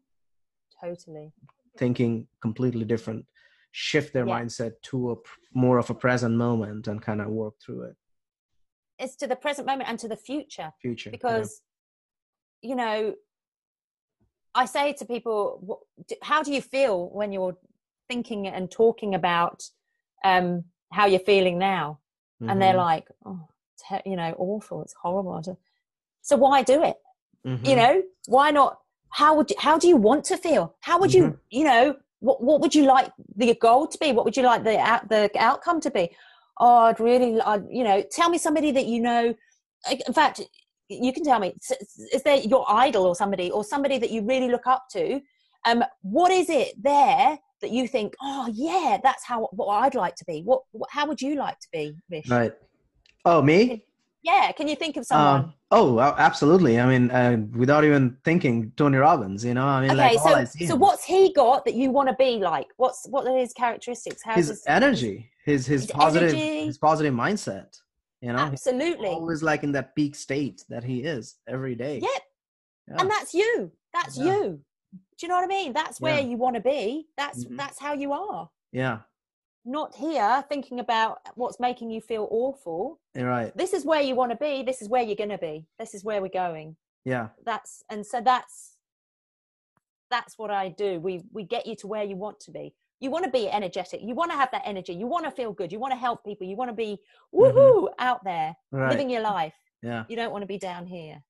totally 0.81 1.33
thinking 1.79 2.27
completely 2.41 2.85
different 2.85 3.25
shift 3.73 4.13
their 4.13 4.27
yeah. 4.27 4.41
mindset 4.41 4.73
to 4.83 5.13
a 5.13 5.15
more 5.55 5.79
of 5.79 5.89
a 5.91 5.95
present 5.95 6.35
moment 6.35 6.87
and 6.89 7.01
kind 7.01 7.21
of 7.21 7.29
work 7.29 7.55
through 7.65 7.83
it 7.83 7.97
it's 8.99 9.17
to 9.17 9.27
the 9.27 9.37
present 9.37 9.67
moment 9.67 9.89
and 9.89 9.99
to 9.99 10.09
the 10.09 10.17
future 10.17 10.73
future 10.81 11.11
because 11.11 11.63
yeah. 12.63 12.69
you 12.69 12.77
know 12.77 13.15
i 14.55 14.67
say 14.67 14.93
to 14.93 15.05
people 15.07 15.81
how 16.23 16.43
do 16.43 16.53
you 16.53 16.61
feel 16.61 17.09
when 17.11 17.33
you're 17.33 17.57
thinking 18.09 18.47
and 18.47 18.71
talking 18.71 19.15
about 19.15 19.63
um, 20.25 20.65
how 20.93 21.07
you're 21.07 21.21
feeling 21.21 21.59
now. 21.59 21.99
Mm-hmm. 22.41 22.51
And 22.51 22.63
they're 22.63 22.71
mm-hmm. 22.71 22.79
like, 22.79 23.09
oh, 23.25 23.49
you 24.05 24.17
know, 24.17 24.35
awful. 24.39 24.83
It's 24.83 24.95
horrible. 25.01 25.59
So 26.23 26.37
why 26.37 26.63
do 26.63 26.83
it? 26.85 26.97
Mm-hmm. 27.47 27.67
You 27.67 27.77
know, 27.77 28.03
why 28.27 28.51
not? 28.51 28.79
How 29.13 29.35
would 29.37 29.51
you, 29.51 29.57
how 29.59 29.79
do 29.79 29.89
you 29.89 29.97
want 29.97 30.25
to 30.27 30.37
feel? 30.37 30.75
How 30.81 30.99
would 30.99 31.13
you, 31.13 31.25
mm-hmm. 31.25 31.37
you 31.51 31.65
know, 31.65 31.97
what, 32.21 32.43
what 32.43 32.61
would 32.61 32.75
you 32.75 32.85
like 32.85 33.13
the 33.37 33.55
goal 33.55 33.87
to 33.87 33.99
be? 33.99 34.13
What 34.13 34.25
would 34.25 34.37
you 34.37 34.43
like 34.43 34.65
the, 34.65 34.79
out, 34.79 35.09
the 35.09 35.31
outcome 35.37 35.81
to 35.81 35.91
be? 35.91 36.11
Oh, 36.59 36.79
I'd 36.85 37.01
really, 37.01 37.41
I'd, 37.41 37.65
you 37.71 37.85
know, 37.85 38.03
tell 38.11 38.29
me 38.31 38.39
somebody 38.39 38.71
that 38.73 38.87
you 38.87 39.01
know. 39.01 39.35
In 39.91 40.13
fact, 40.13 40.41
you 40.89 41.13
can 41.13 41.25
tell 41.25 41.41
me, 41.41 41.55
is 42.13 42.23
there 42.23 42.37
your 42.37 42.65
idol 42.69 43.07
or 43.07 43.15
somebody 43.15 43.51
or 43.51 43.65
somebody 43.65 43.99
that 43.99 44.11
you 44.11 44.23
really 44.23 44.49
look 44.49 44.67
up 44.67 44.85
to? 44.93 45.21
Um, 45.65 45.85
what 46.03 46.31
is 46.31 46.49
it 46.49 46.81
there 46.81 47.39
that 47.63 47.71
you 47.71 47.89
think, 47.89 48.15
oh 48.21 48.49
yeah, 48.53 48.99
that's 49.03 49.25
how 49.25 49.49
what 49.53 49.69
I'd 49.69 49.95
like 49.95 50.17
to 50.17 50.25
be. 50.27 50.43
What, 50.43 50.63
what 50.73 50.91
how 50.91 51.07
would 51.07 51.23
you 51.23 51.37
like 51.37 51.59
to 51.61 51.69
be, 51.73 51.97
Vish? 52.11 52.29
Right. 52.29 52.53
Oh, 53.25 53.41
me? 53.41 53.85
Yeah. 54.23 54.53
Can 54.53 54.69
you 54.69 54.77
think 54.77 54.97
of 54.97 55.05
someone? 55.05 55.45
Um, 55.45 55.55
oh, 55.71 56.01
absolutely. 56.01 56.79
I 56.79 56.87
mean, 56.87 57.11
uh, 57.11 57.39
without 57.57 57.85
even 57.85 58.17
thinking, 58.25 58.73
Tony 58.77 58.99
Robbins. 58.99 59.45
You 59.45 59.55
know, 59.55 59.67
I 59.67 59.81
mean, 59.83 59.91
okay. 59.91 60.17
Like, 60.17 60.49
so, 60.49 60.67
so 60.67 60.77
what's 60.77 61.05
he 61.05 61.33
got 61.33 61.65
that 61.65 61.75
you 61.75 61.91
want 61.91 62.09
to 62.09 62.15
be 62.15 62.39
like? 62.39 62.69
What's 62.77 63.07
what 63.09 63.27
are 63.27 63.37
his 63.37 63.53
characteristics? 63.53 64.23
How's 64.25 64.37
his, 64.37 64.49
his 64.49 64.63
energy, 64.67 65.31
his 65.45 65.67
his, 65.67 65.83
his 65.83 65.91
positive, 65.91 66.31
energy. 66.31 66.67
his 66.67 66.79
positive 66.79 67.15
mindset. 67.15 67.77
You 68.21 68.33
know, 68.33 68.39
absolutely. 68.39 69.09
Always 69.09 69.43
like 69.43 69.65
in 69.65 69.73
that 69.73 69.97
peak 69.97 70.15
state 70.15 70.65
that 70.69 70.85
he 70.85 71.01
is 71.01 71.37
every 71.49 71.75
day. 71.75 71.99
Yep. 72.01 72.23
Yeah. 72.89 72.97
And 73.01 73.11
that's 73.11 73.35
you. 73.35 73.73
That's 73.93 74.17
yeah. 74.17 74.25
you 74.25 74.43
Do 74.93 74.99
you 75.23 75.29
know 75.29 75.35
what 75.35 75.45
I 75.45 75.49
mean? 75.49 75.73
That's 75.73 76.01
where 76.01 76.21
yeah. 76.21 76.27
you 76.27 76.37
want 76.37 76.55
to 76.55 76.63
be. 76.63 77.09
That's 77.17 77.45
mm-hmm. 77.45 77.57
that's 77.57 77.81
how 77.81 77.95
you 77.95 78.13
are. 78.13 78.49
Yeah. 78.71 78.99
Not 79.65 79.95
here 79.95 80.45
thinking 80.49 80.81
about 80.81 81.19
what's 81.37 81.61
making 81.61 81.91
you 81.91 82.01
feel 82.01 82.27
awful. 82.31 82.99
You're 83.15 83.29
right. 83.29 83.57
This 83.57 83.73
is 83.73 83.85
where 83.85 84.01
you 84.01 84.17
want 84.17 84.33
to 84.33 84.37
be. 84.37 84.63
This 84.63 84.83
is 84.83 84.89
where 84.89 85.03
you're 85.03 85.17
going 85.17 85.31
to 85.31 85.39
be. 85.39 85.67
This 85.79 85.95
is 85.95 86.03
where 86.03 86.21
we're 86.21 86.29
going. 86.29 86.77
Yeah. 87.05 87.29
That's 87.45 87.85
and 87.89 88.05
so 88.05 88.21
that's 88.21 88.77
that's 90.11 90.37
what 90.37 90.51
I 90.51 90.69
do. 90.69 90.99
We 90.99 91.23
we 91.33 91.45
get 91.45 91.67
you 91.67 91.77
to 91.77 91.87
where 91.87 92.03
you 92.05 92.17
want 92.17 92.41
to 92.41 92.51
be. 92.51 92.75
You 93.01 93.11
want 93.11 93.25
to 93.25 93.31
be 93.31 93.49
energetic. 93.51 94.01
You 94.03 94.15
want 94.15 94.31
to 94.31 94.37
have 94.37 94.51
that 94.53 94.63
energy. 94.65 94.93
You 94.95 95.07
want 95.07 95.25
to 95.25 95.31
feel 95.31 95.53
good. 95.53 95.73
You 95.73 95.79
want 95.81 95.93
to 95.93 95.99
help 95.99 96.25
people. 96.25 96.47
You 96.47 96.57
want 96.57 96.71
to 96.71 96.77
be 96.77 96.99
mm-hmm. 97.35 97.59
woohoo 97.59 97.89
out 97.99 98.23
there 98.25 98.55
Right. 98.71 98.91
living 98.91 99.11
your 99.11 99.23
life. 99.23 99.55
Yeah. 99.83 100.05
You 100.09 100.17
don't 100.17 100.33
want 100.33 100.43
to 100.43 100.47
be 100.47 100.59
down 100.59 100.87
here. 100.87 101.23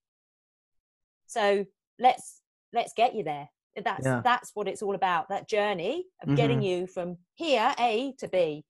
So 1.27 1.65
let's 1.99 2.43
let's 2.73 2.93
get 2.95 3.15
you 3.15 3.25
there. 3.25 3.49
That's 3.77 4.05
Yeah. 4.05 4.21
that's 4.23 4.51
what 4.55 4.69
it's 4.69 4.83
all 4.83 4.95
about. 4.95 5.29
That 5.29 5.49
journey 5.49 6.07
of 6.23 6.37
getting 6.37 6.61
Mhm. 6.61 6.65
you 6.67 6.87
from 6.87 7.19
here 7.35 7.75
A 7.79 8.13
to 8.19 8.29
B. 8.29 8.65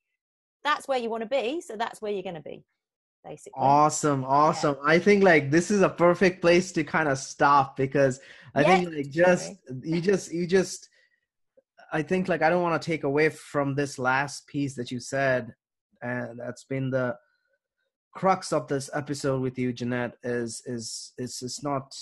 That's 0.64 0.86
where 0.86 0.98
you 0.98 1.11
want 1.11 1.22
to 1.22 1.28
be. 1.28 1.61
So 1.61 1.76
that's 1.76 2.00
where 2.00 2.12
you're 2.12 2.22
going 2.22 2.36
to 2.36 2.40
be, 2.40 2.64
basically. 3.24 3.53
Awesome, 3.61 4.24
awesome. 4.24 4.76
I 4.84 4.98
think 5.00 5.24
like 5.24 5.50
this 5.50 5.70
is 5.70 5.82
a 5.82 5.88
perfect 5.88 6.40
place 6.40 6.70
to 6.72 6.84
kind 6.84 7.09
of 7.09 7.18
stop 7.18 7.76
because 7.76 8.20
I 8.55 8.62
Yeah, 8.62 8.68
think 8.76 8.94
like 8.94 9.11
just 9.11 9.53
you 9.82 10.00
just 10.00 10.32
you 10.32 10.46
just 10.46 10.88
I 11.92 12.03
think 12.03 12.28
like 12.28 12.42
I 12.42 12.48
don't 12.48 12.62
want 12.62 12.80
to 12.80 12.86
take 12.86 13.05
away 13.05 13.28
from 13.28 13.74
this 13.74 13.98
last 13.98 14.46
piece 14.46 14.74
that 14.76 14.90
you 14.90 15.00
said 15.00 15.53
and 16.00 16.38
that's 16.38 16.64
been 16.64 16.90
the 16.90 17.18
crux 18.14 18.53
of 18.53 18.68
this 18.68 18.88
episode 18.94 19.40
with 19.42 19.59
you 19.59 19.72
Jeanette 19.72 20.16
is 20.22 20.62
is 20.66 21.12
is 21.18 21.42
it's 21.42 21.62
not 21.62 21.92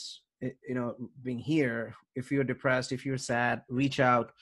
you 0.40 0.74
know 0.74 0.94
being 1.22 1.38
here 1.38 1.94
if 2.16 2.30
you're 2.30 2.44
depressed 2.44 2.92
if 2.92 3.04
you're 3.04 3.18
sad 3.18 3.62
reach 3.68 4.00
out 4.00 4.32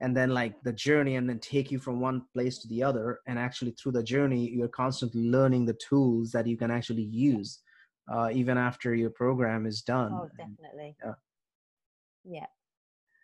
and 0.00 0.16
then 0.16 0.30
like 0.30 0.54
the 0.64 0.72
journey 0.72 1.16
and 1.16 1.28
then 1.28 1.38
take 1.38 1.70
you 1.70 1.78
from 1.78 2.00
one 2.00 2.22
place 2.32 2.58
to 2.58 2.68
the 2.68 2.82
other 2.82 3.20
and 3.26 3.38
actually 3.38 3.72
through 3.72 3.92
the 3.92 4.02
journey 4.02 4.48
you're 4.50 4.68
constantly 4.68 5.28
learning 5.28 5.64
the 5.64 5.78
tools 5.88 6.30
that 6.30 6.46
you 6.46 6.56
can 6.56 6.70
actually 6.70 7.02
use 7.02 7.60
uh, 8.12 8.28
even 8.32 8.58
after 8.58 8.94
your 8.94 9.10
program 9.10 9.66
is 9.66 9.82
done 9.82 10.12
Oh, 10.12 10.28
definitely. 10.36 10.96
Yeah. 11.04 11.12
Yeah. 12.24 12.46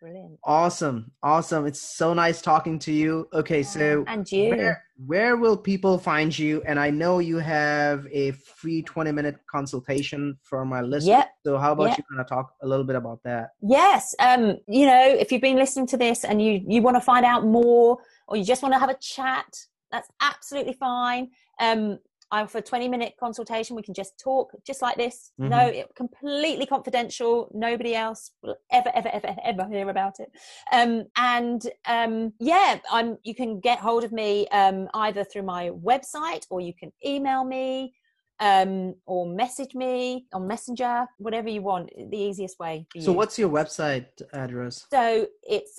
Brilliant. 0.01 0.39
awesome 0.45 1.11
awesome 1.23 1.67
it's 1.67 1.81
so 1.83 2.15
nice 2.15 2.41
talking 2.41 2.79
to 2.79 2.91
you 2.93 3.29
okay 3.35 3.63
so 3.63 4.03
and 4.09 4.31
you. 4.33 4.49
where, 4.49 4.85
where 5.07 5.37
will 5.37 5.59
people 5.59 5.99
find 5.99 6.37
you 6.39 6.63
and 6.67 6.81
i 6.81 6.89
know 6.89 7.19
you 7.19 7.37
have 7.37 8.07
a 8.11 8.31
free 8.33 8.81
20 8.81 9.13
minute 9.13 9.37
consultation 9.51 10.39
for 10.43 10.65
my 10.65 10.81
listeners 10.81 11.09
Yep. 11.09 11.31
so 11.45 11.59
how 11.59 11.73
about 11.73 11.89
Yep. 11.91 11.99
you 11.99 12.05
kind 12.11 12.21
of 12.23 12.27
talk 12.29 12.55
a 12.63 12.67
little 12.67 12.85
bit 12.85 12.97
about 12.97 13.21
that 13.25 13.51
Yes, 13.61 14.15
um, 14.21 14.57
you 14.67 14.87
know, 14.87 15.05
if 15.07 15.31
you've 15.31 15.43
been 15.43 15.57
listening 15.57 15.87
to 15.89 15.97
this 15.97 16.25
and 16.25 16.41
you 16.43 16.63
you 16.67 16.81
want 16.83 16.97
to 16.97 17.01
find 17.01 17.27
out 17.27 17.45
more, 17.45 17.99
or 18.27 18.37
you 18.37 18.45
just 18.45 18.63
want 18.63 18.73
to 18.75 18.79
have 18.79 18.89
a 18.91 18.97
chat, 19.01 19.47
that's 19.93 20.09
absolutely 20.23 20.73
fine. 20.73 21.29
Um, 21.61 21.99
I 22.31 22.43
offer 22.43 22.59
a 22.59 22.63
twenty 22.63 22.89
minute 22.89 23.15
consultation. 23.19 23.77
We 23.77 23.83
can 23.83 23.95
just 23.95 24.19
talk, 24.19 24.53
just 24.67 24.83
like 24.83 24.97
this. 24.97 25.33
No, 25.39 25.57
Mhm. 25.57 25.75
it, 25.75 25.95
completely 25.97 26.67
confidential. 26.67 27.49
Nobody 27.53 27.95
else 27.95 28.33
will 28.43 28.57
ever, 28.71 28.91
ever, 28.95 29.09
ever, 29.09 29.35
ever 29.43 29.69
hear 29.69 29.89
about 29.91 30.21
it. 30.21 30.31
Um, 30.73 31.07
and 31.17 31.63
um, 31.87 32.33
yeah, 32.39 32.79
I'm. 32.91 33.19
You 33.23 33.35
can 33.35 33.61
get 33.61 33.79
hold 33.79 34.05
of 34.05 34.13
me 34.13 34.47
um, 34.49 34.89
either 34.95 35.25
through 35.25 35.43
my 35.43 35.71
website 35.71 36.47
or 36.51 36.61
you 36.61 36.75
can 36.75 36.93
email 37.05 37.45
me. 37.45 37.95
Um, 38.43 38.95
or 39.05 39.27
message 39.27 39.75
me 39.75 40.25
on 40.33 40.47
Messenger, 40.47 41.07
whatever 41.19 41.51
you 41.51 41.61
want. 41.61 41.91
The 42.11 42.17
easiest 42.17 42.59
way. 42.59 42.87
So 42.99 43.11
you. 43.11 43.17
what's 43.19 43.39
your 43.39 43.51
website 43.51 44.07
address 44.33 44.87
So 44.91 45.27
it's 45.43 45.79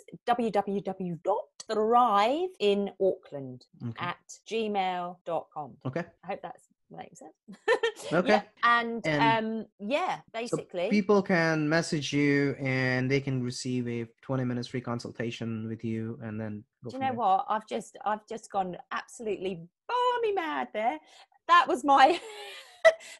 www.thrive 1.75 2.49
in 2.59 2.91
Auckland 3.01 3.65
okay 3.83 3.93
at 4.05 4.17
gmail.com. 4.49 5.77
okay 5.85 6.03
I 6.23 6.27
hope 6.27 6.39
that's 6.41 6.67
makes 6.93 7.19
sense. 7.19 7.33
Okay. 8.13 8.27
Yeah, 8.33 8.41
And, 8.63 9.05
And- 9.07 9.45
um, 9.45 9.65
yeah, 9.79 10.17
So 10.17 10.23
basically. 10.33 10.89
people 10.89 11.21
can 11.21 11.69
message 11.69 12.11
you 12.11 12.55
and 12.59 13.09
they 13.09 13.21
can 13.21 13.41
receive 13.41 13.87
a 13.87 14.05
20 14.21 14.43
minutes 14.43 14.67
free 14.67 14.81
consultation 14.81 15.69
with 15.69 15.85
you 15.85 16.19
and 16.21 16.37
then 16.39 16.65
go 16.83 16.89
do 16.89 16.97
you 16.97 16.99
know 17.01 17.07
there. 17.07 17.15
what? 17.15 17.45
I've 17.47 17.65
just 17.67 17.97
I've 18.03 18.27
just 18.27 18.51
gone 18.51 18.75
absolutely 18.91 19.61
balmy 19.87 20.33
mad 20.33 20.67
there. 20.73 20.99
That 21.47 21.65
was 21.69 21.85
my 21.85 22.19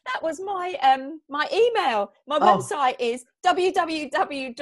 that 0.06 0.22
was 0.22 0.40
my 0.40 0.74
um 0.82 1.20
my 1.28 1.46
email. 1.52 2.12
My 2.26 2.38
Oh. 2.40 2.56
website 2.58 2.96
is 2.98 3.24
www.thrive 3.44 4.54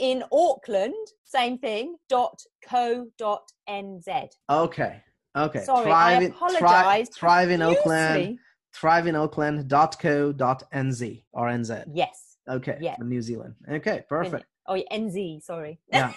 in 0.00 0.24
Auckland, 0.32 0.94
same 1.24 1.58
thing, 1.58 1.96
dot 2.08 2.42
co 2.68 3.06
dot 3.18 3.52
nz. 3.68 4.08
okay 4.50 5.02
okay 5.36 5.64
Sorry, 5.64 5.84
thrive, 5.84 6.22
I 6.22 6.26
thrive, 6.26 6.30
apologize. 6.34 7.08
thrive 7.10 7.50
in 7.50 7.62
Auckland 7.62 8.14
profusely. 8.14 8.38
thrive 8.74 9.06
in 9.06 9.14
Auckland.co.nz 9.16 11.22
or 11.32 11.46
nz 11.48 11.84
Yes. 11.94 12.36
okay 12.48 12.78
Yeah. 12.80 12.96
for 12.96 13.04
new 13.04 13.22
zealand 13.22 13.54
okay 13.70 14.02
perfect 14.08 14.44
Oh, 14.66 14.74
yeah, 14.74 14.84
NZ, 14.92 15.42
sorry. 15.42 15.80
yeah 15.88 16.12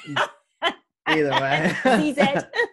either 1.08 1.32
way 1.42 1.74
ZZ. 1.86 2.20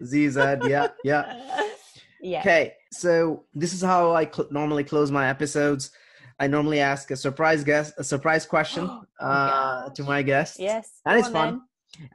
zz 0.02 0.64
yeah 0.68 0.88
yeah 1.04 1.36
yeah. 2.22 2.40
Okay, 2.40 2.74
so 2.92 3.44
this 3.54 3.72
is 3.72 3.82
how 3.82 4.12
I 4.12 4.24
cl- 4.30 4.48
normally 4.50 4.84
close 4.84 5.10
my 5.10 5.28
episodes. 5.28 5.90
I 6.38 6.46
normally 6.46 6.80
ask 6.80 7.10
a 7.10 7.16
surprise 7.16 7.64
guest, 7.64 7.94
a 7.98 8.04
surprise 8.04 8.46
question 8.46 8.84
Oh, 9.20 9.24
uh, 9.26 9.90
to 9.90 10.02
my 10.04 10.22
guests, 10.22 10.58
Yes. 10.58 11.00
and 11.04 11.14
go 11.14 11.18
it's 11.18 11.28
on 11.28 11.32
fun. 11.32 11.60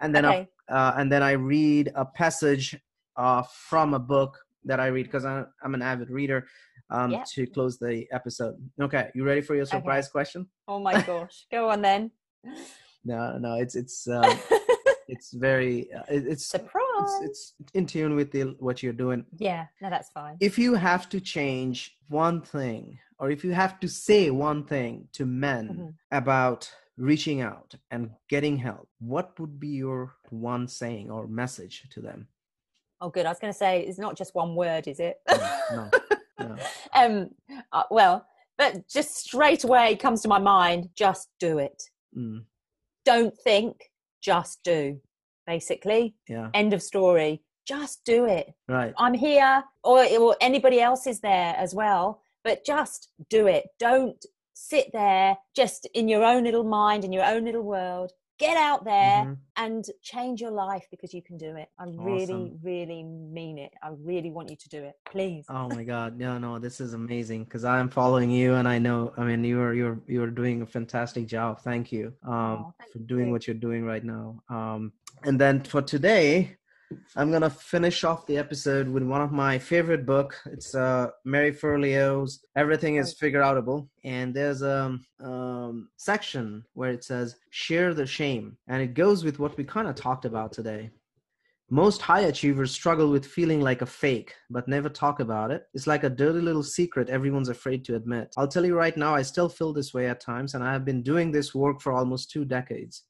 and 0.01 0.16
then 0.16 0.26
Okay. 0.26 0.49
I, 0.70 0.74
uh, 0.74 0.93
and 0.97 1.12
then 1.12 1.22
I 1.22 1.32
read 1.34 1.91
a 1.95 2.06
passage 2.06 2.76
uh, 3.18 3.43
from 3.43 3.93
a 3.93 3.99
book 3.99 4.38
that 4.64 4.80
I 4.80 4.88
read 4.88 5.03
because 5.06 5.26
I'm, 5.26 5.45
I'm 5.64 5.76
an 5.76 5.82
avid 5.84 6.10
reader 6.10 6.47
um, 6.89 7.22
to 7.34 7.45
close 7.45 7.78
the 7.78 8.08
episode. 8.12 8.56
Okay, 8.82 9.10
you 9.14 9.24
ready 9.24 9.41
for 9.41 9.56
your 9.56 9.66
surprise 9.66 10.08
question? 10.08 10.47
Oh 10.68 10.80
my 10.80 10.99
gosh. 11.01 11.45
Go 11.51 11.70
on 11.70 11.82
then. 11.82 12.12
No, 13.08 13.38
no, 13.38 13.53
it's 13.60 13.76
it's 13.76 14.08
uh, 14.18 14.36
it's 15.08 15.32
very 15.32 15.93
uh, 15.93 16.01
it, 16.10 16.26
it's 16.26 16.47
Surprise. 16.47 16.82
It's 17.00 17.20
it's 17.22 17.54
in 17.74 17.86
tune 17.86 18.16
with 18.16 18.32
the 18.32 18.56
what 18.60 18.82
you're 18.84 18.93
doing. 19.06 19.26
yeah, 19.38 19.66
no, 19.82 19.89
that's 19.89 20.10
fine. 20.12 20.38
if 20.39 20.58
you 20.60 20.74
have 20.76 21.08
to 21.10 21.20
change 21.20 21.96
one 22.08 22.41
thing 22.41 23.00
or 23.20 23.32
if 23.32 23.43
you 23.43 23.54
have 23.54 23.80
to 23.80 23.88
say 23.88 24.30
one 24.30 24.64
thing 24.66 25.08
to 25.14 25.26
men 25.26 25.66
Mhm. 25.70 25.93
about 26.12 26.72
reaching 26.98 27.41
out 27.41 27.76
and 27.91 28.10
getting 28.30 28.58
help 28.58 28.88
what 29.00 29.38
would 29.39 29.60
be 29.60 29.68
your 29.86 30.16
one 30.30 30.68
saying 30.68 31.12
or 31.12 31.28
message 31.28 31.88
to 31.89 32.02
them 32.02 32.28
Oh, 33.02 33.10
good. 33.10 33.26
I 33.26 33.30
was 33.30 33.39
going 33.39 33.52
to 33.52 33.58
say 33.66 33.82
it's 33.82 34.00
not 34.00 34.16
just 34.16 34.34
one 34.34 34.56
word, 34.56 34.88
is 34.88 35.00
it? 35.02 35.18
no 35.76 35.91
no 36.39 36.58
um. 36.93 37.30
uh, 37.74 37.84
well, 37.91 38.26
but 38.58 38.88
just 38.88 39.16
straight 39.18 39.66
away 39.66 39.98
comes 39.98 40.22
to 40.22 40.30
my 40.30 40.39
mind. 40.39 40.89
Just 40.96 41.28
do 41.38 41.58
it. 41.60 41.84
mm, 42.18 42.46
Don't 43.04 43.36
think. 43.38 43.91
Just 44.22 44.64
do. 44.64 45.02
Basically, 45.48 46.16
yeah 46.28 46.50
end 46.54 46.74
of 46.74 46.82
story. 46.82 47.41
Just 47.68 48.04
do 48.06 48.26
it. 48.26 48.54
right 48.68 48.93
I'm 48.98 49.14
here, 49.16 49.64
or, 49.84 50.06
or 50.20 50.36
anybody 50.39 50.80
else 50.80 51.08
is 51.08 51.20
there 51.20 51.56
as 51.58 51.74
well. 51.74 52.22
But 52.43 52.64
just 52.64 53.10
do 53.30 53.48
it. 53.48 53.66
Don't 53.80 54.24
sit 54.54 54.91
there 54.93 55.38
just 55.56 55.88
in 55.93 56.08
your 56.08 56.24
own 56.24 56.43
little 56.43 56.64
mind, 56.64 57.04
in 57.04 57.12
your 57.12 57.26
own 57.26 57.46
little 57.46 57.64
world. 57.64 58.12
Get 58.38 58.58
out 58.58 58.84
there 58.84 59.24
Mhm. 59.24 59.38
and 59.56 59.86
change 60.02 60.42
your 60.42 60.52
life 60.52 60.86
because 60.92 61.14
you 61.14 61.22
can 61.22 61.38
do 61.38 61.56
it. 61.56 61.70
I 61.80 61.86
really, 61.88 62.52
really 62.62 63.02
mean 63.04 63.58
it. 63.58 63.74
I 63.82 63.90
really 64.04 64.30
want 64.30 64.50
you 64.50 64.58
to 64.58 64.70
do 64.70 64.84
it. 64.84 64.96
Please. 65.06 65.46
oh 65.50 65.70
my 65.70 65.84
god 65.84 66.18
no 66.26 66.38
no 66.40 66.58
this 66.60 66.82
is 66.82 66.94
amazing 66.96 67.44
because 67.44 67.64
i'm 67.64 67.88
following 67.90 68.32
you 68.32 68.56
and 68.56 68.68
i 68.68 68.78
know 68.80 69.14
i 69.18 69.24
mean 69.24 69.44
you're 69.44 69.74
you're 69.76 70.00
you're 70.08 70.32
doing 70.42 70.64
a 70.64 70.66
fantastic 70.66 71.28
job 71.28 71.62
thank 71.62 71.92
you 71.92 72.12
um 72.24 72.66
Oh, 72.66 72.74
thank 72.80 72.92
for 72.92 73.00
doing 73.00 73.28
you. 73.28 73.32
what 73.32 73.46
you're 73.46 73.56
doing 73.68 73.86
right 73.86 74.04
now 74.04 74.28
um 74.50 74.92
and 75.24 75.40
then 75.40 75.62
for 75.62 75.82
today 75.84 76.56
i'm 77.16 77.32
gonna 77.32 77.50
finish 77.50 78.04
off 78.04 78.26
the 78.28 78.38
episode 78.38 78.88
with 78.88 79.04
one 79.04 79.22
of 79.22 79.32
my 79.32 79.58
favorite 79.58 80.06
book 80.06 80.36
it's 80.46 80.76
uh 80.76 81.08
mary 81.24 81.52
Forleo's 81.52 82.46
everything 82.56 82.98
is 82.98 83.14
figure 83.14 83.42
outable 83.42 83.88
and 84.04 84.34
there's 84.34 84.62
a 84.62 84.98
um, 85.20 85.90
section 85.98 86.64
where 86.74 86.92
it 86.92 87.04
says 87.04 87.36
share 87.50 87.94
the 87.94 88.06
shame 88.06 88.58
and 88.68 88.82
it 88.82 88.94
goes 88.94 89.24
with 89.24 89.40
what 89.40 89.58
we 89.58 89.64
kind 89.64 89.88
of 89.88 89.96
talked 89.96 90.26
about 90.26 90.52
today 90.52 90.92
most 91.70 92.02
high 92.04 92.22
achievers 92.22 92.72
struggle 92.72 93.10
with 93.10 93.26
feeling 93.26 93.60
like 93.60 93.82
a 93.82 93.88
fake, 93.88 94.36
but 94.52 94.68
never 94.68 94.88
talk 94.88 95.20
about 95.20 95.50
it. 95.50 95.64
It's 95.74 95.88
like 95.88 96.04
a 96.04 96.10
dirty 96.10 96.40
little 96.40 96.62
secret 96.62 97.10
everyone's 97.10 97.50
afraid 97.50 97.84
to 97.86 97.96
admit. 97.96 98.34
I'll 98.38 98.48
tell 98.48 98.66
you 98.66 98.76
right 98.76 98.96
now, 98.96 99.16
I 99.16 99.24
still 99.24 99.50
feel 99.50 99.74
this 99.74 99.92
way 99.94 100.08
at 100.08 100.20
times, 100.20 100.54
and 100.54 100.64
I 100.64 100.72
have 100.72 100.86
been 100.86 101.02
doing 101.02 101.32
this 101.32 101.56
work 101.56 101.82
for 101.82 101.92
almost 101.92 102.30
two 102.30 102.46
decades. 102.46 103.04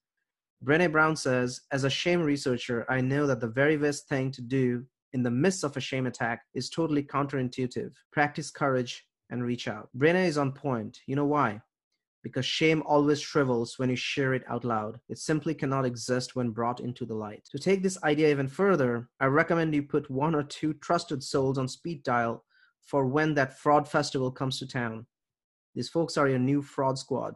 Brene 0.63 0.91
Brown 0.91 1.15
says, 1.15 1.61
As 1.71 1.83
a 1.83 1.89
shame 1.89 2.21
researcher, 2.21 2.85
I 2.89 3.01
know 3.01 3.27
that 3.27 3.39
the 3.39 3.47
very 3.47 3.77
best 3.77 4.07
thing 4.07 4.31
to 4.31 4.41
do 4.41 4.85
in 5.13 5.23
the 5.23 5.31
midst 5.31 5.63
of 5.63 5.77
a 5.77 5.81
shame 5.81 6.07
attack 6.07 6.43
is 6.53 6.69
totally 6.69 7.03
counterintuitive. 7.03 7.91
Practice 8.11 8.51
courage 8.51 9.05
and 9.29 9.43
reach 9.43 9.67
out. 9.67 9.89
Brene 9.97 10.25
is 10.25 10.37
on 10.37 10.51
point. 10.51 10.99
You 11.07 11.15
know 11.15 11.25
why? 11.25 11.61
Because 12.23 12.45
shame 12.45 12.81
always 12.85 13.21
shrivels 13.21 13.77
when 13.77 13.89
you 13.89 13.95
share 13.95 14.33
it 14.33 14.43
out 14.49 14.65
loud. 14.65 14.99
It 15.09 15.19
simply 15.19 15.53
cannot 15.53 15.85
exist 15.85 16.35
when 16.35 16.49
brought 16.49 16.79
into 16.79 17.05
the 17.05 17.13
light. 17.13 17.43
To 17.51 17.59
take 17.59 17.83
this 17.83 18.01
idea 18.03 18.29
even 18.31 18.47
further, 18.47 19.09
I 19.19 19.27
recommend 19.27 19.75
you 19.75 19.83
put 19.83 20.09
one 20.09 20.33
or 20.33 20.43
two 20.43 20.73
trusted 20.73 21.21
souls 21.23 21.57
on 21.57 21.67
speed 21.67 22.03
dial 22.03 22.43
for 22.81 23.05
when 23.05 23.33
that 23.35 23.59
fraud 23.59 23.87
festival 23.87 24.31
comes 24.31 24.59
to 24.59 24.67
town. 24.67 25.05
These 25.75 25.89
folks 25.89 26.17
are 26.17 26.27
your 26.27 26.39
new 26.39 26.61
fraud 26.61 26.97
squad. 26.97 27.35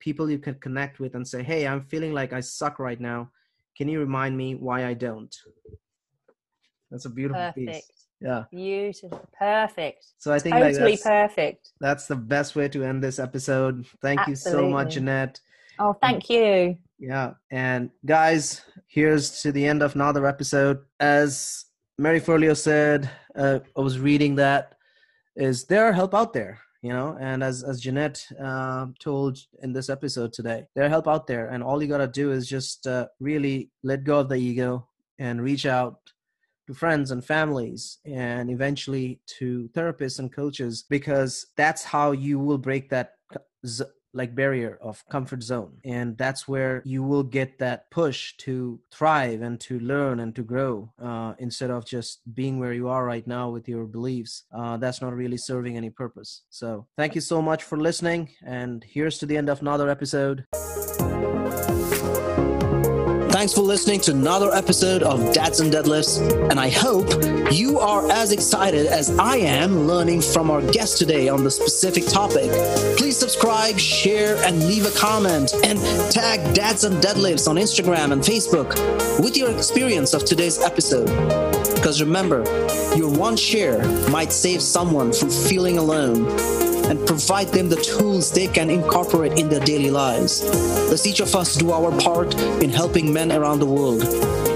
People 0.00 0.30
you 0.30 0.38
can 0.38 0.54
connect 0.54 1.00
with 1.00 1.14
and 1.14 1.26
say, 1.26 1.42
"Hey, 1.42 1.66
I'm 1.66 1.82
feeling 1.82 2.12
like 2.12 2.32
I 2.32 2.40
suck 2.40 2.78
right 2.78 3.00
now. 3.00 3.30
Can 3.76 3.88
you 3.88 4.00
remind 4.00 4.36
me 4.36 4.54
why 4.54 4.86
I 4.86 4.94
don't?" 4.94 5.34
That's 6.90 7.04
a 7.04 7.10
beautiful 7.10 7.40
Perfect. 7.40 7.88
piece. 7.88 8.06
Yeah. 8.20 8.44
Beautiful. 8.50 9.28
Perfect. 9.38 10.04
So 10.18 10.32
I 10.32 10.38
think 10.38 10.54
Totally 10.54 10.72
like 10.72 10.90
that's, 10.90 11.02
perfect. 11.02 11.70
that's 11.80 12.06
the 12.06 12.16
best 12.16 12.56
way 12.56 12.68
to 12.68 12.82
end 12.82 13.02
this 13.02 13.18
episode. 13.18 13.86
Thank 14.02 14.26
you 14.26 14.34
so 14.34 14.68
much, 14.68 14.86
Absolutely. 14.86 14.94
Jeanette. 14.94 15.40
Oh, 15.78 15.92
thank 15.92 16.28
you. 16.28 16.76
Yeah. 16.98 17.34
And 17.50 17.90
guys, 18.04 18.62
here's 18.88 19.42
to 19.42 19.52
the 19.52 19.64
end 19.64 19.82
of 19.82 19.94
another 19.94 20.26
episode. 20.26 20.80
As 20.98 21.66
Mary 21.96 22.20
Forleo 22.20 22.56
said, 22.56 23.08
uh, 23.36 23.60
I 23.76 23.80
was 23.80 24.00
reading 24.00 24.34
that 24.36 24.74
is 25.36 25.66
there 25.66 25.92
help 25.92 26.14
out 26.14 26.32
there, 26.32 26.58
you 26.82 26.90
know, 26.90 27.16
and 27.20 27.42
as 27.42 27.64
as 27.64 27.80
Jeanette 27.80 28.24
uh, 28.40 28.86
told 29.00 29.38
in 29.62 29.72
this 29.72 29.88
episode 29.88 30.32
today, 30.32 30.64
there 30.74 30.88
help 30.88 31.08
out 31.08 31.26
there, 31.26 31.48
and 31.48 31.62
all 31.62 31.82
you 31.82 31.88
gotta 31.88 32.06
do 32.06 32.32
is 32.32 32.48
just 32.48 32.86
uh, 32.86 33.08
really 33.20 33.70
let 33.82 34.04
go 34.04 34.20
of 34.20 34.28
the 34.28 34.36
ego 34.36 34.88
and 35.18 35.42
reach 35.42 35.66
out 35.66 35.98
to 36.68 36.74
friends 36.74 37.10
and 37.10 37.24
families 37.24 37.98
and 38.04 38.50
eventually 38.50 39.20
to 39.26 39.68
therapists 39.74 40.18
and 40.18 40.32
coaches 40.32 40.84
because 40.88 41.46
that's 41.56 41.82
how 41.82 42.12
you 42.12 42.38
will 42.38 42.58
break 42.58 42.90
that 42.90 43.14
like 44.18 44.34
barrier 44.34 44.78
of 44.82 45.02
comfort 45.08 45.42
zone. 45.42 45.78
And 45.84 46.18
that's 46.18 46.46
where 46.46 46.82
you 46.84 47.02
will 47.02 47.22
get 47.22 47.58
that 47.60 47.90
push 47.90 48.34
to 48.38 48.78
thrive 48.92 49.40
and 49.40 49.58
to 49.60 49.78
learn 49.80 50.20
and 50.20 50.34
to 50.36 50.42
grow 50.42 50.92
uh, 51.02 51.34
instead 51.38 51.70
of 51.70 51.86
just 51.86 52.20
being 52.34 52.58
where 52.58 52.74
you 52.74 52.88
are 52.88 53.04
right 53.04 53.26
now 53.26 53.48
with 53.48 53.66
your 53.68 53.86
beliefs. 53.86 54.44
Uh, 54.52 54.76
that's 54.76 55.00
not 55.00 55.14
really 55.14 55.38
serving 55.38 55.76
any 55.76 55.90
purpose. 55.90 56.42
So 56.50 56.86
thank 56.96 57.14
you 57.14 57.22
so 57.22 57.40
much 57.40 57.62
for 57.64 57.78
listening 57.78 58.30
and 58.44 58.84
here's 58.84 59.18
to 59.18 59.26
the 59.26 59.36
end 59.36 59.48
of 59.48 59.60
another 59.60 59.88
episode 59.88 60.44
Thanks 63.38 63.54
for 63.54 63.60
listening 63.60 64.00
to 64.00 64.10
another 64.10 64.52
episode 64.52 65.04
of 65.04 65.32
Dads 65.32 65.60
and 65.60 65.72
Deadlifts, 65.72 66.18
and 66.50 66.58
I 66.58 66.70
hope 66.70 67.06
you 67.52 67.78
are 67.78 68.10
as 68.10 68.32
excited 68.32 68.88
as 68.88 69.16
I 69.16 69.36
am 69.36 69.86
learning 69.86 70.22
from 70.22 70.50
our 70.50 70.60
guest 70.60 70.98
today 70.98 71.28
on 71.28 71.44
the 71.44 71.50
specific 71.52 72.08
topic. 72.08 72.50
Please 72.98 73.16
subscribe, 73.16 73.78
share, 73.78 74.34
and 74.38 74.66
leave 74.66 74.86
a 74.86 74.90
comment, 74.90 75.54
and 75.62 75.78
tag 76.10 76.52
Dads 76.52 76.82
and 76.82 76.96
Deadlifts 76.96 77.46
on 77.48 77.54
Instagram 77.54 78.10
and 78.10 78.22
Facebook 78.22 78.74
with 79.22 79.36
your 79.36 79.52
experience 79.52 80.14
of 80.14 80.24
today's 80.24 80.58
episode. 80.58 81.06
Because 81.76 82.02
remember, 82.02 82.42
your 82.96 83.08
one 83.08 83.36
share 83.36 83.86
might 84.10 84.32
save 84.32 84.60
someone 84.60 85.12
from 85.12 85.30
feeling 85.30 85.78
alone 85.78 86.26
and 86.88 87.06
provide 87.06 87.48
them 87.48 87.68
the 87.68 87.76
tools 87.76 88.32
they 88.32 88.46
can 88.46 88.70
incorporate 88.70 89.38
in 89.38 89.48
their 89.48 89.60
daily 89.60 89.90
lives. 89.90 90.42
Let's 90.88 91.06
each 91.06 91.20
of 91.20 91.34
us 91.34 91.56
do 91.56 91.72
our 91.72 91.90
part 92.00 92.34
in 92.62 92.70
helping 92.70 93.12
men 93.12 93.30
around 93.32 93.60
the 93.60 93.66
world. 93.66 94.02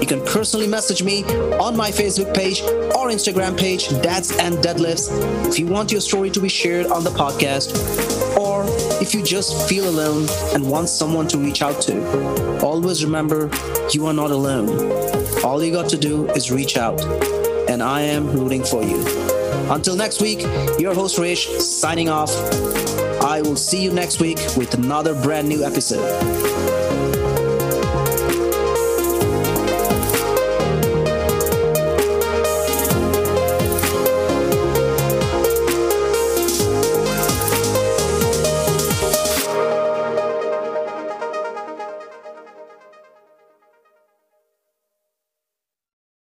You 0.01 0.07
can 0.07 0.25
personally 0.25 0.67
message 0.67 1.03
me 1.03 1.23
on 1.59 1.77
my 1.77 1.89
Facebook 1.91 2.33
page 2.33 2.61
or 2.61 3.09
Instagram 3.09 3.57
page, 3.57 3.89
Dads 4.01 4.31
and 4.37 4.55
Deadlifts, 4.57 5.09
if 5.47 5.59
you 5.59 5.67
want 5.67 5.91
your 5.91 6.01
story 6.01 6.29
to 6.31 6.39
be 6.39 6.49
shared 6.49 6.87
on 6.87 7.03
the 7.03 7.09
podcast, 7.11 7.67
or 8.37 8.65
if 9.01 9.13
you 9.13 9.23
just 9.23 9.69
feel 9.69 9.87
alone 9.87 10.27
and 10.53 10.69
want 10.69 10.89
someone 10.89 11.27
to 11.29 11.37
reach 11.37 11.61
out 11.61 11.81
to. 11.83 12.61
Always 12.61 13.03
remember, 13.05 13.49
you 13.91 14.05
are 14.07 14.13
not 14.13 14.31
alone. 14.31 14.69
All 15.43 15.63
you 15.63 15.71
got 15.71 15.89
to 15.89 15.97
do 15.97 16.27
is 16.31 16.51
reach 16.51 16.77
out, 16.77 17.01
and 17.69 17.81
I 17.83 18.01
am 18.01 18.31
rooting 18.31 18.63
for 18.63 18.83
you. 18.83 19.22
Until 19.71 19.95
next 19.95 20.21
week, 20.21 20.41
your 20.79 20.93
host 20.93 21.17
Rish 21.17 21.47
signing 21.59 22.09
off. 22.09 22.31
I 23.23 23.41
will 23.41 23.55
see 23.55 23.81
you 23.81 23.91
next 23.91 24.19
week 24.19 24.37
with 24.57 24.73
another 24.73 25.13
brand 25.13 25.47
new 25.47 25.63
episode. 25.63 26.52